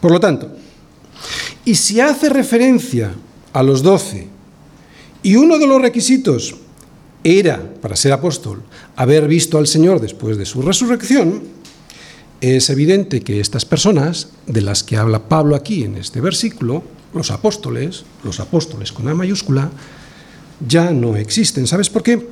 Por 0.00 0.10
lo 0.10 0.18
tanto, 0.18 0.50
y 1.62 1.74
si 1.74 2.00
hace 2.00 2.30
referencia 2.30 3.12
a 3.52 3.62
los 3.62 3.82
doce, 3.82 4.28
y 5.22 5.36
uno 5.36 5.58
de 5.58 5.66
los 5.66 5.82
requisitos 5.82 6.54
era, 7.22 7.62
para 7.82 7.96
ser 7.96 8.14
apóstol, 8.14 8.62
haber 8.96 9.28
visto 9.28 9.58
al 9.58 9.66
Señor 9.66 10.00
después 10.00 10.38
de 10.38 10.46
su 10.46 10.62
resurrección, 10.62 11.42
es 12.40 12.70
evidente 12.70 13.20
que 13.20 13.38
estas 13.38 13.66
personas, 13.66 14.30
de 14.46 14.62
las 14.62 14.82
que 14.84 14.96
habla 14.96 15.28
Pablo 15.28 15.54
aquí 15.54 15.84
en 15.84 15.96
este 15.96 16.22
versículo, 16.22 16.82
los 17.12 17.30
apóstoles, 17.30 18.06
los 18.24 18.40
apóstoles 18.40 18.90
con 18.90 19.06
A 19.06 19.14
mayúscula, 19.14 19.70
ya 20.66 20.92
no 20.92 21.14
existen. 21.14 21.66
¿Sabes 21.66 21.90
por 21.90 22.02
qué? 22.02 22.26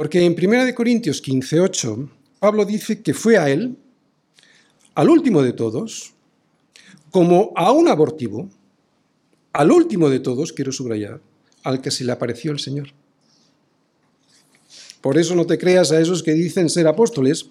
Porque 0.00 0.24
en 0.24 0.34
1 0.34 0.74
Corintios 0.74 1.20
15:8, 1.20 2.08
Pablo 2.38 2.64
dice 2.64 3.02
que 3.02 3.12
fue 3.12 3.36
a 3.36 3.50
él, 3.50 3.76
al 4.94 5.10
último 5.10 5.42
de 5.42 5.52
todos, 5.52 6.14
como 7.10 7.52
a 7.54 7.70
un 7.70 7.86
abortivo, 7.86 8.48
al 9.52 9.70
último 9.70 10.08
de 10.08 10.20
todos, 10.20 10.54
quiero 10.54 10.72
subrayar, 10.72 11.20
al 11.64 11.82
que 11.82 11.90
se 11.90 12.04
le 12.04 12.12
apareció 12.12 12.50
el 12.50 12.60
Señor. 12.60 12.94
Por 15.02 15.18
eso 15.18 15.34
no 15.34 15.44
te 15.44 15.58
creas 15.58 15.92
a 15.92 16.00
esos 16.00 16.22
que 16.22 16.32
dicen 16.32 16.70
ser 16.70 16.86
apóstoles, 16.88 17.50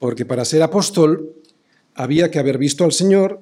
porque 0.00 0.26
para 0.26 0.44
ser 0.44 0.64
apóstol 0.64 1.32
había 1.94 2.28
que 2.28 2.40
haber 2.40 2.58
visto 2.58 2.82
al 2.82 2.90
Señor 2.90 3.40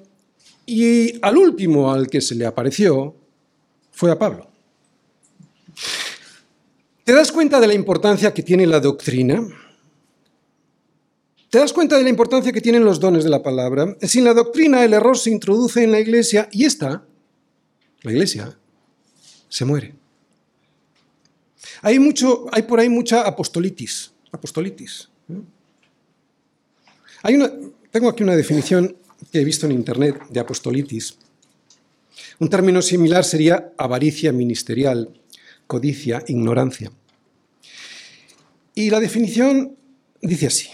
y 0.67 1.19
al 1.23 1.39
último 1.39 1.91
al 1.91 2.09
que 2.09 2.21
se 2.21 2.35
le 2.35 2.45
apareció 2.45 3.17
fue 3.93 4.11
a 4.11 4.19
Pablo. 4.19 4.56
¿Te 7.07 7.13
das 7.13 7.31
cuenta 7.31 7.61
de 7.61 7.69
la 7.69 7.75
importancia 7.75 8.35
que 8.35 8.43
tiene 8.43 8.67
la 8.67 8.81
doctrina? 8.81 9.47
¿Te 11.49 11.61
das 11.61 11.73
cuenta 11.73 11.97
de 11.97 12.03
la 12.03 12.09
importancia 12.09 12.51
que 12.51 12.61
tienen 12.61 12.85
los 12.85 12.99
dones 12.99 13.23
de 13.23 13.31
la 13.31 13.45
palabra? 13.45 13.97
Sin 14.03 14.25
la 14.25 14.35
doctrina 14.35 14.85
el 14.85 14.93
error 14.93 15.17
se 15.17 15.31
introduce 15.31 15.85
en 15.85 15.93
la 15.93 16.01
iglesia 16.01 16.49
y 16.51 16.65
esta, 16.65 17.07
la 18.03 18.11
iglesia, 18.11 18.59
se 19.49 19.65
muere. 19.65 19.95
Hay, 21.81 22.01
mucho, 22.01 22.47
hay 22.51 22.63
por 22.63 22.81
ahí 22.81 22.89
mucha 22.89 23.23
apostolitis. 23.23 24.11
apostolitis. 24.33 25.09
Tengo 27.93 28.09
aquí 28.09 28.25
una 28.25 28.35
definición 28.35 28.97
que 29.31 29.43
he 29.43 29.45
visto 29.45 29.67
en 29.67 29.71
internet 29.71 30.21
de 30.29 30.41
apostolitis. 30.41 31.17
Un 32.41 32.51
término 32.51 32.83
similar 32.83 33.23
sería 33.23 33.73
avaricia 33.79 34.33
ministerial 34.33 35.15
codicia, 35.67 36.23
ignorancia. 36.27 36.91
Y 38.75 38.91
la 38.91 39.01
definición 39.01 39.77
dice 40.21 40.47
así, 40.47 40.69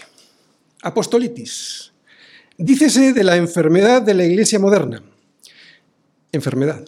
apostolitis, 0.81 1.93
dícese 2.57 3.13
de 3.13 3.23
la 3.23 3.37
enfermedad 3.37 4.01
de 4.01 4.13
la 4.13 4.25
iglesia 4.25 4.59
moderna, 4.59 5.01
enfermedad, 6.31 6.85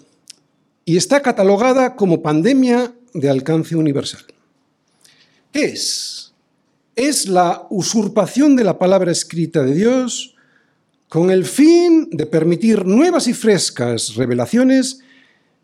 y 0.83 0.97
está 0.97 1.21
catalogada 1.21 1.95
como 1.95 2.21
pandemia 2.21 2.93
de 3.13 3.29
alcance 3.29 3.75
universal. 3.75 4.25
¿Qué 5.51 5.65
es? 5.65 6.33
Es 6.95 7.27
la 7.27 7.65
usurpación 7.69 8.55
de 8.55 8.65
la 8.65 8.77
palabra 8.77 9.11
escrita 9.11 9.63
de 9.63 9.73
Dios 9.73 10.35
con 11.07 11.31
el 11.31 11.45
fin 11.45 12.09
de 12.11 12.25
permitir 12.25 12.85
nuevas 12.85 13.27
y 13.27 13.33
frescas 13.33 14.15
revelaciones 14.15 14.99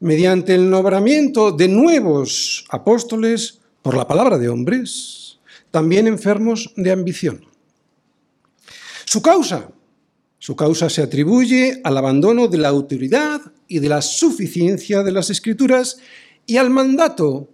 mediante 0.02 0.56
el 0.56 0.70
nombramiento 0.70 1.52
de 1.52 1.68
nuevos 1.68 2.66
apóstoles 2.70 3.60
por 3.82 3.96
la 3.96 4.08
palabra 4.08 4.38
de 4.38 4.50
hombres, 4.50 5.40
también 5.70 6.08
enfermos 6.08 6.74
de 6.76 6.92
ambición. 6.92 7.46
Su 9.06 9.22
causa, 9.22 9.70
su 10.40 10.56
causa 10.56 10.90
se 10.90 11.04
atribuye 11.04 11.82
al 11.84 11.98
abandono 11.98 12.48
de 12.48 12.58
la 12.58 12.70
autoridad 12.70 13.42
y 13.68 13.78
de 13.78 13.90
la 13.90 14.02
suficiencia 14.02 15.04
de 15.04 15.12
las 15.12 15.30
escrituras 15.30 16.00
y 16.48 16.58
al 16.58 16.72
mandato 16.72 17.48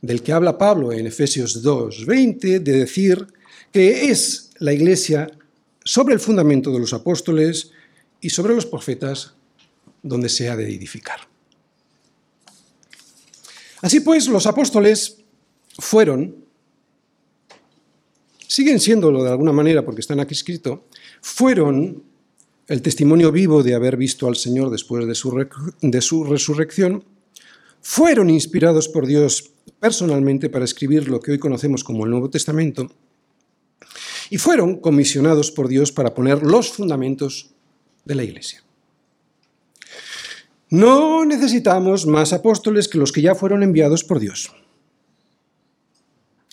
del 0.00 0.22
que 0.22 0.32
habla 0.32 0.56
Pablo 0.56 0.90
en 0.90 1.06
Efesios 1.06 1.62
2:20 1.62 2.60
de 2.60 2.72
decir 2.72 3.26
que 3.70 4.10
es 4.10 4.50
la 4.58 4.72
iglesia 4.72 5.30
sobre 5.84 6.14
el 6.14 6.20
fundamento 6.20 6.72
de 6.72 6.78
los 6.78 6.94
apóstoles 6.94 7.72
y 8.22 8.30
sobre 8.30 8.54
los 8.54 8.64
profetas 8.64 9.34
donde 10.02 10.28
se 10.28 10.48
ha 10.48 10.56
de 10.56 10.74
edificar. 10.74 11.31
Así 13.82 14.00
pues, 14.00 14.28
los 14.28 14.46
apóstoles 14.46 15.18
fueron, 15.78 16.36
siguen 18.46 18.80
siéndolo 18.80 19.22
de 19.22 19.30
alguna 19.30 19.52
manera 19.52 19.84
porque 19.84 20.00
están 20.00 20.20
aquí 20.20 20.34
escrito, 20.34 20.86
fueron 21.20 22.04
el 22.68 22.80
testimonio 22.80 23.32
vivo 23.32 23.62
de 23.62 23.74
haber 23.74 23.96
visto 23.96 24.28
al 24.28 24.36
Señor 24.36 24.70
después 24.70 25.06
de 25.06 25.14
su, 25.14 25.46
de 25.80 26.00
su 26.00 26.24
resurrección, 26.24 27.04
fueron 27.80 28.30
inspirados 28.30 28.88
por 28.88 29.06
Dios 29.06 29.50
personalmente 29.80 30.48
para 30.48 30.64
escribir 30.64 31.08
lo 31.08 31.20
que 31.20 31.32
hoy 31.32 31.38
conocemos 31.38 31.82
como 31.82 32.04
el 32.04 32.10
Nuevo 32.10 32.30
Testamento, 32.30 32.88
y 34.30 34.38
fueron 34.38 34.76
comisionados 34.76 35.50
por 35.50 35.68
Dios 35.68 35.92
para 35.92 36.14
poner 36.14 36.42
los 36.42 36.72
fundamentos 36.72 37.50
de 38.04 38.14
la 38.14 38.22
Iglesia. 38.22 38.62
No 40.72 41.26
necesitamos 41.26 42.06
más 42.06 42.32
apóstoles 42.32 42.88
que 42.88 42.96
los 42.96 43.12
que 43.12 43.20
ya 43.20 43.34
fueron 43.34 43.62
enviados 43.62 44.04
por 44.04 44.18
Dios. 44.18 44.50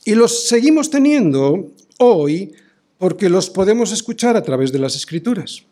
Y 0.03 0.13
los 0.13 0.49
seguimos 0.49 0.89
teniendo 0.89 1.71
hoy 1.99 2.53
porque 2.97 3.29
los 3.29 3.49
podemos 3.49 3.93
escuchar 3.93 4.35
a 4.35 4.43
través 4.43 4.73
de 4.73 4.79
las 4.79 4.97
escrituras. 4.97 5.63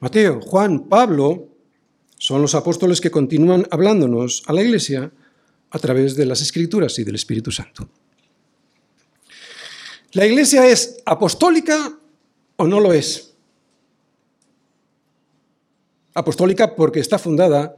Mateo, 0.00 0.42
Juan, 0.42 0.90
Pablo 0.90 1.48
son 2.18 2.42
los 2.42 2.54
apóstoles 2.54 3.00
que 3.00 3.10
continúan 3.10 3.66
hablándonos 3.70 4.42
a 4.46 4.52
la 4.52 4.62
iglesia 4.62 5.10
a 5.70 5.78
través 5.78 6.16
de 6.16 6.26
las 6.26 6.42
escrituras 6.42 6.98
y 6.98 7.04
del 7.04 7.14
Espíritu 7.14 7.50
Santo. 7.50 7.88
¿La 10.12 10.26
iglesia 10.26 10.68
es 10.68 10.98
apostólica 11.06 11.98
o 12.56 12.66
no 12.66 12.78
lo 12.78 12.92
es? 12.92 13.29
Apostólica 16.14 16.74
porque 16.74 17.00
está 17.00 17.18
fundada 17.18 17.76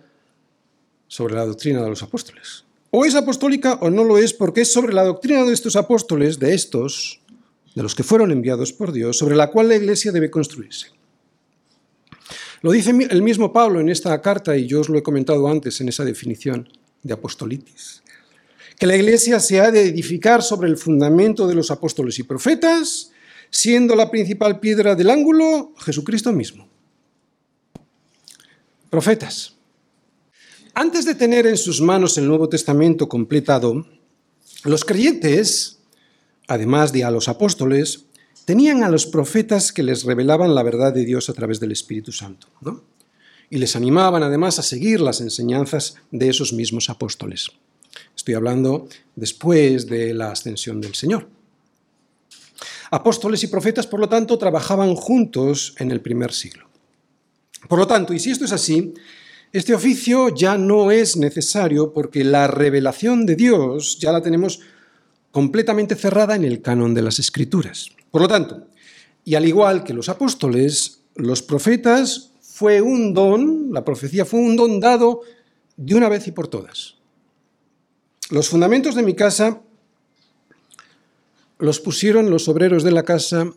sobre 1.06 1.34
la 1.34 1.44
doctrina 1.44 1.82
de 1.82 1.90
los 1.90 2.02
apóstoles. 2.02 2.64
O 2.90 3.04
es 3.04 3.14
apostólica 3.14 3.74
o 3.80 3.90
no 3.90 4.04
lo 4.04 4.18
es 4.18 4.32
porque 4.32 4.62
es 4.62 4.72
sobre 4.72 4.92
la 4.92 5.04
doctrina 5.04 5.44
de 5.44 5.52
estos 5.52 5.76
apóstoles, 5.76 6.38
de 6.38 6.54
estos, 6.54 7.20
de 7.74 7.82
los 7.82 7.94
que 7.94 8.02
fueron 8.02 8.32
enviados 8.32 8.72
por 8.72 8.92
Dios, 8.92 9.16
sobre 9.16 9.36
la 9.36 9.50
cual 9.50 9.68
la 9.68 9.76
iglesia 9.76 10.12
debe 10.12 10.30
construirse. 10.30 10.88
Lo 12.62 12.70
dice 12.70 12.90
el 12.90 13.22
mismo 13.22 13.52
Pablo 13.52 13.80
en 13.80 13.88
esta 13.88 14.20
carta 14.22 14.56
y 14.56 14.66
yo 14.66 14.80
os 14.80 14.88
lo 14.88 14.98
he 14.98 15.02
comentado 15.02 15.48
antes 15.48 15.80
en 15.80 15.88
esa 15.88 16.04
definición 16.04 16.68
de 17.02 17.14
apostolitis. 17.14 18.02
Que 18.78 18.86
la 18.86 18.96
iglesia 18.96 19.40
se 19.40 19.60
ha 19.60 19.70
de 19.70 19.82
edificar 19.82 20.42
sobre 20.42 20.68
el 20.68 20.76
fundamento 20.76 21.46
de 21.46 21.54
los 21.54 21.70
apóstoles 21.70 22.18
y 22.18 22.22
profetas, 22.22 23.10
siendo 23.50 23.96
la 23.96 24.10
principal 24.10 24.60
piedra 24.60 24.94
del 24.94 25.10
ángulo 25.10 25.74
Jesucristo 25.78 26.32
mismo. 26.32 26.68
Profetas. 28.92 29.54
Antes 30.74 31.06
de 31.06 31.14
tener 31.14 31.46
en 31.46 31.56
sus 31.56 31.80
manos 31.80 32.18
el 32.18 32.28
Nuevo 32.28 32.50
Testamento 32.50 33.08
completado, 33.08 33.86
los 34.64 34.84
creyentes, 34.84 35.78
además 36.46 36.92
de 36.92 37.02
a 37.02 37.10
los 37.10 37.26
apóstoles, 37.26 38.04
tenían 38.44 38.82
a 38.82 38.90
los 38.90 39.06
profetas 39.06 39.72
que 39.72 39.82
les 39.82 40.04
revelaban 40.04 40.54
la 40.54 40.62
verdad 40.62 40.92
de 40.92 41.06
Dios 41.06 41.30
a 41.30 41.32
través 41.32 41.58
del 41.58 41.72
Espíritu 41.72 42.12
Santo, 42.12 42.48
y 43.48 43.56
les 43.56 43.76
animaban 43.76 44.22
además 44.22 44.58
a 44.58 44.62
seguir 44.62 45.00
las 45.00 45.22
enseñanzas 45.22 45.94
de 46.10 46.28
esos 46.28 46.52
mismos 46.52 46.90
apóstoles. 46.90 47.48
Estoy 48.14 48.34
hablando 48.34 48.88
después 49.16 49.86
de 49.86 50.12
la 50.12 50.32
ascensión 50.32 50.82
del 50.82 50.94
Señor. 50.94 51.30
Apóstoles 52.90 53.42
y 53.42 53.46
profetas, 53.46 53.86
por 53.86 54.00
lo 54.00 54.10
tanto, 54.10 54.36
trabajaban 54.36 54.94
juntos 54.96 55.74
en 55.78 55.90
el 55.92 56.02
primer 56.02 56.34
siglo. 56.34 56.71
Por 57.68 57.78
lo 57.78 57.86
tanto, 57.86 58.12
y 58.12 58.18
si 58.18 58.30
esto 58.30 58.44
es 58.44 58.52
así, 58.52 58.94
este 59.52 59.74
oficio 59.74 60.30
ya 60.30 60.56
no 60.56 60.90
es 60.90 61.16
necesario 61.16 61.92
porque 61.92 62.24
la 62.24 62.46
revelación 62.46 63.26
de 63.26 63.36
Dios 63.36 63.98
ya 63.98 64.12
la 64.12 64.22
tenemos 64.22 64.60
completamente 65.30 65.94
cerrada 65.94 66.36
en 66.36 66.44
el 66.44 66.62
canon 66.62 66.94
de 66.94 67.02
las 67.02 67.18
Escrituras. 67.18 67.90
Por 68.10 68.22
lo 68.22 68.28
tanto, 68.28 68.66
y 69.24 69.34
al 69.34 69.46
igual 69.46 69.84
que 69.84 69.94
los 69.94 70.08
apóstoles, 70.08 71.00
los 71.14 71.42
profetas 71.42 72.32
fue 72.40 72.80
un 72.80 73.14
don, 73.14 73.72
la 73.72 73.84
profecía 73.84 74.24
fue 74.24 74.40
un 74.40 74.56
don 74.56 74.80
dado 74.80 75.20
de 75.76 75.94
una 75.94 76.08
vez 76.08 76.26
y 76.28 76.32
por 76.32 76.48
todas. 76.48 76.96
Los 78.30 78.48
fundamentos 78.48 78.94
de 78.94 79.02
mi 79.02 79.14
casa 79.14 79.60
los 81.58 81.80
pusieron 81.80 82.30
los 82.30 82.48
obreros 82.48 82.82
de 82.82 82.90
la 82.90 83.02
casa 83.02 83.52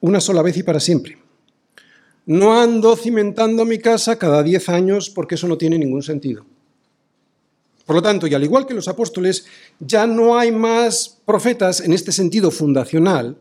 una 0.00 0.20
sola 0.20 0.42
vez 0.42 0.56
y 0.56 0.62
para 0.62 0.80
siempre. 0.80 1.23
No 2.26 2.58
ando 2.58 2.96
cimentando 2.96 3.64
mi 3.64 3.78
casa 3.78 4.18
cada 4.18 4.42
diez 4.42 4.68
años 4.68 5.10
porque 5.10 5.34
eso 5.34 5.46
no 5.48 5.58
tiene 5.58 5.78
ningún 5.78 6.02
sentido. 6.02 6.44
Por 7.84 7.96
lo 7.96 8.02
tanto, 8.02 8.26
y 8.26 8.34
al 8.34 8.42
igual 8.42 8.66
que 8.66 8.72
los 8.72 8.88
apóstoles, 8.88 9.44
ya 9.78 10.06
no 10.06 10.38
hay 10.38 10.50
más 10.50 11.18
profetas 11.26 11.80
en 11.80 11.92
este 11.92 12.12
sentido 12.12 12.50
fundacional, 12.50 13.36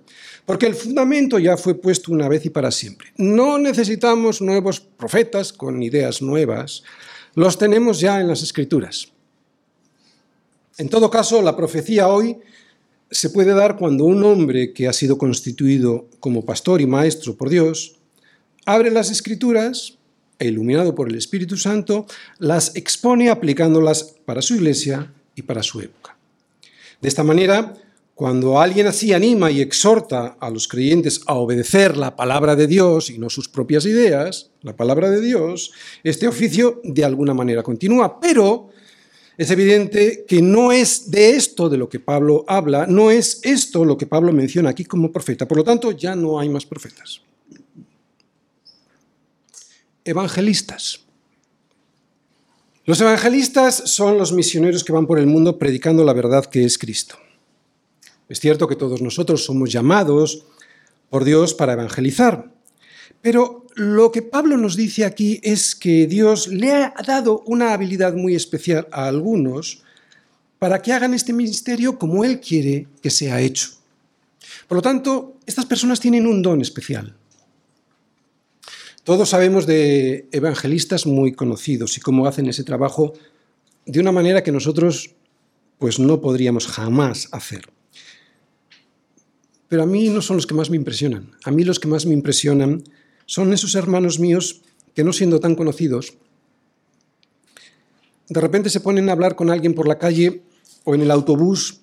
porque 0.46 0.65
el 0.65 0.76
fundamento 0.76 1.39
ya 1.39 1.56
fue 1.56 1.76
puesto 1.76 2.12
una 2.12 2.28
vez 2.28 2.46
y 2.46 2.50
para 2.50 2.72
siempre. 2.72 3.08
No 3.15 3.58
necesitamos 3.58 4.41
nuevos 4.41 4.82
profetas 4.82 5.54
con 5.54 5.82
ideas 5.82 6.22
nuevas, 6.22 6.84
los 7.36 7.58
tenemos 7.58 8.02
ya 8.02 8.19
en 8.19 8.28
las 8.28 8.43
escrituras. 8.43 9.08
En 10.78 10.89
todo 10.89 11.10
caso, 11.10 11.41
la 11.41 11.56
profecía 11.56 12.10
hoy 12.10 12.38
se 13.10 13.30
puede 13.30 13.54
dar 13.54 13.78
cuando 13.78 14.06
un 14.06 14.24
hombre 14.24 14.74
que 14.74 14.88
ha 14.88 14.93
sido 14.93 15.17
constituido 15.17 16.08
como 16.19 16.43
pastor 16.43 16.82
y 16.82 16.88
maestro 16.88 17.36
por 17.36 17.50
Dios, 17.50 17.96
abre 18.65 18.91
las 18.91 19.12
escrituras 19.12 19.97
e 20.39 20.47
iluminado 20.47 20.95
por 20.95 21.10
el 21.10 21.15
Espíritu 21.15 21.58
Santo, 21.58 22.06
las 22.39 22.76
expone 22.76 23.30
aplicándolas 23.30 24.15
para 24.26 24.41
su 24.41 24.56
iglesia 24.56 25.12
y 25.36 25.43
para 25.43 25.63
su 25.63 25.80
época. 25.80 26.17
De 27.02 27.08
esta 27.08 27.23
manera, 27.23 27.73
cuando 28.15 28.60
alguien 28.60 28.88
así 28.88 29.13
anima 29.13 29.52
y 29.52 29.62
exhorta 29.62 30.38
a 30.39 30.49
los 30.49 30.67
creyentes 30.67 31.21
a 31.28 31.36
obedecer 31.36 31.97
la 31.97 32.15
palabra 32.15 32.56
de 32.56 32.67
Dios 32.67 33.10
y 33.10 33.17
no 33.17 33.30
sus 33.30 33.49
propias 33.49 33.86
ideas, 33.86 34.52
la 34.62 34.76
palabra 34.76 35.10
de 35.10 35.21
Dios, 35.21 35.71
este 36.04 36.28
oficio 36.28 36.82
de 36.84 37.04
alguna 37.04 37.34
manera 37.34 37.63
continúa, 37.63 38.19
pero 38.19 38.69
es 39.38 39.49
evidente 39.49 40.26
que 40.28 40.41
no 40.41 40.71
es 40.71 41.10
de 41.10 41.32
esto 41.32 41.69
de 41.69 41.78
lo 41.78 41.89
que 41.89 41.99
Pablo 41.99 42.45
habla, 42.47 42.86
no 42.86 43.10
es 43.10 43.39
esto 43.43 43.84
lo 43.84 43.97
que 43.97 44.06
Pablo 44.06 44.32
menciona 44.32 44.69
aquí 44.69 44.86
como 44.86 45.12
profeta, 45.12 45.47
por 45.47 45.58
lo 45.58 45.63
tanto 45.63 45.91
ya 45.91 46.15
no 46.15 46.39
hay 46.39 46.49
más 46.49 46.65
profetas 46.65 47.21
evangelistas. 50.05 51.01
Los 52.85 52.99
evangelistas 52.99 53.83
son 53.85 54.17
los 54.17 54.33
misioneros 54.33 54.83
que 54.83 54.91
van 54.91 55.07
por 55.07 55.17
el 55.17 55.27
mundo 55.27 55.57
predicando 55.57 56.03
la 56.03 56.13
verdad 56.13 56.45
que 56.45 56.65
es 56.65 56.77
Cristo. 56.77 57.17
Es 58.27 58.39
cierto 58.39 58.67
que 58.67 58.75
todos 58.75 59.01
nosotros 59.01 59.45
somos 59.45 59.71
llamados 59.71 60.45
por 61.09 61.23
Dios 61.23 61.53
para 61.53 61.73
evangelizar, 61.73 62.51
pero 63.21 63.65
lo 63.75 64.11
que 64.11 64.21
Pablo 64.21 64.57
nos 64.57 64.75
dice 64.75 65.05
aquí 65.05 65.39
es 65.43 65.75
que 65.75 66.07
Dios 66.07 66.47
le 66.47 66.73
ha 66.73 66.93
dado 67.05 67.41
una 67.45 67.73
habilidad 67.73 68.13
muy 68.13 68.35
especial 68.35 68.87
a 68.91 69.07
algunos 69.07 69.83
para 70.59 70.81
que 70.81 70.93
hagan 70.93 71.13
este 71.13 71.33
ministerio 71.33 71.97
como 71.97 72.23
Él 72.23 72.39
quiere 72.39 72.87
que 73.01 73.09
sea 73.09 73.39
hecho. 73.39 73.69
Por 74.67 74.77
lo 74.77 74.81
tanto, 74.81 75.37
estas 75.45 75.65
personas 75.65 75.99
tienen 75.99 76.27
un 76.27 76.41
don 76.41 76.61
especial. 76.61 77.15
Todos 79.03 79.29
sabemos 79.29 79.65
de 79.65 80.29
evangelistas 80.31 81.05
muy 81.05 81.33
conocidos 81.33 81.97
y 81.97 82.01
cómo 82.01 82.25
hacen 82.25 82.47
ese 82.47 82.63
trabajo 82.63 83.13
de 83.85 83.99
una 83.99 84.13
manera 84.13 84.43
que 84.43 84.53
nosotros 84.53 85.15
pues 85.77 85.99
no 85.99 86.21
podríamos 86.21 86.67
jamás 86.67 87.27
hacer. 87.33 87.65
Pero 89.67 89.83
a 89.83 89.85
mí 89.85 90.07
no 90.07 90.21
son 90.21 90.37
los 90.37 90.47
que 90.47 90.53
más 90.53 90.69
me 90.69 90.77
impresionan. 90.77 91.31
A 91.43 91.51
mí 91.51 91.65
los 91.65 91.81
que 91.81 91.89
más 91.89 92.05
me 92.05 92.13
impresionan 92.13 92.83
son 93.25 93.51
esos 93.51 93.75
hermanos 93.75 94.19
míos 94.19 94.61
que 94.95 95.03
no 95.03 95.11
siendo 95.11 95.41
tan 95.41 95.55
conocidos, 95.55 96.13
de 98.29 98.39
repente 98.39 98.69
se 98.69 98.79
ponen 98.79 99.09
a 99.09 99.11
hablar 99.11 99.35
con 99.35 99.49
alguien 99.49 99.73
por 99.73 99.85
la 99.85 99.99
calle 99.99 100.43
o 100.85 100.95
en 100.95 101.01
el 101.01 101.11
autobús 101.11 101.81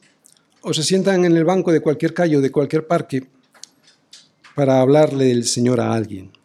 o 0.62 0.72
se 0.72 0.83
sientan 0.83 1.26
en 1.26 1.37
el 1.37 1.44
banco 1.44 1.70
de 1.70 1.80
cualquier 1.80 2.14
calle 2.14 2.38
o 2.38 2.40
de 2.40 2.50
cualquier 2.50 2.87
parque 2.87 3.26
para 4.54 4.80
hablarle 4.80 5.26
del 5.26 5.44
Señor 5.44 5.80
a 5.80 5.92
alguien. 5.92 6.39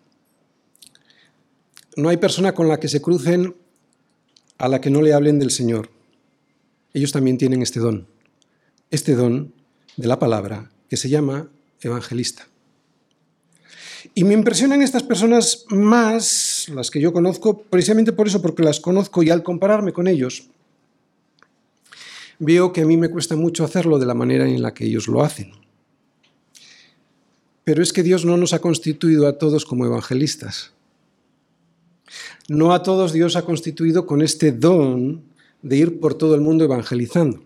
No 1.95 2.10
hay 2.10 2.17
persona 2.17 2.53
con 2.53 2.67
la 2.67 2.79
que 2.79 2.88
se 2.88 3.01
crucen 3.01 3.55
a 4.58 4.67
la 4.67 4.81
que 4.81 4.89
no 4.89 5.01
le 5.01 5.13
hablen 5.13 5.39
del 5.39 5.51
Señor. 5.51 5.89
Ellos 6.93 7.12
también 7.12 7.38
tienen 7.38 7.62
este 7.62 7.79
don, 7.79 8.08
este 8.91 9.15
don 9.15 9.53
de 9.97 10.08
la 10.08 10.19
palabra 10.19 10.71
que 10.89 10.97
se 10.97 11.10
llama 11.10 11.49
evangelista. 11.81 12.47
Y 14.13 14.24
me 14.24 14.34
impresionan 14.34 14.82
estas 14.82 15.03
personas 15.03 15.65
más, 15.70 16.67
las 16.74 16.91
que 16.91 17.01
yo 17.01 17.11
conozco, 17.11 17.63
precisamente 17.63 18.13
por 18.13 18.28
eso, 18.28 18.41
porque 18.41 18.63
las 18.63 18.80
conozco 18.80 19.24
y 19.24 19.30
al 19.30 19.43
compararme 19.43 19.93
con 19.93 20.07
ellos, 20.07 20.49
veo 22.39 22.72
que 22.72 22.82
a 22.82 22.86
mí 22.86 22.97
me 22.97 23.09
cuesta 23.09 23.36
mucho 23.36 23.63
hacerlo 23.63 23.97
de 23.97 24.05
la 24.05 24.13
manera 24.13 24.47
en 24.47 24.61
la 24.61 24.74
que 24.74 24.86
ellos 24.86 25.07
lo 25.07 25.24
hacen. 25.24 25.53
Pero 27.63 27.82
es 27.82 27.91
que 27.91 28.03
Dios 28.03 28.26
no 28.26 28.38
nos 28.38 28.53
ha 28.53 28.59
constituido 28.59 29.28
a 29.28 29.38
todos 29.39 29.65
como 29.65 29.86
evangelistas. 29.86 30.74
No 32.47 32.74
a 32.74 32.84
todos 32.84 33.14
Dios 33.14 33.36
ha 33.36 33.43
constituido 33.43 34.06
con 34.06 34.22
este 34.22 34.51
don 34.51 35.24
de 35.62 35.78
ir 35.78 35.99
por 35.99 36.14
todo 36.14 36.36
el 36.36 36.41
mundo 36.41 36.64
evangelizando. 36.64 37.43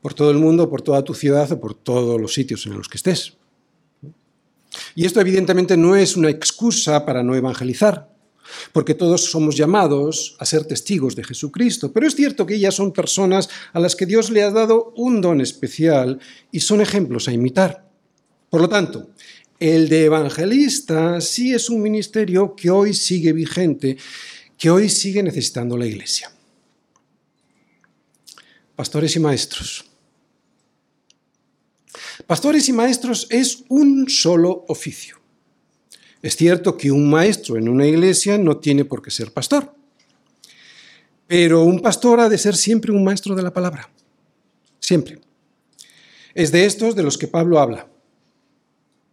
Por 0.00 0.14
todo 0.14 0.30
el 0.30 0.38
mundo, 0.38 0.70
por 0.70 0.82
toda 0.82 1.04
tu 1.04 1.14
ciudad 1.14 1.50
o 1.52 1.60
por 1.60 1.74
todos 1.74 2.20
los 2.20 2.32
sitios 2.32 2.66
en 2.66 2.76
los 2.76 2.88
que 2.88 2.96
estés. 2.96 3.34
Y 4.94 5.04
esto 5.04 5.20
evidentemente 5.20 5.76
no 5.76 5.96
es 5.96 6.16
una 6.16 6.30
excusa 6.30 7.04
para 7.04 7.22
no 7.22 7.34
evangelizar, 7.34 8.08
porque 8.72 8.94
todos 8.94 9.24
somos 9.24 9.56
llamados 9.56 10.36
a 10.38 10.46
ser 10.46 10.64
testigos 10.64 11.16
de 11.16 11.24
Jesucristo. 11.24 11.92
Pero 11.92 12.06
es 12.06 12.14
cierto 12.14 12.46
que 12.46 12.54
ellas 12.54 12.74
son 12.74 12.92
personas 12.92 13.48
a 13.72 13.80
las 13.80 13.96
que 13.96 14.06
Dios 14.06 14.30
le 14.30 14.42
ha 14.42 14.50
dado 14.50 14.92
un 14.96 15.20
don 15.20 15.40
especial 15.40 16.20
y 16.50 16.60
son 16.60 16.80
ejemplos 16.80 17.28
a 17.28 17.32
imitar. 17.32 17.90
Por 18.48 18.60
lo 18.60 18.68
tanto, 18.68 19.10
el 19.60 19.90
de 19.90 20.06
evangelista 20.06 21.20
sí 21.20 21.52
es 21.52 21.68
un 21.68 21.82
ministerio 21.82 22.56
que 22.56 22.70
hoy 22.70 22.94
sigue 22.94 23.34
vigente, 23.34 23.98
que 24.56 24.70
hoy 24.70 24.88
sigue 24.88 25.22
necesitando 25.22 25.76
la 25.76 25.86
iglesia. 25.86 26.32
Pastores 28.74 29.14
y 29.16 29.20
maestros. 29.20 29.84
Pastores 32.26 32.68
y 32.70 32.72
maestros 32.72 33.26
es 33.28 33.64
un 33.68 34.08
solo 34.08 34.64
oficio. 34.68 35.20
Es 36.22 36.36
cierto 36.36 36.76
que 36.78 36.90
un 36.90 37.10
maestro 37.10 37.56
en 37.56 37.68
una 37.68 37.86
iglesia 37.86 38.38
no 38.38 38.58
tiene 38.58 38.86
por 38.86 39.02
qué 39.02 39.10
ser 39.10 39.30
pastor, 39.32 39.74
pero 41.26 41.64
un 41.64 41.80
pastor 41.80 42.20
ha 42.20 42.30
de 42.30 42.38
ser 42.38 42.56
siempre 42.56 42.92
un 42.92 43.04
maestro 43.04 43.34
de 43.34 43.42
la 43.42 43.52
palabra, 43.52 43.90
siempre. 44.80 45.20
Es 46.34 46.50
de 46.50 46.64
estos 46.64 46.94
de 46.94 47.02
los 47.02 47.18
que 47.18 47.28
Pablo 47.28 47.58
habla, 47.58 47.89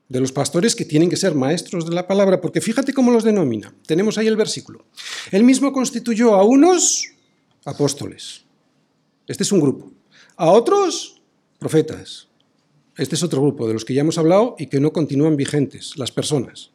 de 0.09 0.19
los 0.19 0.31
pastores 0.31 0.75
que 0.75 0.85
tienen 0.85 1.09
que 1.09 1.17
ser 1.17 1.35
maestros 1.35 1.85
de 1.85 1.93
la 1.93 2.07
palabra, 2.07 2.39
porque 2.39 2.61
fíjate 2.61 2.93
cómo 2.93 3.11
los 3.11 3.23
denomina. 3.23 3.73
Tenemos 3.85 4.17
ahí 4.17 4.27
el 4.27 4.37
versículo. 4.37 4.85
Él 5.31 5.43
mismo 5.43 5.73
constituyó 5.73 6.35
a 6.35 6.43
unos 6.43 7.09
apóstoles. 7.65 8.43
Este 9.27 9.43
es 9.43 9.51
un 9.51 9.59
grupo. 9.59 9.91
A 10.37 10.49
otros, 10.51 11.21
profetas. 11.59 12.27
Este 12.95 13.15
es 13.15 13.23
otro 13.23 13.41
grupo 13.41 13.67
de 13.67 13.73
los 13.73 13.83
que 13.83 13.93
ya 13.93 14.01
hemos 14.01 14.17
hablado 14.17 14.55
y 14.57 14.67
que 14.67 14.79
no 14.79 14.93
continúan 14.93 15.35
vigentes, 15.35 15.97
las 15.97 16.11
personas. 16.11 16.71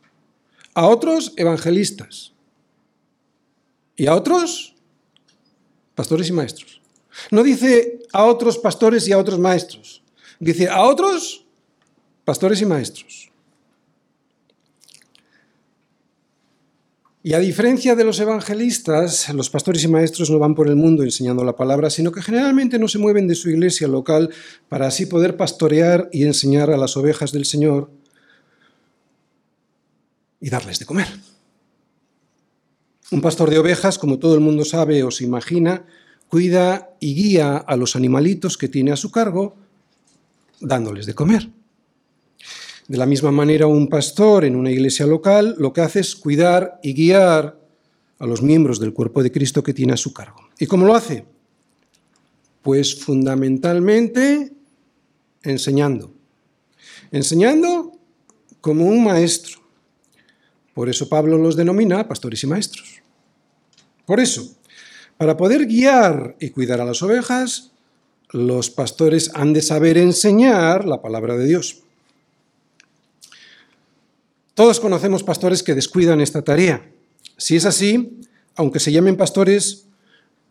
A 0.75 0.87
otros, 0.87 1.33
evangelistas. 1.37 2.33
Y 3.97 4.07
a 4.07 4.15
otros, 4.15 4.75
pastores 5.95 6.29
y 6.29 6.33
maestros. 6.33 6.81
No 7.31 7.43
dice 7.43 8.01
a 8.13 8.25
otros 8.25 8.59
pastores 8.59 9.07
y 9.09 9.13
a 9.13 9.19
otros 9.19 9.39
maestros. 9.39 10.03
Dice 10.39 10.69
a 10.69 10.83
otros, 10.83 11.47
pastores 12.25 12.61
y 12.61 12.67
maestros. 12.67 13.33
Y 17.25 17.35
a 17.35 17.39
diferencia 17.39 17.95
de 17.95 18.03
los 18.03 18.19
evangelistas, 18.19 19.33
los 19.33 19.49
pastores 19.49 19.85
y 19.85 19.89
maestros 19.89 20.29
no 20.29 20.41
van 20.41 20.57
por 20.57 20.69
el 20.69 20.75
mundo 20.75 21.05
enseñando 21.05 21.45
la 21.45 21.55
palabra, 21.55 21.89
sino 21.89 22.11
que 22.11 22.21
generalmente 22.21 22.81
no 22.81 22.89
se 22.89 22.99
mueven 22.99 23.29
de 23.29 23.37
su 23.37 23.49
iglesia 23.49 23.87
local 23.87 24.31
para 24.69 24.89
así 24.89 25.07
poder 25.07 25.37
pastorear 25.37 26.09
y 26.11 26.25
enseñar 26.25 26.71
a 26.71 26.77
las 26.77 26.97
ovejas 26.97 27.31
del 27.31 27.45
Señor 27.45 27.91
y 30.41 30.51
darles 30.51 30.81
de 30.81 30.87
comer. 30.87 31.07
Un 33.13 33.21
pastor 33.21 33.51
de 33.51 33.59
ovejas, 33.59 33.99
como 33.99 34.19
todo 34.19 34.35
el 34.35 34.41
mundo 34.41 34.65
sabe 34.65 35.05
o 35.05 35.13
se 35.13 35.23
imagina, 35.23 35.85
cuida 36.27 36.91
y 36.99 37.15
guía 37.15 37.57
a 37.57 37.77
los 37.77 37.95
animalitos 37.95 38.59
que 38.59 38.69
tiene 38.69 38.91
a 38.91 38.97
su 38.97 39.13
cargo, 39.13 39.55
dándoles 40.61 41.07
de 41.07 41.15
comer. 41.15 41.51
De 42.89 42.99
la 42.99 43.07
misma 43.07 43.31
manera, 43.31 43.67
un 43.67 43.89
pastor 43.89 44.45
en 44.45 44.57
una 44.57 44.71
iglesia 44.71 45.07
local 45.07 45.55
lo 45.59 45.73
que 45.73 45.81
hace 45.81 46.01
es 46.01 46.17
cuidar 46.17 46.79
y 46.83 46.95
guiar 46.95 47.59
a 48.19 48.27
los 48.27 48.43
miembros 48.43 48.81
del 48.81 48.93
cuerpo 48.93 49.23
de 49.23 49.33
Cristo 49.33 49.63
que 49.63 49.75
tiene 49.75 49.93
a 49.93 49.97
su 49.97 50.13
cargo. 50.13 50.49
¿Y 50.59 50.67
cómo 50.67 50.87
lo 50.87 50.95
hace? 50.95 51.25
Pues 52.63 52.95
fundamentalmente 52.95 54.53
enseñando. 55.43 56.13
Enseñando 57.11 57.99
como 58.61 58.87
un 58.87 59.05
maestro. 59.05 59.61
Por 60.75 60.89
eso 60.89 61.09
Pablo 61.09 61.37
los 61.37 61.57
denomina 61.57 62.07
pastores 62.09 62.43
y 62.45 62.47
maestros. 62.47 63.03
Por 64.07 64.21
eso, 64.21 64.57
para 65.17 65.37
poder 65.37 65.67
guiar 65.67 66.37
y 66.41 66.51
cuidar 66.51 66.81
a 66.81 66.85
las 66.85 67.03
ovejas, 67.03 67.73
los 68.31 68.71
pastores 68.71 69.31
han 69.35 69.53
de 69.53 69.63
saber 69.63 69.99
enseñar 69.99 70.87
la 70.87 71.03
palabra 71.03 71.37
de 71.37 71.47
Dios. 71.47 71.83
Todos 74.55 74.81
conocemos 74.81 75.23
pastores 75.23 75.63
que 75.63 75.75
descuidan 75.75 76.21
esta 76.21 76.43
tarea. 76.43 76.91
Si 77.39 77.57
es 77.57 77.65
así, 77.65 78.21
aunque 78.55 78.81
se 78.81 78.93
llamen 78.93 79.17
pastores, 79.17 79.87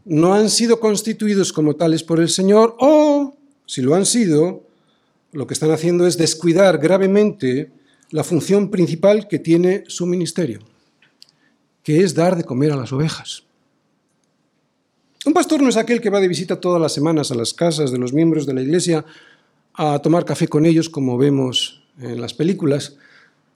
no 0.05 0.33
han 0.33 0.49
sido 0.49 0.79
constituidos 0.79 1.53
como 1.53 1.75
tales 1.75 2.03
por 2.03 2.19
el 2.19 2.29
Señor 2.29 2.75
o, 2.79 3.37
si 3.67 3.81
lo 3.81 3.93
han 3.93 4.05
sido, 4.05 4.63
lo 5.31 5.45
que 5.45 5.53
están 5.53 5.71
haciendo 5.71 6.07
es 6.07 6.17
descuidar 6.17 6.79
gravemente 6.79 7.71
la 8.09 8.23
función 8.23 8.69
principal 8.69 9.27
que 9.27 9.39
tiene 9.39 9.83
su 9.87 10.05
ministerio, 10.05 10.59
que 11.83 12.03
es 12.03 12.15
dar 12.15 12.35
de 12.35 12.43
comer 12.43 12.71
a 12.71 12.77
las 12.77 12.91
ovejas. 12.91 13.43
Un 15.23 15.33
pastor 15.33 15.61
no 15.61 15.69
es 15.69 15.77
aquel 15.77 16.01
que 16.01 16.09
va 16.09 16.19
de 16.19 16.27
visita 16.27 16.59
todas 16.59 16.81
las 16.81 16.93
semanas 16.93 17.31
a 17.31 17.35
las 17.35 17.53
casas 17.53 17.91
de 17.91 17.99
los 17.99 18.11
miembros 18.11 18.47
de 18.47 18.55
la 18.55 18.63
iglesia 18.63 19.05
a 19.75 19.99
tomar 19.99 20.25
café 20.25 20.47
con 20.47 20.65
ellos, 20.65 20.89
como 20.89 21.17
vemos 21.17 21.83
en 21.99 22.19
las 22.19 22.33
películas, 22.33 22.97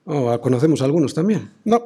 Conocemos 0.06 0.82
algunos 0.82 1.14
también. 1.14 1.50
No. 1.64 1.82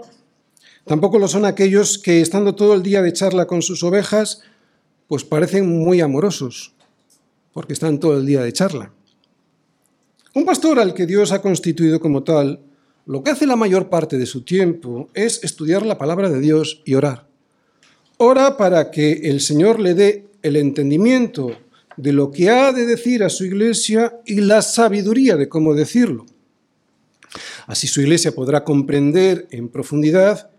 Tampoco 0.84 1.18
lo 1.18 1.26
son 1.26 1.46
aquellos 1.46 1.98
que, 1.98 2.20
estando 2.20 2.54
todo 2.54 2.74
el 2.74 2.82
día 2.82 3.00
de 3.02 3.12
charla 3.12 3.46
con 3.46 3.62
sus 3.62 3.82
ovejas, 3.82 4.42
pues 5.08 5.24
parecen 5.24 5.66
muy 5.66 6.00
amorosos, 6.00 6.74
porque 7.52 7.72
están 7.72 7.98
todo 7.98 8.18
el 8.18 8.26
día 8.26 8.42
de 8.42 8.52
charla. 8.52 8.92
Un 10.34 10.44
pastor 10.44 10.78
al 10.78 10.94
que 10.94 11.06
Dios 11.06 11.32
ha 11.32 11.42
constituido 11.42 11.98
como 11.98 12.22
tal, 12.22 12.60
lo 13.06 13.24
que 13.24 13.30
hace 13.30 13.46
la 13.46 13.56
mayor 13.56 13.88
parte 13.88 14.18
de 14.18 14.26
su 14.26 14.42
tiempo 14.42 15.08
es 15.14 15.42
estudiar 15.42 15.84
la 15.84 15.98
palabra 15.98 16.28
de 16.28 16.40
Dios 16.40 16.82
y 16.84 16.94
orar. 16.94 17.26
Ora 18.18 18.56
para 18.56 18.90
que 18.90 19.12
el 19.12 19.40
Señor 19.40 19.80
le 19.80 19.94
dé 19.94 20.26
el 20.42 20.56
entendimiento 20.56 21.50
de 21.96 22.12
lo 22.12 22.30
que 22.30 22.50
ha 22.50 22.72
de 22.72 22.84
decir 22.84 23.24
a 23.24 23.30
su 23.30 23.44
iglesia 23.44 24.20
y 24.26 24.42
la 24.42 24.62
sabiduría 24.62 25.36
de 25.36 25.48
cómo 25.48 25.74
decirlo. 25.74 26.26
Así 27.66 27.86
su 27.86 28.00
iglesia 28.00 28.32
podrá 28.32 28.64
comprender 28.64 29.46
en 29.50 29.68
profundidad 29.68 30.50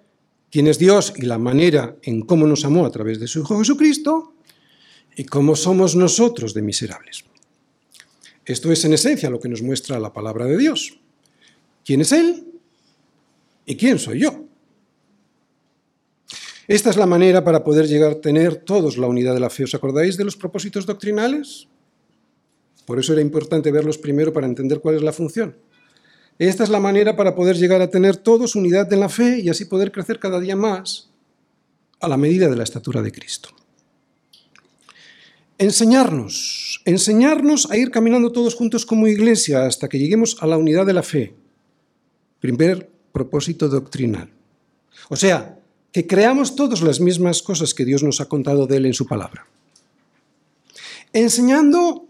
quién 0.49 0.67
es 0.67 0.77
Dios 0.77 1.13
y 1.15 1.23
la 1.23 1.37
manera 1.37 1.95
en 2.03 2.21
cómo 2.21 2.47
nos 2.47 2.65
amó 2.65 2.85
a 2.85 2.91
través 2.91 3.19
de 3.19 3.27
su 3.27 3.39
Hijo 3.39 3.57
Jesucristo 3.59 4.33
y 5.15 5.25
cómo 5.25 5.55
somos 5.55 5.95
nosotros 5.95 6.53
de 6.53 6.61
miserables. 6.61 7.25
Esto 8.45 8.71
es 8.71 8.83
en 8.85 8.93
esencia 8.93 9.29
lo 9.29 9.39
que 9.39 9.49
nos 9.49 9.61
muestra 9.61 9.99
la 9.99 10.13
palabra 10.13 10.45
de 10.45 10.57
Dios. 10.57 10.97
¿Quién 11.85 12.01
es 12.01 12.11
Él? 12.11 12.45
¿Y 13.65 13.75
quién 13.75 13.99
soy 13.99 14.19
yo? 14.19 14.45
Esta 16.67 16.89
es 16.89 16.97
la 16.97 17.05
manera 17.05 17.43
para 17.43 17.63
poder 17.63 17.87
llegar 17.87 18.11
a 18.11 18.21
tener 18.21 18.55
todos 18.55 18.97
la 18.97 19.07
unidad 19.07 19.33
de 19.33 19.39
la 19.39 19.49
fe. 19.49 19.65
¿Os 19.65 19.75
acordáis 19.75 20.15
de 20.17 20.23
los 20.23 20.37
propósitos 20.37 20.85
doctrinales? 20.85 21.67
Por 22.85 22.99
eso 22.99 23.13
era 23.13 23.21
importante 23.21 23.71
verlos 23.71 23.97
primero 23.97 24.31
para 24.31 24.47
entender 24.47 24.79
cuál 24.79 24.95
es 24.95 25.01
la 25.01 25.11
función. 25.11 25.55
Esta 26.39 26.63
es 26.63 26.69
la 26.69 26.79
manera 26.79 27.15
para 27.15 27.35
poder 27.35 27.57
llegar 27.57 27.81
a 27.81 27.89
tener 27.89 28.17
todos 28.17 28.55
unidad 28.55 28.91
en 28.91 28.99
la 28.99 29.09
fe 29.09 29.39
y 29.39 29.49
así 29.49 29.65
poder 29.65 29.91
crecer 29.91 30.19
cada 30.19 30.39
día 30.39 30.55
más 30.55 31.11
a 31.99 32.07
la 32.07 32.17
medida 32.17 32.49
de 32.49 32.55
la 32.55 32.63
estatura 32.63 33.01
de 33.01 33.11
Cristo. 33.11 33.49
Enseñarnos, 35.57 36.81
enseñarnos 36.85 37.69
a 37.69 37.77
ir 37.77 37.91
caminando 37.91 38.31
todos 38.31 38.55
juntos 38.55 38.85
como 38.85 39.07
iglesia 39.07 39.67
hasta 39.67 39.87
que 39.87 39.99
lleguemos 39.99 40.37
a 40.41 40.47
la 40.47 40.57
unidad 40.57 40.87
de 40.87 40.93
la 40.93 41.03
fe. 41.03 41.35
Primer 42.39 42.89
propósito 43.11 43.69
doctrinal. 43.69 44.31
O 45.09 45.15
sea, 45.15 45.59
que 45.91 46.07
creamos 46.07 46.55
todos 46.55 46.81
las 46.81 46.99
mismas 46.99 47.43
cosas 47.43 47.73
que 47.73 47.85
Dios 47.85 48.01
nos 48.01 48.21
ha 48.21 48.25
contado 48.25 48.65
de 48.65 48.77
Él 48.77 48.87
en 48.87 48.93
su 48.93 49.05
palabra. 49.05 49.45
Enseñando 51.13 52.00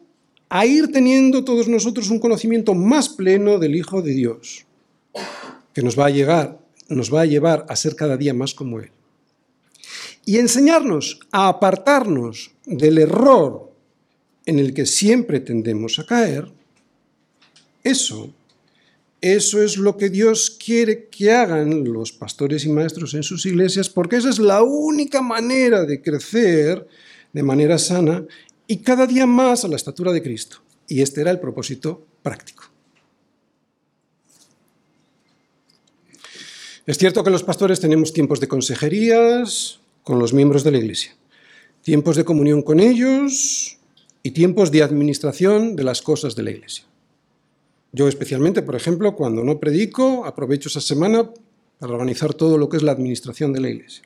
a 0.53 0.65
ir 0.65 0.91
teniendo 0.91 1.45
todos 1.45 1.69
nosotros 1.69 2.09
un 2.09 2.19
conocimiento 2.19 2.73
más 2.75 3.07
pleno 3.07 3.57
del 3.57 3.73
Hijo 3.73 4.01
de 4.01 4.11
Dios, 4.11 4.65
que 5.73 5.81
nos 5.81 5.97
va 5.97 6.07
a 6.07 6.09
llegar, 6.09 6.59
nos 6.89 7.11
va 7.11 7.21
a 7.21 7.25
llevar 7.25 7.65
a 7.69 7.75
ser 7.77 7.95
cada 7.95 8.17
día 8.17 8.33
más 8.33 8.53
como 8.53 8.81
Él. 8.81 8.91
Y 10.25 10.39
enseñarnos 10.39 11.21
a 11.31 11.47
apartarnos 11.47 12.51
del 12.65 12.97
error 12.97 13.71
en 14.45 14.59
el 14.59 14.73
que 14.73 14.85
siempre 14.85 15.39
tendemos 15.39 15.99
a 15.99 16.05
caer, 16.05 16.51
eso, 17.85 18.33
eso 19.21 19.63
es 19.63 19.77
lo 19.77 19.95
que 19.95 20.09
Dios 20.09 20.49
quiere 20.49 21.05
que 21.05 21.31
hagan 21.31 21.85
los 21.85 22.11
pastores 22.11 22.65
y 22.65 22.69
maestros 22.69 23.13
en 23.13 23.23
sus 23.23 23.45
iglesias, 23.45 23.89
porque 23.89 24.17
esa 24.17 24.29
es 24.29 24.37
la 24.37 24.63
única 24.63 25.21
manera 25.21 25.85
de 25.85 26.01
crecer 26.01 26.85
de 27.31 27.41
manera 27.41 27.77
sana 27.77 28.25
y 28.71 28.77
cada 28.77 29.05
día 29.05 29.25
más 29.25 29.65
a 29.65 29.67
la 29.67 29.75
estatura 29.75 30.13
de 30.13 30.23
Cristo. 30.23 30.59
Y 30.87 31.01
este 31.01 31.19
era 31.19 31.29
el 31.29 31.41
propósito 31.41 32.07
práctico. 32.23 32.63
Es 36.85 36.97
cierto 36.97 37.21
que 37.21 37.31
los 37.31 37.43
pastores 37.43 37.81
tenemos 37.81 38.13
tiempos 38.13 38.39
de 38.39 38.47
consejerías 38.47 39.81
con 40.03 40.19
los 40.19 40.33
miembros 40.33 40.63
de 40.63 40.71
la 40.71 40.77
Iglesia, 40.77 41.17
tiempos 41.81 42.15
de 42.15 42.23
comunión 42.23 42.61
con 42.61 42.79
ellos 42.79 43.77
y 44.23 44.31
tiempos 44.31 44.71
de 44.71 44.83
administración 44.83 45.75
de 45.75 45.83
las 45.83 46.01
cosas 46.01 46.37
de 46.37 46.43
la 46.43 46.51
Iglesia. 46.51 46.85
Yo 47.91 48.07
especialmente, 48.07 48.61
por 48.61 48.77
ejemplo, 48.77 49.17
cuando 49.17 49.43
no 49.43 49.59
predico, 49.59 50.23
aprovecho 50.25 50.69
esa 50.69 50.79
semana 50.79 51.29
para 51.77 51.91
organizar 51.91 52.33
todo 52.33 52.57
lo 52.57 52.69
que 52.69 52.77
es 52.77 52.83
la 52.83 52.93
administración 52.93 53.51
de 53.51 53.59
la 53.59 53.69
Iglesia. 53.69 54.03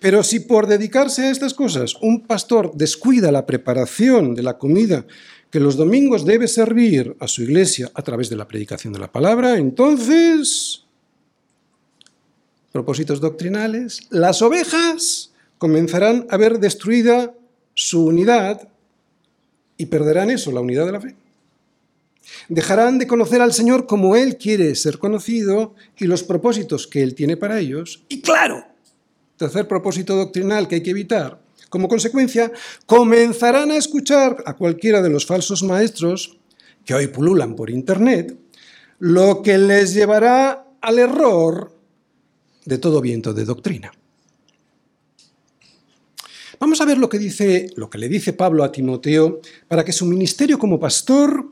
Pero 0.00 0.22
si 0.22 0.40
por 0.40 0.66
dedicarse 0.66 1.26
a 1.26 1.30
estas 1.30 1.54
cosas 1.54 1.94
un 2.00 2.26
pastor 2.26 2.72
descuida 2.74 3.30
la 3.30 3.46
preparación 3.46 4.34
de 4.34 4.42
la 4.42 4.58
comida 4.58 5.06
que 5.50 5.60
los 5.60 5.76
domingos 5.76 6.24
debe 6.24 6.46
servir 6.46 7.16
a 7.18 7.26
su 7.26 7.42
iglesia 7.42 7.90
a 7.94 8.02
través 8.02 8.30
de 8.30 8.36
la 8.36 8.46
predicación 8.46 8.92
de 8.92 9.00
la 9.00 9.10
palabra, 9.10 9.56
entonces, 9.56 10.84
propósitos 12.72 13.20
doctrinales, 13.20 14.06
las 14.10 14.42
ovejas 14.42 15.32
comenzarán 15.58 16.26
a 16.30 16.36
ver 16.36 16.60
destruida 16.60 17.34
su 17.74 18.06
unidad 18.06 18.68
y 19.76 19.86
perderán 19.86 20.30
eso, 20.30 20.52
la 20.52 20.60
unidad 20.60 20.86
de 20.86 20.92
la 20.92 21.00
fe. 21.00 21.16
Dejarán 22.48 22.98
de 22.98 23.06
conocer 23.06 23.40
al 23.40 23.52
Señor 23.52 23.86
como 23.86 24.14
Él 24.14 24.36
quiere 24.36 24.74
ser 24.76 24.98
conocido 24.98 25.74
y 25.98 26.04
los 26.04 26.22
propósitos 26.22 26.86
que 26.86 27.02
Él 27.02 27.14
tiene 27.14 27.36
para 27.36 27.58
ellos. 27.58 28.04
Y 28.08 28.20
claro, 28.20 28.64
tercer 29.40 29.66
propósito 29.66 30.14
doctrinal 30.16 30.68
que 30.68 30.74
hay 30.74 30.82
que 30.82 30.90
evitar, 30.90 31.40
como 31.70 31.88
consecuencia, 31.88 32.52
comenzarán 32.84 33.70
a 33.70 33.78
escuchar 33.78 34.42
a 34.44 34.54
cualquiera 34.54 35.00
de 35.00 35.08
los 35.08 35.24
falsos 35.24 35.62
maestros 35.62 36.36
que 36.84 36.92
hoy 36.92 37.06
pululan 37.06 37.56
por 37.56 37.70
Internet, 37.70 38.36
lo 38.98 39.40
que 39.40 39.56
les 39.56 39.94
llevará 39.94 40.66
al 40.82 40.98
error 40.98 41.74
de 42.66 42.76
todo 42.76 43.00
viento 43.00 43.32
de 43.32 43.46
doctrina. 43.46 43.90
Vamos 46.58 46.82
a 46.82 46.84
ver 46.84 46.98
lo 46.98 47.08
que 47.08 47.18
dice, 47.18 47.70
lo 47.76 47.88
que 47.88 47.96
le 47.96 48.10
dice 48.10 48.34
Pablo 48.34 48.62
a 48.62 48.70
Timoteo 48.70 49.40
para 49.68 49.86
que 49.86 49.92
su 49.92 50.04
ministerio 50.04 50.58
como 50.58 50.78
pastor 50.78 51.46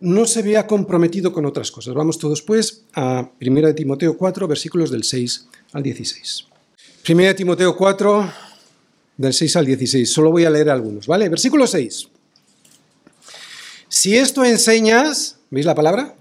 no 0.00 0.26
se 0.26 0.42
vea 0.42 0.66
comprometido 0.66 1.32
con 1.32 1.46
otras 1.46 1.70
cosas. 1.70 1.94
Vamos 1.94 2.18
todos 2.18 2.42
pues 2.42 2.84
a 2.92 3.30
1 3.40 3.74
Timoteo 3.74 4.18
4, 4.18 4.46
versículos 4.46 4.90
del 4.90 5.04
6 5.04 5.48
al 5.72 5.82
16. 5.82 6.51
1 7.04 7.34
Timoteo 7.34 7.76
4, 7.76 8.32
del 9.16 9.34
6 9.34 9.56
al 9.56 9.66
16. 9.66 10.08
Solo 10.08 10.30
voy 10.30 10.44
a 10.44 10.50
leer 10.50 10.70
algunos, 10.70 11.08
¿vale? 11.08 11.28
Versículo 11.28 11.66
6. 11.66 12.08
Si 13.88 14.16
esto 14.16 14.44
enseñas, 14.44 15.38
¿veis 15.50 15.66
la 15.66 15.74
palabra? 15.74 16.14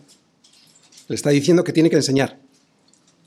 Le 1.08 1.16
está 1.16 1.30
diciendo 1.30 1.64
que 1.64 1.72
tiene 1.72 1.92
que 1.92 1.98
enseñar. 1.98 2.40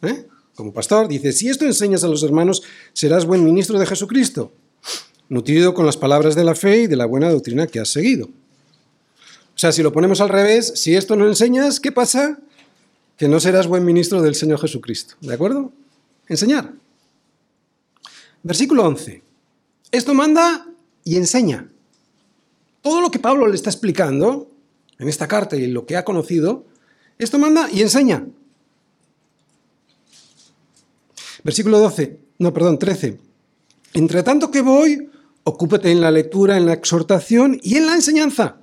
¿Eh? 0.03 0.27
Como 0.57 0.73
pastor, 0.73 1.07
dice, 1.07 1.31
si 1.31 1.49
esto 1.49 1.65
enseñas 1.65 2.03
a 2.03 2.09
los 2.09 2.25
hermanos, 2.25 2.65
serás 2.93 3.25
buen 3.25 3.45
ministro 3.45 3.79
de 3.79 3.87
Jesucristo, 3.87 4.53
nutrido 5.29 5.75
con 5.75 5.87
las 5.87 5.97
palabras 5.97 6.35
de 6.35 6.43
la 6.43 6.57
fe 6.57 6.83
y 6.83 6.87
de 6.89 6.97
la 6.97 7.07
buena 7.07 7.31
doctrina 7.31 7.69
que 7.69 7.79
has 7.79 7.89
seguido. 7.89 8.27
O 8.27 9.59
sea, 9.59 9.71
si 9.71 9.81
lo 9.85 9.93
ponemos 9.93 10.21
al 10.21 10.29
revés, 10.29 10.73
si 10.75 10.97
esto 10.97 11.15
no 11.15 11.29
enseñas, 11.29 11.79
¿qué 11.79 11.93
pasa? 11.93 12.41
Que 13.17 13.29
no 13.29 13.39
serás 13.39 13.69
buen 13.69 13.85
ministro 13.85 14.23
del 14.23 14.35
Señor 14.35 14.61
Jesucristo. 14.61 15.15
¿De 15.21 15.35
acuerdo? 15.35 15.73
Enseñar. 16.29 16.84
Versículo 18.45 18.85
11. 18.87 19.23
Esto 19.91 20.15
manda 20.15 20.67
y 21.03 21.17
enseña. 21.17 21.69
Todo 22.83 23.01
lo 23.01 23.11
que 23.11 23.19
Pablo 23.19 23.47
le 23.47 23.55
está 23.55 23.71
explicando 23.71 24.51
en 24.99 25.09
esta 25.09 25.27
carta 25.27 25.57
y 25.57 25.65
en 25.65 25.73
lo 25.73 25.87
que 25.87 25.97
ha 25.97 26.05
conocido, 26.05 26.67
esto 27.19 27.39
manda 27.39 27.71
y 27.73 27.81
enseña. 27.81 28.27
Versículo 31.43 31.79
12, 31.79 32.21
no, 32.39 32.53
perdón, 32.53 32.79
13. 32.79 33.19
Entre 33.95 34.23
tanto 34.23 34.51
que 34.51 34.61
voy, 34.61 35.11
ocúpate 35.45 35.91
en 35.91 36.03
la 36.03 36.11
lectura, 36.11 36.59
en 36.59 36.67
la 36.67 36.75
exhortación 36.75 37.59
y 37.63 37.77
en 37.77 37.87
la 37.87 37.95
enseñanza. 37.95 38.59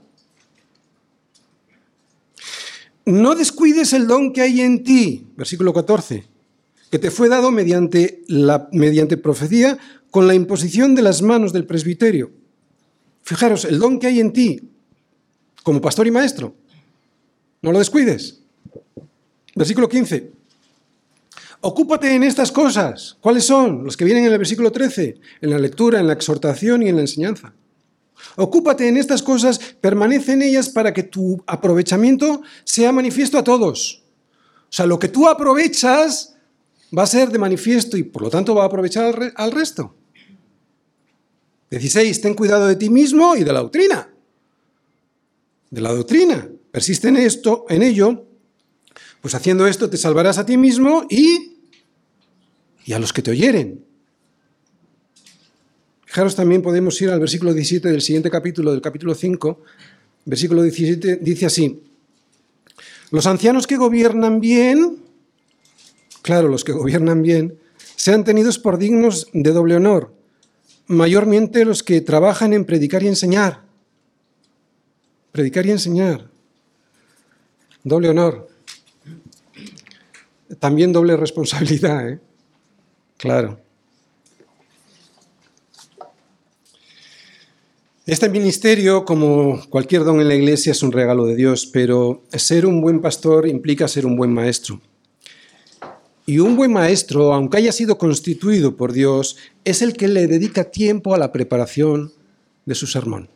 No 3.05 3.33
descuides 3.33 3.93
el 3.93 4.05
don 4.05 4.31
que 4.31 4.41
hay 4.41 4.61
en 4.61 4.83
ti, 4.83 5.27
versículo 5.35 5.73
14, 5.73 6.30
que 6.91 6.99
te 6.99 7.09
fue 7.09 7.29
dado 7.29 7.51
mediante, 7.51 8.21
la, 8.27 8.67
mediante 8.73 9.15
profecía 9.15 9.79
con 10.11 10.27
la 10.27 10.35
imposición 10.35 10.93
de 10.93 11.01
las 11.01 11.21
manos 11.21 11.53
del 11.53 11.65
presbiterio. 11.65 12.31
Fijaros, 13.23 13.63
el 13.63 13.79
don 13.79 13.97
que 13.97 14.07
hay 14.07 14.19
en 14.19 14.33
ti, 14.33 14.69
como 15.63 15.79
pastor 15.79 16.05
y 16.05 16.11
maestro, 16.11 16.53
no 17.61 17.71
lo 17.71 17.79
descuides. 17.79 18.41
Versículo 19.55 19.87
15. 19.87 20.31
Ocúpate 21.61 22.13
en 22.13 22.23
estas 22.23 22.51
cosas. 22.51 23.17
¿Cuáles 23.21 23.45
son? 23.45 23.85
Los 23.85 23.95
que 23.95 24.03
vienen 24.03 24.25
en 24.25 24.33
el 24.33 24.37
versículo 24.37 24.71
13, 24.71 25.15
en 25.41 25.49
la 25.49 25.59
lectura, 25.59 25.99
en 25.99 26.07
la 26.07 26.13
exhortación 26.13 26.83
y 26.83 26.89
en 26.89 26.95
la 26.95 27.01
enseñanza. 27.01 27.53
Ocúpate 28.35 28.87
en 28.87 28.97
estas 28.97 29.21
cosas, 29.21 29.59
permanece 29.79 30.33
en 30.33 30.41
ellas 30.41 30.67
para 30.67 30.93
que 30.93 31.03
tu 31.03 31.41
aprovechamiento 31.47 32.41
sea 32.65 32.91
manifiesto 32.91 33.37
a 33.37 33.43
todos. 33.43 34.03
O 34.63 34.73
sea, 34.73 34.85
lo 34.85 34.99
que 34.99 35.07
tú 35.07 35.27
aprovechas 35.27 36.30
va 36.97 37.03
a 37.03 37.07
ser 37.07 37.29
de 37.29 37.39
manifiesto 37.39 37.97
y 37.97 38.03
por 38.03 38.21
lo 38.21 38.29
tanto 38.29 38.55
va 38.55 38.63
a 38.63 38.67
aprovechar 38.67 39.33
al, 39.35 39.51
resto. 39.51 39.95
16. 41.69 42.21
Ten 42.21 42.33
cuidado 42.33 42.67
de 42.67 42.75
ti 42.75 42.89
mismo 42.89 43.35
y 43.35 43.43
de 43.43 43.53
la 43.53 43.61
doctrina. 43.61 44.09
De 45.69 45.81
la 45.81 45.93
doctrina. 45.93 46.49
Persiste 46.71 47.07
en 47.07 47.17
esto, 47.17 47.65
en 47.69 47.83
ello, 47.83 48.25
pues 49.21 49.35
haciendo 49.35 49.67
esto 49.67 49.89
te 49.89 49.97
salvarás 49.97 50.37
a 50.37 50.45
ti 50.45 50.57
mismo 50.57 51.05
y, 51.09 51.57
y 52.85 52.93
a 52.93 52.99
los 52.99 53.13
que 53.13 53.21
te 53.21 53.31
oyeren. 53.31 53.85
Fijaros 56.05 56.35
también 56.35 56.61
podemos 56.61 57.01
ir 57.01 57.09
al 57.09 57.19
versículo 57.19 57.53
17 57.53 57.87
del 57.87 58.01
siguiente 58.01 58.29
capítulo, 58.29 58.71
del 58.71 58.81
capítulo 58.81 59.15
5. 59.15 59.61
Versículo 60.25 60.61
17 60.61 61.17
dice 61.17 61.45
así, 61.45 61.81
los 63.11 63.25
ancianos 63.27 63.67
que 63.67 63.77
gobiernan 63.77 64.39
bien, 64.39 64.97
claro, 66.21 66.47
los 66.47 66.63
que 66.63 66.71
gobiernan 66.71 67.21
bien, 67.21 67.57
sean 67.95 68.23
tenidos 68.23 68.59
por 68.59 68.77
dignos 68.77 69.27
de 69.33 69.51
doble 69.51 69.75
honor, 69.75 70.13
mayormente 70.87 71.65
los 71.65 71.83
que 71.83 72.01
trabajan 72.01 72.53
en 72.53 72.65
predicar 72.65 73.03
y 73.03 73.07
enseñar. 73.07 73.61
Predicar 75.31 75.65
y 75.65 75.71
enseñar. 75.71 76.29
Doble 77.83 78.09
honor. 78.09 78.47
También 80.59 80.91
doble 80.91 81.15
responsabilidad, 81.15 82.09
¿eh? 82.09 82.19
Claro. 83.17 83.59
Este 88.05 88.27
ministerio, 88.29 89.05
como 89.05 89.61
cualquier 89.69 90.03
don 90.03 90.19
en 90.19 90.27
la 90.27 90.35
iglesia, 90.35 90.71
es 90.71 90.81
un 90.81 90.91
regalo 90.91 91.25
de 91.25 91.35
Dios, 91.35 91.67
pero 91.67 92.23
ser 92.31 92.65
un 92.65 92.81
buen 92.81 92.99
pastor 92.99 93.47
implica 93.47 93.87
ser 93.87 94.05
un 94.07 94.17
buen 94.17 94.33
maestro. 94.33 94.81
Y 96.25 96.39
un 96.39 96.55
buen 96.55 96.71
maestro, 96.71 97.33
aunque 97.33 97.57
haya 97.57 97.71
sido 97.71 97.97
constituido 97.97 98.77
por 98.77 98.93
Dios, 98.93 99.37
es 99.65 99.81
el 99.81 99.93
que 99.93 100.07
le 100.07 100.27
dedica 100.27 100.65
tiempo 100.65 101.13
a 101.13 101.17
la 101.17 101.31
preparación 101.31 102.11
de 102.65 102.75
su 102.75 102.87
sermón. 102.87 103.29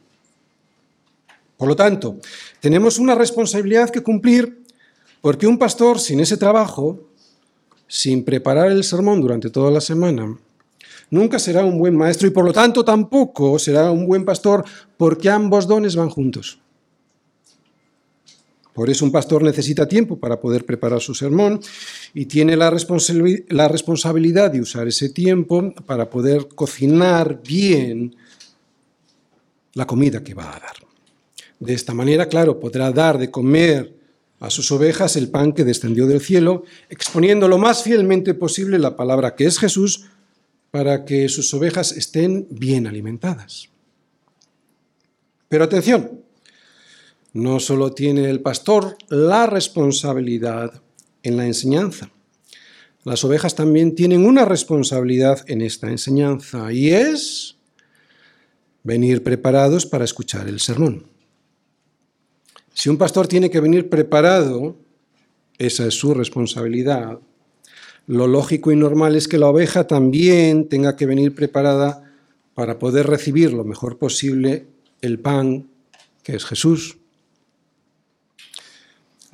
Por 1.58 1.68
lo 1.68 1.76
tanto, 1.76 2.18
tenemos 2.60 3.00
una 3.00 3.16
responsabilidad 3.16 3.90
que 3.90 4.04
cumplir 4.04 4.62
porque 5.22 5.48
un 5.48 5.58
pastor 5.58 6.00
sin 6.00 6.20
ese 6.20 6.38
trabajo, 6.38 7.00
sin 7.88 8.24
preparar 8.24 8.72
el 8.72 8.84
sermón 8.84 9.22
durante 9.22 9.50
toda 9.50 9.72
la 9.72 9.82
semana, 9.82 10.38
nunca 11.10 11.40
será 11.40 11.64
un 11.64 11.80
buen 11.80 11.96
maestro 11.96 12.28
y 12.28 12.32
por 12.32 12.46
lo 12.46 12.54
tanto 12.54 12.86
tampoco 12.86 13.58
será 13.58 13.90
un 13.92 14.06
buen 14.06 14.26
pastor 14.26 14.64
porque 14.98 15.30
ambos 15.30 15.68
dones 15.68 15.96
van 15.96 16.10
juntos. 16.10 16.60
Por 18.76 18.89
eso 18.89 19.05
un 19.05 19.11
pastor 19.13 19.41
necesita 19.41 19.88
tiempo 19.88 20.19
para 20.19 20.41
poder 20.41 20.65
preparar 20.65 20.99
su 20.99 21.15
sermón 21.15 21.61
y 22.13 22.26
tiene 22.26 22.57
la, 22.57 22.69
responsabilidad 22.69 24.51
de 24.51 24.59
usar 24.59 24.86
ese 24.86 25.07
tiempo 25.07 25.73
para 25.86 26.09
poder 26.09 26.49
cocinar 26.49 27.41
bien 27.41 28.13
la 29.76 29.88
comida 29.88 30.21
que 30.26 30.34
va 30.34 30.53
a 30.53 30.59
dar. 30.59 30.76
De 31.57 31.73
esta 31.73 31.93
manera, 31.93 32.28
claro, 32.28 32.59
podrá 32.59 32.91
dar 32.91 33.17
de 33.17 33.32
comer 33.32 33.95
a 34.41 34.49
sus 34.49 34.69
ovejas 34.73 35.15
el 35.15 35.30
pan 35.30 35.53
que 35.53 35.63
descendió 35.63 36.05
del 36.05 36.19
cielo, 36.19 36.65
exponiendo 36.89 37.47
lo 37.47 37.57
más 37.57 37.82
fielmente 37.82 38.34
posible 38.34 38.78
la 38.78 38.97
palabra 38.97 39.36
que 39.36 39.45
es 39.45 39.57
Jesús 39.57 40.09
para 40.71 41.05
que 41.05 41.30
sus 41.30 41.53
ovejas 41.53 41.93
estén 41.93 42.45
bien 42.49 42.88
alimentadas. 42.88 43.69
Pero 45.47 45.63
atención, 45.63 46.24
no 47.36 47.60
solo 47.60 47.92
tiene 47.92 48.30
el 48.30 48.40
pastor 48.40 48.96
la 49.10 49.46
responsabilidad 49.46 50.82
en 51.22 51.36
la 51.36 51.46
enseñanza, 51.46 52.10
las 53.04 53.26
ovejas 53.26 53.56
también 53.56 53.94
tienen 53.94 54.26
una 54.26 54.46
responsabilidad 54.46 55.44
en 55.48 55.62
esta 55.62 55.90
enseñanza 55.90 56.72
y 56.72 56.92
es 56.92 57.58
venir 58.84 59.22
preparados 59.22 59.86
para 59.86 60.06
escuchar 60.06 60.48
el 60.48 60.62
sermón. 60.62 61.08
Si 62.74 62.90
un 62.90 62.98
pastor 62.98 63.28
tiene 63.28 63.50
que 63.50 63.60
venir 63.60 63.90
preparado, 63.90 64.78
esa 65.58 65.86
es 65.86 65.94
su 65.94 66.14
responsabilidad, 66.14 67.20
lo 68.08 68.28
lógico 68.28 68.72
y 68.72 68.78
normal 68.78 69.18
es 69.18 69.28
que 69.28 69.40
la 69.40 69.50
oveja 69.50 69.88
también 69.88 70.70
tenga 70.70 70.96
que 70.96 71.06
venir 71.06 71.36
preparada 71.36 72.14
para 72.54 72.80
poder 72.80 73.08
recibir 73.08 73.52
lo 73.52 73.66
mejor 73.66 73.98
posible 73.98 74.68
el 75.02 75.20
pan 75.20 75.68
que 76.24 76.38
es 76.38 76.46
Jesús. 76.46 76.98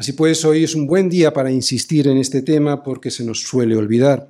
Así 0.02 0.14
pues, 0.14 0.44
hoy 0.46 0.64
es 0.64 0.74
un 0.74 0.88
buen 0.88 1.10
día 1.10 1.32
para 1.32 1.52
insistir 1.52 2.08
en 2.08 2.18
este 2.18 2.42
tema 2.42 2.82
porque 2.82 3.12
se 3.12 3.24
nos 3.24 3.42
suele 3.42 3.76
olvidar. 3.76 4.28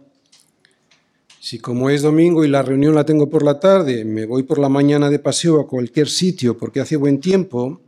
Si 1.39 1.59
como 1.59 1.89
es 1.89 2.01
domingo 2.01 2.43
y 2.43 2.49
la 2.49 2.61
reunión 2.61 2.93
la 2.93 3.05
tengo 3.05 3.29
por 3.29 3.41
la 3.41 3.57
tarde, 3.57 4.03
me 4.03 4.25
voy 4.25 4.43
por 4.43 4.59
la 4.59 4.67
mañana 4.67 5.09
de 5.09 5.19
paseo 5.19 5.61
a 5.61 5.67
cualquier 5.69 6.09
sitio 6.09 6.57
porque 6.57 6.81
hace 6.81 6.97
buen 6.97 7.21
tiempo, 7.21 7.79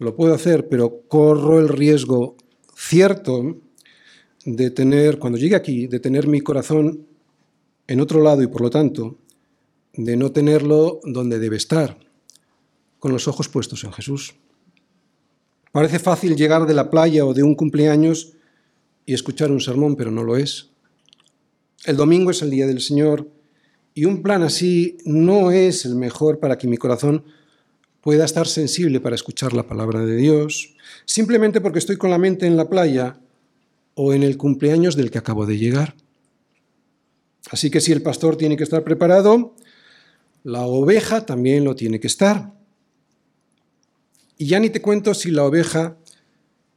lo 0.00 0.16
puedo 0.16 0.34
hacer, 0.34 0.68
pero 0.68 1.02
corro 1.06 1.60
el 1.60 1.68
riesgo 1.68 2.34
cierto 2.74 3.58
de 4.44 4.72
tener, 4.72 5.20
cuando 5.20 5.38
llegue 5.38 5.54
aquí, 5.54 5.86
de 5.86 6.00
tener 6.00 6.26
mi 6.26 6.40
corazón 6.40 7.06
en 7.86 8.00
otro 8.00 8.24
lado 8.24 8.42
y 8.42 8.48
por 8.48 8.62
lo 8.62 8.70
tanto 8.70 9.18
de 9.92 10.16
no 10.16 10.32
tenerlo 10.32 10.98
donde 11.04 11.38
debe 11.38 11.58
estar, 11.58 11.96
con 12.98 13.12
los 13.12 13.28
ojos 13.28 13.48
puestos 13.48 13.84
en 13.84 13.92
Jesús. 13.92 14.34
Parece 15.72 15.98
fácil 15.98 16.36
llegar 16.36 16.66
de 16.66 16.74
la 16.74 16.90
playa 16.90 17.24
o 17.24 17.34
de 17.34 17.42
un 17.42 17.54
cumpleaños 17.54 18.32
y 19.06 19.14
escuchar 19.14 19.50
un 19.50 19.60
sermón, 19.60 19.96
pero 19.96 20.10
no 20.10 20.24
lo 20.24 20.36
es. 20.36 20.70
El 21.84 21.96
domingo 21.96 22.30
es 22.30 22.42
el 22.42 22.50
día 22.50 22.66
del 22.66 22.80
Señor 22.80 23.28
y 23.94 24.04
un 24.04 24.22
plan 24.22 24.42
así 24.42 24.98
no 25.04 25.50
es 25.50 25.84
el 25.84 25.94
mejor 25.94 26.40
para 26.40 26.58
que 26.58 26.68
mi 26.68 26.76
corazón 26.76 27.24
pueda 28.00 28.24
estar 28.24 28.46
sensible 28.46 29.00
para 29.00 29.14
escuchar 29.14 29.52
la 29.52 29.66
palabra 29.66 30.04
de 30.04 30.16
Dios, 30.16 30.74
simplemente 31.04 31.60
porque 31.60 31.78
estoy 31.78 31.96
con 31.96 32.10
la 32.10 32.18
mente 32.18 32.46
en 32.46 32.56
la 32.56 32.68
playa 32.68 33.20
o 33.94 34.12
en 34.12 34.22
el 34.22 34.36
cumpleaños 34.36 34.96
del 34.96 35.10
que 35.10 35.18
acabo 35.18 35.46
de 35.46 35.58
llegar. 35.58 35.94
Así 37.50 37.70
que 37.70 37.80
si 37.80 37.92
el 37.92 38.02
pastor 38.02 38.36
tiene 38.36 38.56
que 38.56 38.64
estar 38.64 38.84
preparado, 38.84 39.54
la 40.42 40.66
oveja 40.66 41.26
también 41.26 41.64
lo 41.64 41.74
tiene 41.74 42.00
que 42.00 42.06
estar. 42.06 42.52
Y 44.40 44.46
ya 44.46 44.58
ni 44.58 44.70
te 44.70 44.80
cuento 44.80 45.12
si 45.12 45.30
la 45.30 45.44
oveja 45.44 45.98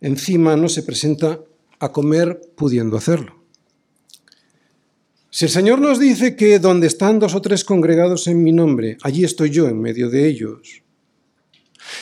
encima 0.01 0.57
no 0.57 0.67
se 0.67 0.83
presenta 0.83 1.39
a 1.79 1.93
comer 1.93 2.41
pudiendo 2.57 2.97
hacerlo. 2.97 3.41
Si 5.29 5.45
el 5.45 5.51
Señor 5.51 5.79
nos 5.79 5.97
dice 5.97 6.35
que 6.35 6.59
donde 6.59 6.87
están 6.87 7.19
dos 7.19 7.35
o 7.35 7.41
tres 7.41 7.63
congregados 7.63 8.27
en 8.27 8.43
mi 8.43 8.51
nombre, 8.51 8.97
allí 9.01 9.23
estoy 9.23 9.49
yo 9.49 9.69
en 9.69 9.79
medio 9.79 10.09
de 10.09 10.27
ellos. 10.27 10.83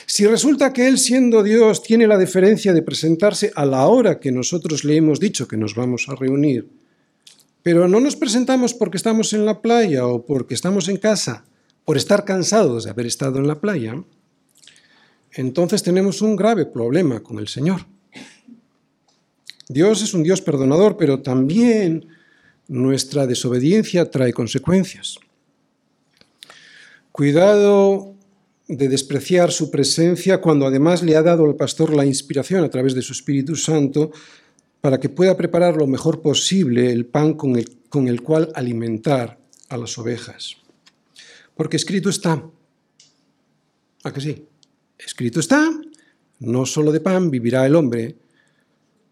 Si 0.07 0.25
resulta 0.25 0.73
que 0.73 0.87
Él 0.87 0.97
siendo 0.97 1.43
Dios 1.43 1.83
tiene 1.83 2.07
la 2.07 2.17
deferencia 2.17 2.73
de 2.73 2.81
presentarse 2.81 3.51
a 3.53 3.63
la 3.63 3.85
hora 3.85 4.19
que 4.19 4.31
nosotros 4.31 4.83
le 4.83 4.95
hemos 4.95 5.19
dicho 5.19 5.47
que 5.47 5.57
nos 5.57 5.75
vamos 5.75 6.09
a 6.09 6.15
reunir, 6.15 6.69
pero 7.61 7.87
no 7.87 7.99
nos 7.99 8.15
presentamos 8.15 8.73
porque 8.73 8.97
estamos 8.97 9.31
en 9.33 9.45
la 9.45 9.61
playa 9.61 10.07
o 10.07 10.25
porque 10.25 10.55
estamos 10.55 10.87
en 10.87 10.97
casa, 10.97 11.45
por 11.85 11.97
estar 11.97 12.25
cansados 12.25 12.85
de 12.85 12.89
haber 12.89 13.05
estado 13.05 13.37
en 13.37 13.47
la 13.47 13.61
playa, 13.61 14.03
entonces 15.33 15.83
tenemos 15.83 16.21
un 16.21 16.35
grave 16.35 16.65
problema 16.65 17.21
con 17.21 17.39
el 17.39 17.47
Señor. 17.47 17.85
Dios 19.69 20.01
es 20.01 20.13
un 20.13 20.23
Dios 20.23 20.41
perdonador, 20.41 20.97
pero 20.97 21.21
también 21.21 22.07
nuestra 22.67 23.25
desobediencia 23.25 24.09
trae 24.09 24.33
consecuencias. 24.33 25.17
Cuidado 27.11 28.15
de 28.67 28.87
despreciar 28.87 29.51
su 29.51 29.69
presencia 29.69 30.39
cuando 30.39 30.65
además 30.65 31.03
le 31.03 31.15
ha 31.15 31.21
dado 31.21 31.45
al 31.45 31.55
pastor 31.55 31.93
la 31.93 32.05
inspiración 32.05 32.63
a 32.63 32.69
través 32.69 32.95
de 32.95 33.01
su 33.01 33.13
Espíritu 33.13 33.55
Santo 33.55 34.11
para 34.79 34.99
que 34.99 35.09
pueda 35.09 35.37
preparar 35.37 35.75
lo 35.75 35.87
mejor 35.87 36.21
posible 36.21 36.91
el 36.91 37.05
pan 37.05 37.33
con 37.33 37.57
el, 37.57 37.79
con 37.89 38.07
el 38.07 38.21
cual 38.21 38.51
alimentar 38.55 39.37
a 39.69 39.77
las 39.77 39.97
ovejas. 39.97 40.57
Porque 41.55 41.77
escrito 41.77 42.09
está, 42.09 42.43
¿a 44.03 44.13
que 44.13 44.21
sí? 44.21 44.45
Escrito 45.05 45.39
está, 45.39 45.69
no 46.39 46.65
solo 46.65 46.91
de 46.91 46.99
pan 46.99 47.31
vivirá 47.31 47.65
el 47.65 47.75
hombre, 47.75 48.15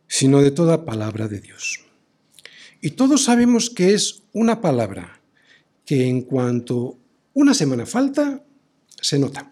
sino 0.08 0.42
de 0.42 0.52
toda 0.52 0.86
palabra 0.86 1.28
de 1.28 1.40
Dios. 1.40 1.86
Y 2.82 2.92
todos 2.92 3.24
sabemos 3.24 3.70
que 3.70 3.94
es 3.94 4.24
una 4.34 4.62
palabra 4.62 5.22
que 5.86 6.08
en 6.08 6.22
cuanto 6.22 6.98
una 7.34 7.54
semana 7.54 7.86
falta, 7.86 8.44
se 9.02 9.18
nota. 9.18 9.52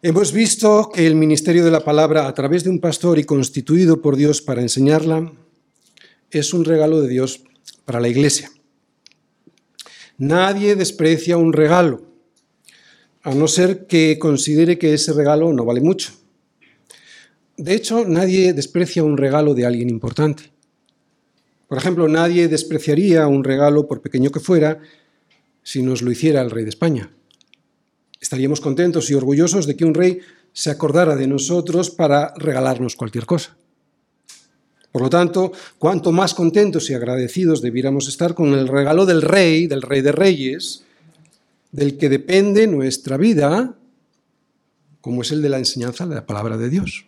Hemos 0.00 0.32
visto 0.32 0.90
que 0.94 1.06
el 1.06 1.16
ministerio 1.16 1.64
de 1.64 1.72
la 1.72 1.84
palabra 1.84 2.28
a 2.28 2.34
través 2.34 2.64
de 2.64 2.70
un 2.70 2.80
pastor 2.80 3.18
y 3.18 3.24
constituido 3.24 4.00
por 4.00 4.16
Dios 4.16 4.40
para 4.40 4.62
enseñarla 4.62 5.32
es 6.30 6.54
un 6.54 6.64
regalo 6.64 7.02
de 7.02 7.08
Dios 7.08 7.42
para 7.84 8.00
la 8.00 8.08
iglesia. 8.08 8.50
Nadie 10.16 10.76
desprecia 10.76 11.36
un 11.36 11.52
regalo, 11.52 12.07
a 13.28 13.34
no 13.34 13.46
ser 13.46 13.86
que 13.86 14.18
considere 14.18 14.78
que 14.78 14.94
ese 14.94 15.12
regalo 15.12 15.52
no 15.52 15.64
vale 15.64 15.82
mucho. 15.82 16.12
De 17.58 17.74
hecho, 17.74 18.06
nadie 18.06 18.54
desprecia 18.54 19.04
un 19.04 19.18
regalo 19.18 19.52
de 19.52 19.66
alguien 19.66 19.90
importante. 19.90 20.44
Por 21.66 21.76
ejemplo, 21.76 22.08
nadie 22.08 22.48
despreciaría 22.48 23.26
un 23.26 23.44
regalo, 23.44 23.86
por 23.86 24.00
pequeño 24.00 24.30
que 24.30 24.40
fuera, 24.40 24.80
si 25.62 25.82
nos 25.82 26.00
lo 26.00 26.10
hiciera 26.10 26.40
el 26.40 26.50
rey 26.50 26.64
de 26.64 26.70
España. 26.70 27.10
Estaríamos 28.18 28.62
contentos 28.62 29.10
y 29.10 29.14
orgullosos 29.14 29.66
de 29.66 29.76
que 29.76 29.84
un 29.84 29.94
rey 29.94 30.20
se 30.54 30.70
acordara 30.70 31.14
de 31.14 31.26
nosotros 31.26 31.90
para 31.90 32.32
regalarnos 32.36 32.96
cualquier 32.96 33.26
cosa. 33.26 33.56
Por 34.90 35.02
lo 35.02 35.10
tanto, 35.10 35.52
cuanto 35.78 36.12
más 36.12 36.32
contentos 36.32 36.88
y 36.88 36.94
agradecidos 36.94 37.60
debiéramos 37.60 38.08
estar 38.08 38.34
con 38.34 38.54
el 38.54 38.68
regalo 38.68 39.04
del 39.04 39.20
rey, 39.20 39.66
del 39.66 39.82
rey 39.82 40.00
de 40.00 40.12
reyes, 40.12 40.84
del 41.72 41.98
que 41.98 42.08
depende 42.08 42.66
nuestra 42.66 43.16
vida, 43.16 43.78
como 45.00 45.22
es 45.22 45.32
el 45.32 45.42
de 45.42 45.48
la 45.48 45.58
enseñanza 45.58 46.06
de 46.06 46.14
la 46.14 46.26
palabra 46.26 46.56
de 46.56 46.70
Dios. 46.70 47.06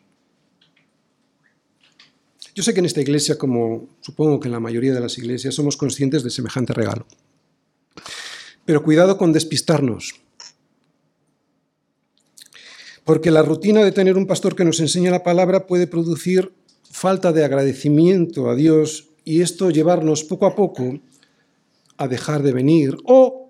Yo 2.55 2.63
sé 2.63 2.75
que 2.75 2.81
en 2.81 2.87
esta 2.87 3.01
iglesia, 3.01 3.39
como 3.39 3.89
supongo 4.01 4.41
que 4.41 4.49
en 4.49 4.53
la 4.53 4.61
mayoría 4.61 4.93
de 4.93 5.01
las 5.01 5.17
iglesias, 5.19 5.55
somos 5.55 5.77
conscientes 5.77 6.23
de 6.23 6.31
semejante 6.31 6.73
regalo. 6.73 7.07
Pero 8.65 8.83
cuidado 8.83 9.17
con 9.17 9.33
despistarnos 9.33 10.15
porque 13.11 13.33
la 13.33 13.43
rutina 13.43 13.83
de 13.83 13.91
tener 13.91 14.17
un 14.17 14.29
pastor 14.29 14.55
que 14.55 14.65
nos 14.65 14.79
enseña 14.79 15.11
la 15.11 15.25
palabra 15.25 15.67
puede 15.67 15.89
producir 15.89 16.53
falta 16.89 17.33
de 17.33 17.45
agradecimiento 17.45 18.49
a 18.49 18.55
Dios 18.55 19.09
y 19.25 19.41
esto 19.41 19.71
llevarnos 19.71 20.23
poco 20.23 20.47
a 20.47 20.55
poco 20.55 21.01
a 21.97 22.07
dejar 22.07 22.45
de 22.45 22.53
venir 22.53 22.97
o 23.05 23.50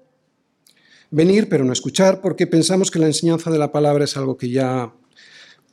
venir 1.11 1.49
pero 1.49 1.65
no 1.65 1.73
escuchar 1.73 2.21
porque 2.21 2.47
pensamos 2.47 2.91
que 2.91 2.99
la 2.99 3.07
enseñanza 3.07 3.51
de 3.51 3.59
la 3.59 3.73
palabra 3.73 4.05
es 4.05 4.17
algo 4.17 4.37
que 4.37 4.51
ya 4.51 4.93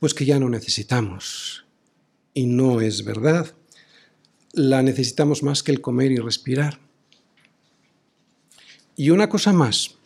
pues 0.00 0.14
que 0.14 0.24
ya 0.24 0.38
no 0.38 0.48
necesitamos 0.48 1.64
y 2.34 2.46
no 2.46 2.80
es 2.80 3.04
verdad. 3.04 3.54
La 4.52 4.82
necesitamos 4.82 5.42
más 5.42 5.62
que 5.62 5.72
el 5.72 5.80
comer 5.80 6.12
y 6.12 6.18
respirar. 6.18 6.78
Y 8.96 9.10
una 9.10 9.28
cosa 9.28 9.52
más, 9.52 9.96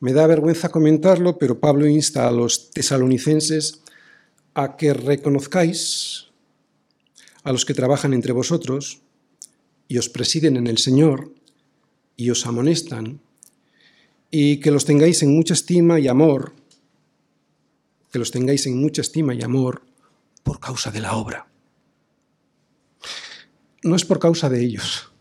me 0.00 0.12
da 0.12 0.26
vergüenza 0.26 0.68
comentarlo, 0.68 1.38
pero 1.38 1.60
Pablo 1.60 1.86
insta 1.86 2.28
a 2.28 2.32
los 2.32 2.70
tesalonicenses 2.70 3.82
a 4.54 4.76
que 4.76 4.92
reconozcáis 4.92 6.26
a 7.44 7.52
los 7.52 7.64
que 7.64 7.74
trabajan 7.74 8.12
entre 8.12 8.32
vosotros 8.32 9.00
y 9.88 9.98
os 9.98 10.08
presiden 10.08 10.56
en 10.56 10.66
el 10.66 10.78
Señor 10.78 11.32
y 12.16 12.30
os 12.30 12.46
amonestan, 12.46 13.20
y 14.30 14.58
que 14.60 14.70
los 14.70 14.84
tengáis 14.84 15.22
en 15.22 15.34
mucha 15.34 15.54
estima 15.54 16.00
y 16.00 16.08
amor, 16.08 16.52
que 18.10 18.18
los 18.18 18.30
tengáis 18.30 18.66
en 18.66 18.78
mucha 18.80 19.02
estima 19.02 19.34
y 19.34 19.42
amor 19.42 19.82
por 20.42 20.60
causa 20.60 20.90
de 20.90 21.00
la 21.00 21.16
obra. 21.16 21.46
No 23.82 23.94
es 23.94 24.04
por 24.04 24.18
causa 24.18 24.48
de 24.48 24.62
ellos. 24.62 25.12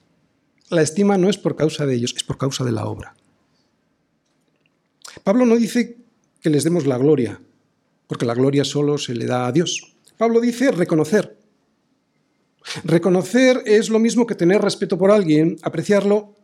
La 0.70 0.82
estima 0.82 1.18
no 1.18 1.30
es 1.30 1.38
por 1.38 1.56
causa 1.56 1.86
de 1.86 1.96
ellos, 1.96 2.14
es 2.16 2.24
por 2.24 2.38
causa 2.38 2.64
de 2.64 2.72
la 2.72 2.86
obra. 2.86 3.16
Pablo 5.24 5.46
no 5.46 5.56
dice 5.56 5.98
que 6.42 6.50
les 6.50 6.64
demos 6.64 6.86
la 6.86 6.98
gloria, 6.98 7.42
porque 8.08 8.26
la 8.26 8.34
gloria 8.34 8.64
solo 8.64 8.98
se 8.98 9.14
le 9.14 9.26
da 9.26 9.48
a 9.48 9.52
Dios. 9.52 9.96
Pablo 10.18 10.40
dice 10.40 10.72
reconocer. 10.72 11.38
Reconocer 12.84 13.62
es 13.66 13.90
lo 13.90 14.00
mismo 14.00 14.26
que 14.26 14.36
tener 14.36 14.62
respeto 14.62 14.98
por 14.98 15.12
alguien, 15.12 15.58
apreciarlo 15.62 16.36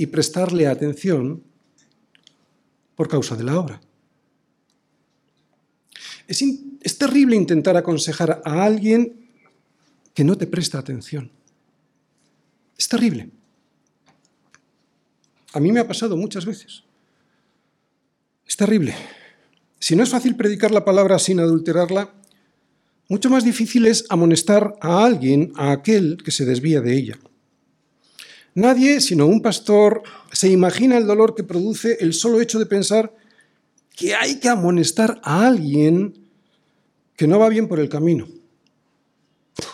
y 0.00 0.06
prestarle 0.06 0.66
atención 0.66 1.42
por 2.96 3.06
causa 3.06 3.36
de 3.36 3.44
la 3.44 3.60
obra. 3.60 3.82
Es, 6.26 6.42
es, 6.80 6.96
terrible 6.96 7.36
intentar 7.36 7.76
aconsejar 7.76 8.40
a 8.42 8.64
alguien 8.64 9.28
que 10.14 10.24
no 10.24 10.38
te 10.38 10.46
presta 10.46 10.78
atención. 10.78 11.30
Es 12.78 12.88
terrible. 12.88 13.28
A 15.52 15.60
mí 15.60 15.70
me 15.70 15.80
ha 15.80 15.86
pasado 15.86 16.16
muchas 16.16 16.46
veces. 16.46 16.82
Es 18.46 18.56
terrible. 18.56 18.94
Si 19.78 19.94
no 19.96 20.02
es 20.02 20.08
fácil 20.08 20.34
predicar 20.34 20.70
la 20.70 20.84
palabra 20.86 21.18
sin 21.18 21.40
adulterarla, 21.40 22.14
mucho 23.06 23.28
más 23.28 23.44
difícil 23.44 23.86
es 23.86 24.06
amonestar 24.08 24.78
a 24.80 25.04
alguien, 25.04 25.52
a 25.56 25.72
aquel 25.72 26.16
que 26.24 26.30
se 26.30 26.46
desvía 26.46 26.80
de 26.80 26.96
ella. 26.96 27.18
Nadie, 28.54 29.00
sino 29.00 29.26
un 29.26 29.42
pastor, 29.42 30.02
se 30.32 30.48
imagina 30.48 30.98
el 30.98 31.06
dolor 31.06 31.34
que 31.34 31.44
produce 31.44 31.98
el 32.00 32.14
solo 32.14 32.40
hecho 32.40 32.58
de 32.58 32.66
pensar 32.66 33.14
que 33.94 34.14
hay 34.14 34.40
que 34.40 34.48
amonestar 34.48 35.20
a 35.22 35.46
alguien 35.46 36.14
que 37.16 37.26
no 37.26 37.38
va 37.38 37.48
bien 37.48 37.68
por 37.68 37.78
el 37.78 37.88
camino. 37.88 38.26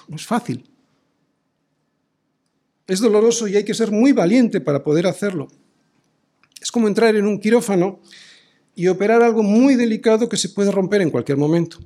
No 0.08 0.16
es 0.16 0.26
fácil. 0.26 0.64
Es 2.86 3.00
doloroso 3.00 3.48
y 3.48 3.56
hay 3.56 3.64
que 3.64 3.74
ser 3.74 3.90
muy 3.90 4.12
valiente 4.12 4.60
para 4.60 4.82
poder 4.82 5.06
hacerlo. 5.06 5.48
Es 6.60 6.70
como 6.70 6.88
entrar 6.88 7.16
en 7.16 7.26
un 7.26 7.40
quirófano 7.40 8.00
y 8.74 8.88
operar 8.88 9.22
algo 9.22 9.42
muy 9.42 9.74
delicado 9.74 10.28
que 10.28 10.36
se 10.36 10.50
puede 10.50 10.70
romper 10.70 11.00
en 11.00 11.10
cualquier 11.10 11.38
momento. 11.38 11.78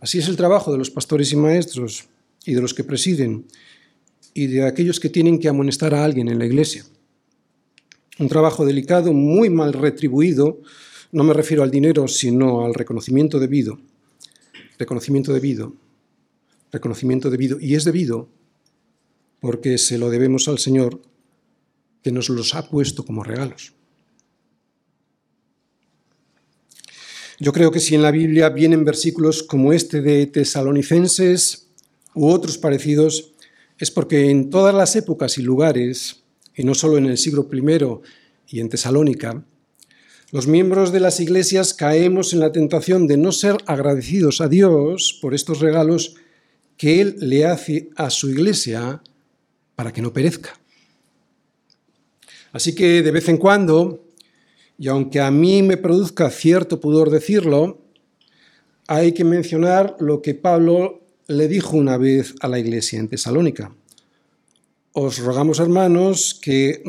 Así 0.00 0.18
es 0.18 0.28
el 0.28 0.36
trabajo 0.36 0.70
de 0.70 0.78
los 0.78 0.90
pastores 0.90 1.32
y 1.32 1.36
maestros 1.36 2.04
y 2.44 2.54
de 2.54 2.60
los 2.60 2.74
que 2.74 2.84
presiden 2.84 3.46
y 4.34 4.48
de 4.48 4.66
aquellos 4.66 4.98
que 4.98 5.08
tienen 5.08 5.38
que 5.38 5.48
amonestar 5.48 5.94
a 5.94 6.04
alguien 6.04 6.28
en 6.28 6.38
la 6.38 6.46
iglesia. 6.46 6.84
un 8.18 8.28
trabajo 8.28 8.64
delicado, 8.64 9.12
muy 9.12 9.50
mal 9.50 9.72
retribuido, 9.72 10.60
no 11.10 11.24
me 11.24 11.32
refiero 11.32 11.62
al 11.62 11.70
dinero, 11.70 12.06
sino 12.08 12.64
al 12.64 12.74
reconocimiento 12.74 13.38
debido. 13.38 13.78
Reconocimiento 14.78 15.32
debido. 15.32 15.74
Reconocimiento 16.72 17.30
debido. 17.30 17.58
Y 17.60 17.76
es 17.76 17.84
debido 17.84 18.28
porque 19.40 19.78
se 19.78 19.98
lo 19.98 20.10
debemos 20.10 20.48
al 20.48 20.58
Señor 20.58 21.00
que 22.02 22.10
nos 22.10 22.28
los 22.28 22.54
ha 22.54 22.68
puesto 22.68 23.04
como 23.04 23.22
regalos. 23.22 23.74
Yo 27.38 27.52
creo 27.52 27.70
que 27.70 27.80
si 27.80 27.94
en 27.94 28.02
la 28.02 28.10
Biblia 28.10 28.48
vienen 28.48 28.84
versículos 28.84 29.42
como 29.42 29.72
este 29.72 30.02
de 30.02 30.26
Tesalonicenses 30.26 31.68
u 32.14 32.28
otros 32.28 32.58
parecidos, 32.58 33.33
es 33.84 33.90
porque 33.90 34.30
en 34.30 34.48
todas 34.48 34.74
las 34.74 34.96
épocas 34.96 35.36
y 35.36 35.42
lugares, 35.42 36.24
y 36.56 36.64
no 36.64 36.74
solo 36.74 36.96
en 36.96 37.04
el 37.04 37.18
siglo 37.18 37.46
I 37.52 38.56
y 38.56 38.60
en 38.60 38.70
Tesalónica, 38.70 39.44
los 40.32 40.46
miembros 40.46 40.90
de 40.90 41.00
las 41.00 41.20
iglesias 41.20 41.74
caemos 41.74 42.32
en 42.32 42.40
la 42.40 42.50
tentación 42.50 43.06
de 43.06 43.18
no 43.18 43.30
ser 43.30 43.58
agradecidos 43.66 44.40
a 44.40 44.48
Dios 44.48 45.18
por 45.20 45.34
estos 45.34 45.60
regalos 45.60 46.14
que 46.78 47.02
Él 47.02 47.16
le 47.18 47.44
hace 47.44 47.90
a 47.94 48.08
su 48.08 48.30
iglesia 48.30 49.02
para 49.76 49.92
que 49.92 50.00
no 50.00 50.14
perezca. 50.14 50.58
Así 52.52 52.74
que 52.74 53.02
de 53.02 53.10
vez 53.10 53.28
en 53.28 53.36
cuando, 53.36 54.02
y 54.78 54.88
aunque 54.88 55.20
a 55.20 55.30
mí 55.30 55.62
me 55.62 55.76
produzca 55.76 56.30
cierto 56.30 56.80
pudor 56.80 57.10
decirlo, 57.10 57.82
hay 58.86 59.12
que 59.12 59.24
mencionar 59.24 59.94
lo 60.00 60.22
que 60.22 60.34
Pablo 60.34 61.03
le 61.26 61.48
dijo 61.48 61.76
una 61.76 61.96
vez 61.96 62.34
a 62.40 62.48
la 62.48 62.58
iglesia 62.58 62.98
en 62.98 63.08
Tesalónica. 63.08 63.74
Os 64.92 65.18
rogamos, 65.18 65.58
hermanos, 65.58 66.38
que 66.40 66.82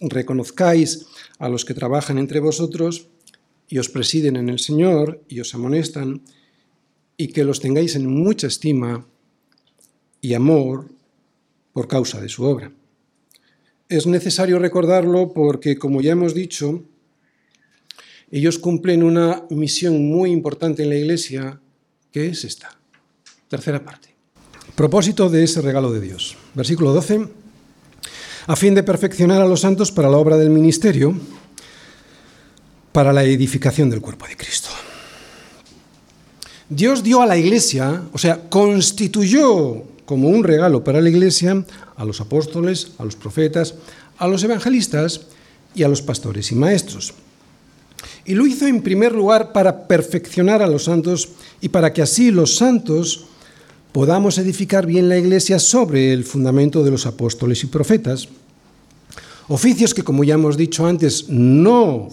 reconozcáis 0.00 1.06
a 1.38 1.48
los 1.48 1.64
que 1.64 1.74
trabajan 1.74 2.18
entre 2.18 2.40
vosotros 2.40 3.08
y 3.68 3.78
os 3.78 3.88
presiden 3.88 4.36
en 4.36 4.48
el 4.48 4.58
Señor 4.58 5.22
y 5.28 5.40
os 5.40 5.54
amonestan, 5.54 6.22
y 7.16 7.28
que 7.28 7.44
los 7.44 7.60
tengáis 7.60 7.96
en 7.96 8.06
mucha 8.06 8.46
estima 8.46 9.06
y 10.20 10.34
amor 10.34 10.90
por 11.72 11.88
causa 11.88 12.20
de 12.20 12.28
su 12.28 12.44
obra. 12.44 12.72
Es 13.88 14.06
necesario 14.06 14.58
recordarlo 14.58 15.32
porque, 15.32 15.78
como 15.78 16.00
ya 16.02 16.12
hemos 16.12 16.34
dicho, 16.34 16.84
ellos 18.30 18.58
cumplen 18.58 19.02
una 19.02 19.46
misión 19.50 20.08
muy 20.08 20.30
importante 20.30 20.82
en 20.82 20.90
la 20.90 20.96
Iglesia, 20.96 21.60
que 22.12 22.26
es 22.26 22.44
esta. 22.44 22.78
Tercera 23.48 23.84
parte. 23.84 24.08
Propósito 24.74 25.30
de 25.30 25.44
ese 25.44 25.60
regalo 25.60 25.92
de 25.92 26.00
Dios. 26.00 26.36
Versículo 26.54 26.92
12. 26.92 27.28
A 28.48 28.56
fin 28.56 28.74
de 28.74 28.82
perfeccionar 28.82 29.40
a 29.40 29.46
los 29.46 29.60
santos 29.60 29.92
para 29.92 30.10
la 30.10 30.16
obra 30.16 30.36
del 30.36 30.50
ministerio, 30.50 31.14
para 32.90 33.12
la 33.12 33.22
edificación 33.22 33.88
del 33.88 34.00
cuerpo 34.00 34.26
de 34.26 34.36
Cristo. 34.36 34.70
Dios 36.68 37.04
dio 37.04 37.22
a 37.22 37.26
la 37.26 37.36
Iglesia, 37.36 38.02
o 38.12 38.18
sea, 38.18 38.48
constituyó 38.50 39.84
como 40.04 40.28
un 40.28 40.42
regalo 40.42 40.82
para 40.82 41.00
la 41.00 41.08
Iglesia 41.08 41.64
a 41.96 42.04
los 42.04 42.20
apóstoles, 42.20 42.92
a 42.98 43.04
los 43.04 43.14
profetas, 43.14 43.74
a 44.18 44.26
los 44.26 44.42
evangelistas 44.42 45.20
y 45.74 45.84
a 45.84 45.88
los 45.88 46.02
pastores 46.02 46.50
y 46.50 46.56
maestros. 46.56 47.14
Y 48.24 48.34
lo 48.34 48.44
hizo 48.44 48.66
en 48.66 48.82
primer 48.82 49.12
lugar 49.12 49.52
para 49.52 49.86
perfeccionar 49.86 50.62
a 50.62 50.66
los 50.66 50.84
santos 50.84 51.28
y 51.60 51.68
para 51.68 51.92
que 51.92 52.02
así 52.02 52.32
los 52.32 52.56
santos 52.56 53.26
podamos 53.96 54.36
edificar 54.36 54.84
bien 54.84 55.08
la 55.08 55.16
iglesia 55.16 55.58
sobre 55.58 56.12
el 56.12 56.24
fundamento 56.24 56.84
de 56.84 56.90
los 56.90 57.06
apóstoles 57.06 57.64
y 57.64 57.68
profetas. 57.68 58.28
Oficios 59.48 59.94
que, 59.94 60.02
como 60.02 60.22
ya 60.22 60.34
hemos 60.34 60.58
dicho 60.58 60.86
antes, 60.86 61.30
no, 61.30 62.10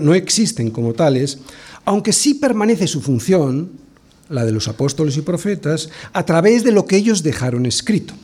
no 0.00 0.14
existen 0.14 0.70
como 0.70 0.94
tales, 0.94 1.36
aunque 1.84 2.14
sí 2.14 2.32
permanece 2.32 2.86
su 2.86 3.02
función, 3.02 3.72
la 4.30 4.46
de 4.46 4.52
los 4.52 4.66
apóstoles 4.66 5.18
y 5.18 5.20
profetas, 5.20 5.90
a 6.14 6.24
través 6.24 6.64
de 6.64 6.72
lo 6.72 6.86
que 6.86 6.96
ellos 6.96 7.22
dejaron 7.22 7.66
escrito, 7.66 8.14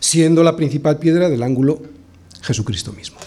siendo 0.00 0.42
la 0.42 0.56
principal 0.56 0.98
piedra 0.98 1.28
del 1.28 1.42
ángulo 1.42 1.82
Jesucristo 2.40 2.94
mismo. 2.94 3.18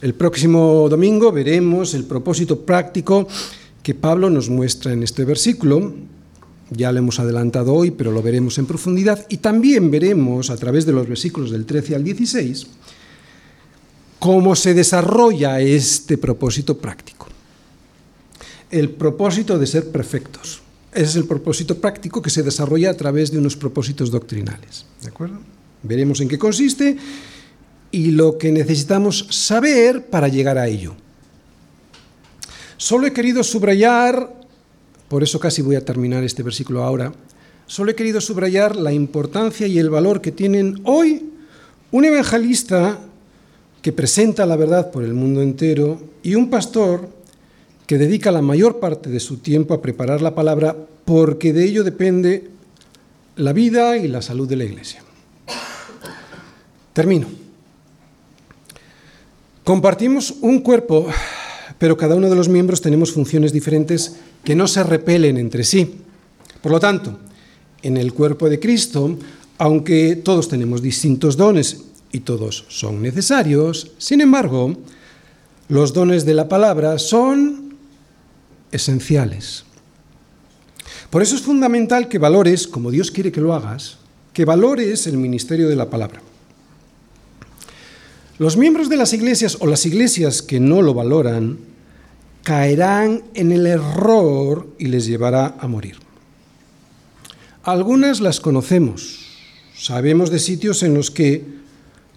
El 0.00 0.14
próximo 0.14 0.86
domingo 0.88 1.32
veremos 1.32 1.94
el 1.94 2.04
propósito 2.04 2.60
práctico 2.60 3.26
que 3.82 3.96
Pablo 3.96 4.30
nos 4.30 4.48
muestra 4.48 4.92
en 4.92 5.02
este 5.02 5.24
versículo. 5.24 5.92
Ya 6.70 6.92
lo 6.92 6.98
hemos 6.98 7.18
adelantado 7.18 7.74
hoy, 7.74 7.90
pero 7.90 8.12
lo 8.12 8.22
veremos 8.22 8.58
en 8.58 8.66
profundidad. 8.66 9.26
Y 9.28 9.38
también 9.38 9.90
veremos 9.90 10.50
a 10.50 10.56
través 10.56 10.86
de 10.86 10.92
los 10.92 11.08
versículos 11.08 11.50
del 11.50 11.66
13 11.66 11.96
al 11.96 12.04
16 12.04 12.66
cómo 14.20 14.54
se 14.54 14.74
desarrolla 14.74 15.60
este 15.60 16.18
propósito 16.18 16.78
práctico. 16.78 17.26
El 18.70 18.90
propósito 18.90 19.58
de 19.58 19.66
ser 19.66 19.90
perfectos. 19.90 20.62
Ese 20.92 21.04
es 21.04 21.16
el 21.16 21.24
propósito 21.24 21.80
práctico 21.80 22.22
que 22.22 22.30
se 22.30 22.42
desarrolla 22.42 22.90
a 22.90 22.96
través 22.96 23.32
de 23.32 23.38
unos 23.38 23.56
propósitos 23.56 24.10
doctrinales. 24.10 24.84
¿De 25.02 25.08
acuerdo? 25.08 25.40
Veremos 25.82 26.20
en 26.20 26.28
qué 26.28 26.38
consiste 26.38 26.96
y 27.90 28.10
lo 28.10 28.38
que 28.38 28.52
necesitamos 28.52 29.26
saber 29.30 30.06
para 30.06 30.28
llegar 30.28 30.58
a 30.58 30.68
ello. 30.68 30.94
Solo 32.76 33.06
he 33.06 33.12
querido 33.12 33.42
subrayar, 33.42 34.39
por 35.10 35.24
eso 35.24 35.40
casi 35.40 35.60
voy 35.60 35.74
a 35.74 35.84
terminar 35.84 36.22
este 36.22 36.44
versículo 36.44 36.84
ahora, 36.84 37.12
solo 37.66 37.90
he 37.90 37.96
querido 37.96 38.20
subrayar 38.20 38.76
la 38.76 38.92
importancia 38.92 39.66
y 39.66 39.76
el 39.80 39.90
valor 39.90 40.20
que 40.20 40.30
tienen 40.30 40.80
hoy 40.84 41.32
un 41.90 42.04
evangelista 42.04 43.00
que 43.82 43.92
presenta 43.92 44.46
la 44.46 44.54
verdad 44.54 44.92
por 44.92 45.02
el 45.02 45.12
mundo 45.12 45.42
entero 45.42 46.00
y 46.22 46.36
un 46.36 46.48
pastor 46.48 47.08
que 47.88 47.98
dedica 47.98 48.30
la 48.30 48.40
mayor 48.40 48.78
parte 48.78 49.10
de 49.10 49.18
su 49.18 49.38
tiempo 49.38 49.74
a 49.74 49.82
preparar 49.82 50.22
la 50.22 50.36
palabra 50.36 50.76
porque 51.04 51.52
de 51.52 51.64
ello 51.64 51.82
depende 51.82 52.48
la 53.34 53.52
vida 53.52 53.96
y 53.96 54.06
la 54.06 54.22
salud 54.22 54.48
de 54.48 54.54
la 54.54 54.64
iglesia. 54.64 55.02
Termino. 56.92 57.26
Compartimos 59.64 60.36
un 60.40 60.60
cuerpo, 60.60 61.08
pero 61.80 61.96
cada 61.96 62.14
uno 62.14 62.28
de 62.28 62.36
los 62.36 62.50
miembros 62.50 62.82
tenemos 62.82 63.10
funciones 63.10 63.54
diferentes 63.54 64.16
que 64.44 64.54
no 64.54 64.68
se 64.68 64.84
repelen 64.84 65.38
entre 65.38 65.64
sí. 65.64 65.94
Por 66.60 66.72
lo 66.72 66.78
tanto, 66.78 67.18
en 67.80 67.96
el 67.96 68.12
cuerpo 68.12 68.50
de 68.50 68.60
Cristo, 68.60 69.16
aunque 69.56 70.16
todos 70.16 70.46
tenemos 70.46 70.82
distintos 70.82 71.38
dones 71.38 71.84
y 72.12 72.20
todos 72.20 72.66
son 72.68 73.00
necesarios, 73.00 73.92
sin 73.96 74.20
embargo, 74.20 74.76
los 75.68 75.94
dones 75.94 76.26
de 76.26 76.34
la 76.34 76.50
palabra 76.50 76.98
son 76.98 77.76
esenciales. 78.72 79.64
Por 81.08 81.22
eso 81.22 81.34
es 81.34 81.40
fundamental 81.40 82.08
que 82.08 82.18
valores, 82.18 82.68
como 82.68 82.90
Dios 82.90 83.10
quiere 83.10 83.32
que 83.32 83.40
lo 83.40 83.54
hagas, 83.54 83.96
que 84.34 84.44
valores 84.44 85.06
el 85.06 85.16
ministerio 85.16 85.66
de 85.66 85.76
la 85.76 85.88
palabra. 85.88 86.20
Los 88.36 88.58
miembros 88.58 88.90
de 88.90 88.98
las 88.98 89.14
iglesias 89.14 89.56
o 89.60 89.66
las 89.66 89.86
iglesias 89.86 90.42
que 90.42 90.60
no 90.60 90.82
lo 90.82 90.92
valoran 90.92 91.69
caerán 92.42 93.22
en 93.34 93.52
el 93.52 93.66
error 93.66 94.68
y 94.78 94.86
les 94.86 95.06
llevará 95.06 95.56
a 95.58 95.68
morir. 95.68 95.96
Algunas 97.62 98.20
las 98.20 98.40
conocemos. 98.40 99.18
Sabemos 99.76 100.30
de 100.30 100.38
sitios 100.38 100.82
en 100.82 100.94
los 100.94 101.10
que, 101.10 101.44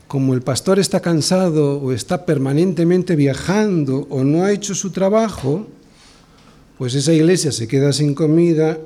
como 0.08 0.34
el 0.34 0.42
pastor 0.42 0.80
está 0.80 1.00
cansado 1.00 1.80
o 1.80 1.92
está 1.92 2.26
permanentemente 2.26 3.16
viajando 3.16 4.08
o 4.10 4.24
no 4.24 4.44
ha 4.44 4.52
hecho 4.52 4.76
su 4.76 4.92
trabajo, 4.92 5.68
pues 6.78 6.96
esa 6.96 7.14
iglesia 7.14 7.52
se 7.52 7.68
queda 7.68 7.94
sin 7.94 8.16
comida 8.16 8.80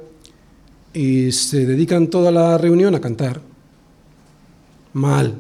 y 0.94 1.32
se 1.32 1.66
dedican 1.66 2.08
toda 2.08 2.32
la 2.32 2.58
reunión 2.58 2.96
a 2.96 3.02
cantar. 3.02 3.42
Mal 4.94 5.36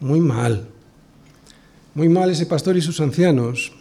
muy 0.00 0.20
mal. 0.20 0.68
Muy 1.94 2.08
mal 2.08 2.30
ese 2.30 2.46
pastor 2.46 2.76
y 2.76 2.82
sus 2.82 3.00
ancianos. 3.00 3.72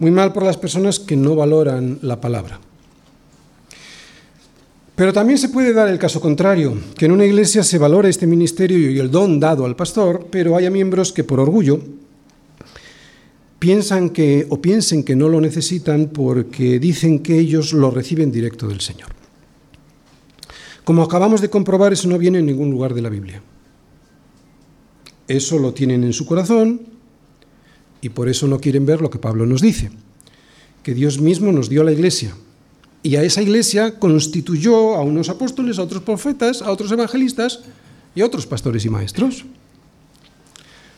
Muy 0.00 0.10
mal 0.10 0.32
por 0.32 0.42
las 0.42 0.56
personas 0.56 0.98
que 0.98 1.14
no 1.14 1.36
valoran 1.36 1.98
la 2.02 2.20
palabra. 2.20 2.58
Pero 4.96 5.12
también 5.12 5.38
se 5.38 5.48
puede 5.48 5.72
dar 5.72 5.88
el 5.88 5.98
caso 5.98 6.20
contrario, 6.20 6.76
que 6.96 7.06
en 7.06 7.12
una 7.12 7.24
iglesia 7.24 7.62
se 7.62 7.78
valore 7.78 8.10
este 8.10 8.26
ministerio 8.26 8.90
y 8.90 8.98
el 8.98 9.10
don 9.10 9.40
dado 9.40 9.64
al 9.64 9.76
pastor, 9.76 10.26
pero 10.30 10.56
haya 10.56 10.70
miembros 10.70 11.12
que 11.12 11.24
por 11.24 11.40
orgullo 11.40 11.80
piensan 13.58 14.10
que 14.10 14.46
o 14.48 14.60
piensen 14.60 15.04
que 15.04 15.14
no 15.14 15.28
lo 15.28 15.40
necesitan 15.40 16.08
porque 16.12 16.78
dicen 16.78 17.20
que 17.20 17.38
ellos 17.38 17.72
lo 17.72 17.90
reciben 17.90 18.32
directo 18.32 18.66
del 18.68 18.80
Señor. 18.80 19.10
Como 20.82 21.02
acabamos 21.02 21.40
de 21.40 21.50
comprobar, 21.50 21.92
eso 21.92 22.08
no 22.08 22.18
viene 22.18 22.38
en 22.38 22.46
ningún 22.46 22.70
lugar 22.70 22.94
de 22.94 23.02
la 23.02 23.10
Biblia. 23.10 23.42
Eso 25.28 25.58
lo 25.58 25.72
tienen 25.72 26.04
en 26.04 26.12
su 26.12 26.26
corazón 26.26 26.80
y 28.00 28.08
por 28.08 28.28
eso 28.28 28.46
no 28.46 28.60
quieren 28.60 28.86
ver 28.86 29.00
lo 29.00 29.10
que 29.10 29.18
Pablo 29.18 29.46
nos 29.46 29.60
dice, 29.60 29.90
que 30.82 30.94
Dios 30.94 31.20
mismo 31.20 31.52
nos 31.52 31.68
dio 31.68 31.84
la 31.84 31.92
iglesia. 31.92 32.34
Y 33.02 33.16
a 33.16 33.22
esa 33.22 33.42
iglesia 33.42 33.98
constituyó 33.98 34.94
a 34.94 35.02
unos 35.02 35.28
apóstoles, 35.28 35.78
a 35.78 35.82
otros 35.82 36.02
profetas, 36.02 36.62
a 36.62 36.70
otros 36.70 36.92
evangelistas 36.92 37.60
y 38.14 38.20
a 38.20 38.26
otros 38.26 38.46
pastores 38.46 38.84
y 38.84 38.90
maestros. 38.90 39.44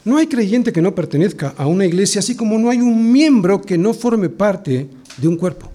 No 0.04 0.16
hay 0.16 0.26
creyente 0.26 0.72
que 0.72 0.82
no 0.82 0.94
pertenezca 0.94 1.54
a 1.56 1.66
una 1.66 1.86
iglesia, 1.86 2.18
así 2.18 2.34
como 2.34 2.58
no 2.58 2.70
hay 2.70 2.78
un 2.78 3.12
miembro 3.12 3.62
que 3.62 3.78
no 3.78 3.94
forme 3.94 4.28
parte 4.28 4.88
de 5.16 5.28
un 5.28 5.36
cuerpo. 5.36 5.70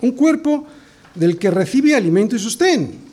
Un 0.00 0.12
cuerpo 0.12 0.66
del 1.14 1.38
que 1.38 1.50
recibe 1.50 1.94
alimento 1.94 2.34
y 2.34 2.40
sostén. 2.40 3.07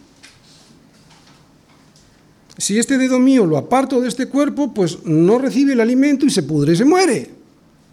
Si 2.58 2.80
este 2.80 2.98
dedo 2.98 3.20
mío 3.20 3.46
lo 3.46 3.58
aparto 3.58 4.00
de 4.00 4.08
este 4.08 4.28
cuerpo, 4.28 4.74
pues 4.74 5.04
no 5.06 5.38
recibe 5.38 5.74
el 5.74 5.82
alimento 5.82 6.26
y 6.26 6.30
se 6.30 6.44
pudre 6.44 6.74
y 6.74 6.78
se 6.78 6.86
muere. 6.86 7.30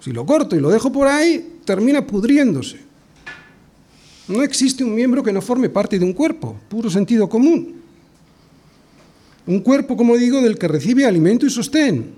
Si 0.00 0.12
lo 0.12 0.24
corto 0.24 0.56
y 0.56 0.60
lo 0.60 0.70
dejo 0.70 0.92
por 0.92 1.08
ahí, 1.08 1.58
termina 1.64 2.06
pudriéndose. 2.06 2.78
No 4.28 4.42
existe 4.42 4.84
un 4.84 4.94
miembro 4.94 5.22
que 5.22 5.32
no 5.32 5.42
forme 5.42 5.68
parte 5.68 5.98
de 5.98 6.04
un 6.04 6.12
cuerpo, 6.12 6.56
puro 6.68 6.90
sentido 6.90 7.28
común. 7.28 7.82
Un 9.46 9.60
cuerpo, 9.60 9.96
como 9.96 10.16
digo, 10.16 10.40
del 10.40 10.58
que 10.58 10.68
recibe 10.68 11.06
alimento 11.06 11.44
y 11.44 11.50
sostén. 11.50 12.14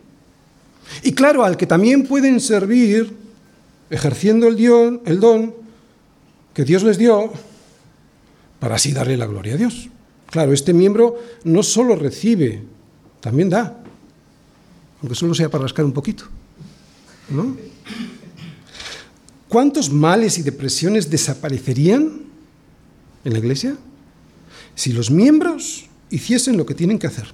Y 1.03 1.13
claro, 1.13 1.45
al 1.45 1.57
que 1.57 1.67
también 1.67 2.05
pueden 2.05 2.41
servir, 2.41 3.11
ejerciendo 3.89 4.49
el, 4.49 5.01
el 5.07 5.21
don 5.21 5.55
que 6.53 6.65
Dios 6.65 6.83
les 6.83 6.99
dio, 6.99 7.33
para 8.61 8.77
así 8.77 8.93
darle 8.93 9.17
la 9.17 9.27
gloria 9.27 9.55
a 9.55 9.57
Dios. 9.57 9.89
Claro, 10.35 10.53
este 10.53 10.75
miembro 10.75 11.17
no 11.45 11.63
solo 11.63 11.95
recibe, 11.95 12.61
también 13.21 13.49
da, 13.49 13.79
aunque 15.01 15.15
solo 15.15 15.33
sea 15.33 15.49
para 15.49 15.63
rascar 15.63 15.85
un 15.85 15.93
poquito. 15.93 16.25
¿no? 17.31 17.57
¿Cuántos 19.49 19.93
males 19.93 20.37
y 20.39 20.43
depresiones 20.43 21.09
desaparecerían 21.09 22.23
en 23.25 23.33
la 23.33 23.39
iglesia 23.39 23.77
si 24.75 24.93
los 24.93 25.09
miembros 25.09 25.87
hiciesen 26.11 26.57
lo 26.57 26.67
que 26.67 26.75
tienen 26.75 26.99
que 26.99 27.07
hacer? 27.07 27.29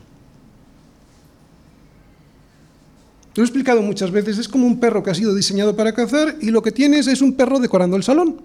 Te 3.33 3.41
lo 3.41 3.45
he 3.45 3.47
explicado 3.47 3.81
muchas 3.81 4.11
veces, 4.11 4.37
es 4.37 4.47
como 4.47 4.67
un 4.67 4.79
perro 4.79 5.03
que 5.03 5.09
ha 5.09 5.15
sido 5.15 5.35
diseñado 5.35 5.75
para 5.75 5.95
cazar 5.95 6.37
y 6.43 6.51
lo 6.51 6.61
que 6.61 6.71
tienes 6.71 7.07
es 7.07 7.23
un 7.23 7.33
perro 7.33 7.61
decorando 7.61 7.97
el 7.97 8.03
salón. 8.03 8.43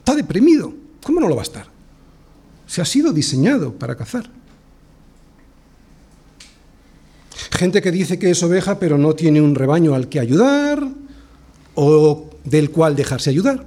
Está 0.00 0.16
deprimido. 0.16 0.74
¿Cómo 1.04 1.20
no 1.20 1.28
lo 1.28 1.36
va 1.36 1.42
a 1.42 1.44
estar? 1.44 1.77
Se 2.68 2.80
ha 2.80 2.84
sido 2.84 3.12
diseñado 3.12 3.72
para 3.72 3.96
cazar. 3.96 4.30
Gente 7.50 7.82
que 7.82 7.90
dice 7.90 8.20
que 8.20 8.30
es 8.30 8.40
oveja 8.44 8.78
pero 8.78 8.98
no 8.98 9.14
tiene 9.14 9.40
un 9.40 9.56
rebaño 9.56 9.96
al 9.96 10.08
que 10.08 10.20
ayudar 10.20 10.86
o 11.74 12.30
del 12.44 12.70
cual 12.70 12.94
dejarse 12.94 13.30
ayudar. 13.30 13.64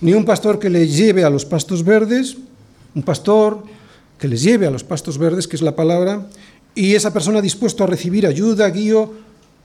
Ni 0.00 0.14
un 0.14 0.24
pastor 0.24 0.58
que 0.58 0.70
le 0.70 0.88
lleve 0.88 1.24
a 1.24 1.30
los 1.30 1.44
pastos 1.44 1.84
verdes, 1.84 2.36
un 2.94 3.02
pastor 3.02 3.64
que 4.18 4.28
les 4.28 4.42
lleve 4.42 4.66
a 4.66 4.70
los 4.70 4.84
pastos 4.84 5.18
verdes, 5.18 5.46
que 5.46 5.56
es 5.56 5.62
la 5.62 5.76
palabra, 5.76 6.26
y 6.74 6.94
esa 6.94 7.12
persona 7.12 7.40
dispuesto 7.40 7.84
a 7.84 7.86
recibir 7.86 8.26
ayuda, 8.26 8.68
guío, 8.70 9.12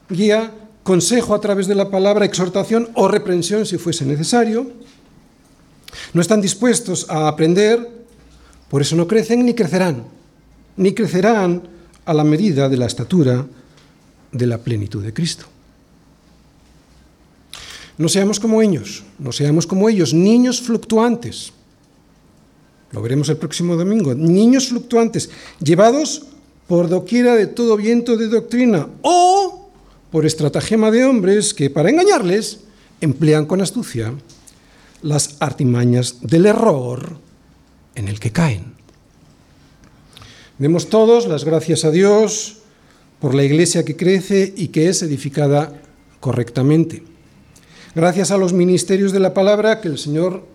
guía, 0.09 0.51
consejo 0.84 1.36
a 1.36 1.41
través 1.41 1.68
de 1.68 1.76
la 1.76 1.89
palabra, 1.89 2.26
exhortación 2.26 2.89
o 2.95 3.07
reprensión 3.07 3.66
si 3.66 3.78
fuese 3.78 4.05
necesario. 4.05 4.72
No 6.14 6.22
están 6.22 6.42
dispuestos 6.42 7.06
a 7.10 7.28
aprender, 7.28 7.88
por 8.70 8.82
eso 8.82 8.96
no 8.96 9.08
crecen 9.08 9.46
ni 9.46 9.54
crecerán, 9.54 10.06
ni 10.78 10.94
crecerán 10.94 11.64
a 12.06 12.14
la 12.14 12.24
medida 12.24 12.70
de 12.70 12.78
la 12.78 12.86
estatura 12.86 13.46
de 14.32 14.48
la 14.48 14.58
plenitud 14.58 15.04
de 15.04 15.14
Cristo. 15.14 15.46
No 17.98 18.10
seamos 18.10 18.39
como 18.39 18.62
ellos, 18.62 19.04
no 19.20 19.32
seamos 19.32 19.68
como 19.68 19.88
ellos, 19.89 20.14
niños 20.14 20.62
fluctuantes. 20.62 21.54
Lo 22.92 23.02
veremos 23.02 23.30
el 23.30 23.38
próximo 23.38 23.76
domingo. 23.76 24.14
Niños 24.16 24.68
fluctuantes, 24.68 25.30
llevados 25.60 26.24
por 26.68 26.89
doquiera 26.89 27.36
de 27.36 27.48
todo 27.48 27.78
viento 27.78 28.18
de 28.18 28.28
doctrina 28.28 28.88
o 29.02 29.70
por 30.12 30.26
estratagema 30.26 30.92
de 30.92 31.06
hombres 31.06 31.54
que, 31.54 31.70
para 31.70 31.89
engañarles, 31.89 32.62
emplean 33.00 33.46
con 33.46 33.62
astucia 33.62 34.14
las 35.02 35.38
artimañas 35.39 36.18
del 36.22 36.45
error 36.45 37.18
en 37.95 38.08
el 38.08 38.20
que 38.20 38.32
caen. 38.32 38.74
Demos 40.58 40.89
todos 40.89 41.28
las 41.28 41.43
gracias 41.43 41.86
a 41.86 41.91
Dios 41.91 42.58
por 43.20 43.36
la 43.36 43.43
iglesia 43.43 43.84
que 43.84 43.95
crece 43.95 44.54
y 44.56 44.68
que 44.68 44.89
es 44.89 45.02
edificada 45.02 45.82
correctamente. 46.20 47.04
Gracias 47.95 48.32
a 48.32 48.38
los 48.38 48.54
ministerios 48.54 49.12
de 49.12 49.20
la 49.20 49.34
palabra 49.34 49.82
que 49.82 49.88
el 49.88 49.97
Señor 49.97 50.45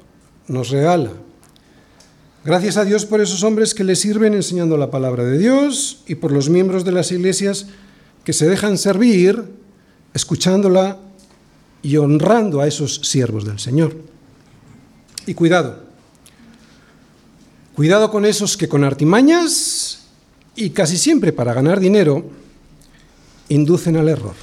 nos 0.49 0.70
regala. 0.70 1.12
Gracias 2.44 2.76
a 2.76 2.84
Dios 2.84 3.05
por 3.05 3.20
esos 3.20 3.42
hombres 3.42 3.74
que 3.74 3.82
le 3.82 3.97
sirven 3.97 4.32
enseñando 4.32 4.76
la 4.76 4.90
palabra 4.90 5.24
de 5.24 5.36
Dios 5.36 6.05
y 6.07 6.14
por 6.14 6.30
los 6.30 6.49
miembros 6.49 6.84
de 6.84 6.92
las 6.92 7.11
iglesias 7.11 7.66
que 8.22 8.32
se 8.32 8.49
dejan 8.49 8.78
servir 8.78 9.44
escuchándola 10.14 10.99
y 11.82 11.97
honrando 11.97 12.61
a 12.61 12.68
esos 12.68 13.01
siervos 13.03 13.44
del 13.44 13.59
Señor. 13.59 13.97
Y 15.27 15.35
cuidado, 15.35 15.81
cuidado 17.74 18.11
con 18.11 18.24
esos 18.24 18.57
que 18.57 18.68
con 18.68 18.85
artimañas 18.85 20.07
y 20.55 20.70
casi 20.70 20.97
siempre 20.97 21.33
para 21.33 21.53
ganar 21.53 21.81
dinero 21.81 22.24
inducen 23.49 23.97
al 23.97 24.09
error. 24.09 24.35